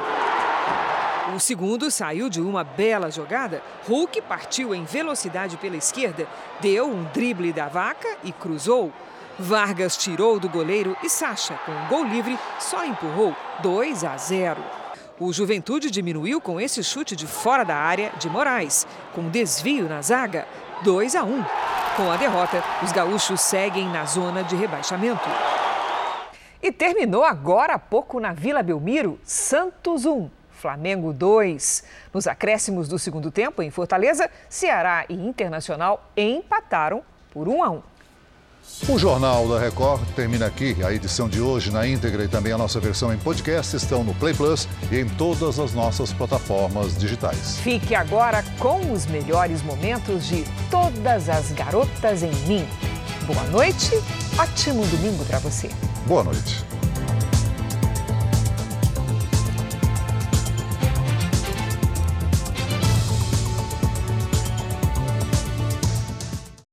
O 1.33 1.41
segundo 1.41 1.91
saiu 1.91 2.29
de 2.29 2.41
uma 2.41 2.63
bela 2.63 3.11
jogada. 3.11 3.63
Hulk 3.89 4.21
partiu 4.23 4.75
em 4.75 4.85
velocidade 4.85 5.57
pela 5.57 5.77
esquerda, 5.77 6.29
deu 6.61 6.87
um 6.87 7.05
drible 7.15 7.51
da 7.51 7.67
vaca 7.67 8.09
e 8.23 8.31
cruzou. 8.31 8.93
Vargas 9.39 9.97
tirou 9.97 10.39
do 10.39 10.49
goleiro 10.49 10.95
e 11.03 11.09
Sacha, 11.09 11.59
com 11.65 11.73
um 11.73 11.89
gol 11.89 12.05
livre, 12.05 12.39
só 12.61 12.85
empurrou 12.85 13.35
2 13.63 14.05
a 14.05 14.17
0. 14.17 14.63
O 15.19 15.33
Juventude 15.33 15.91
diminuiu 15.91 16.41
com 16.41 16.61
esse 16.61 16.85
chute 16.85 17.17
de 17.17 17.27
fora 17.27 17.65
da 17.65 17.77
área 17.77 18.13
de 18.19 18.29
Moraes, 18.29 18.87
com 19.15 19.31
desvio 19.31 19.89
na 19.89 20.03
zaga, 20.03 20.47
2 20.83 21.17
a 21.17 21.25
1. 21.25 21.45
Com 21.97 22.11
a 22.11 22.17
derrota, 22.17 22.63
os 22.83 22.93
gaúchos 22.93 23.41
seguem 23.41 23.89
na 23.89 24.05
zona 24.05 24.45
de 24.45 24.55
rebaixamento. 24.55 25.29
E 26.63 26.71
terminou 26.71 27.25
agora 27.25 27.75
há 27.75 27.79
pouco 27.79 28.21
na 28.21 28.33
Vila 28.33 28.63
Belmiro, 28.63 29.19
Santos 29.25 30.05
1. 30.05 30.44
Flamengo 30.65 31.13
2. 31.13 31.85
Nos 32.11 32.27
acréscimos 32.27 32.89
do 32.89 32.99
segundo 32.99 33.31
tempo, 33.31 33.63
em 33.63 33.71
Fortaleza, 33.71 34.31
Ceará 34.49 35.05
e 35.11 35.15
Internacional 35.15 36.11
empataram 36.17 37.03
por 37.31 37.47
1 37.47 37.63
a 37.63 37.71
1. 37.71 37.83
O 38.89 38.99
Jornal 38.99 39.47
da 39.47 39.59
Record 39.59 40.01
termina 40.17 40.47
aqui. 40.47 40.75
A 40.83 40.91
edição 40.91 41.29
de 41.29 41.39
hoje 41.39 41.71
na 41.71 41.87
íntegra 41.87 42.25
e 42.25 42.29
também 42.29 42.51
a 42.51 42.57
nossa 42.57 42.81
versão 42.81 43.13
em 43.13 43.19
podcast 43.19 43.77
estão 43.77 44.03
no 44.03 44.15
Play 44.15 44.33
Plus 44.33 44.67
e 44.91 45.01
em 45.01 45.07
todas 45.07 45.59
as 45.59 45.75
nossas 45.75 46.15
plataformas 46.15 46.97
digitais. 46.97 47.59
Fique 47.59 47.95
agora 47.95 48.43
com 48.59 48.91
os 48.91 49.05
melhores 49.05 49.63
momentos 49.63 50.27
de 50.27 50.45
Todas 50.71 51.29
as 51.29 51.53
Garotas 51.53 52.23
em 52.23 52.35
Mim. 52.47 52.67
Boa 53.27 53.45
noite, 53.49 53.91
ótimo 54.39 54.87
domingo 54.87 55.27
para 55.27 55.39
você. 55.41 55.69
Boa 56.07 56.25
noite. 56.25 56.65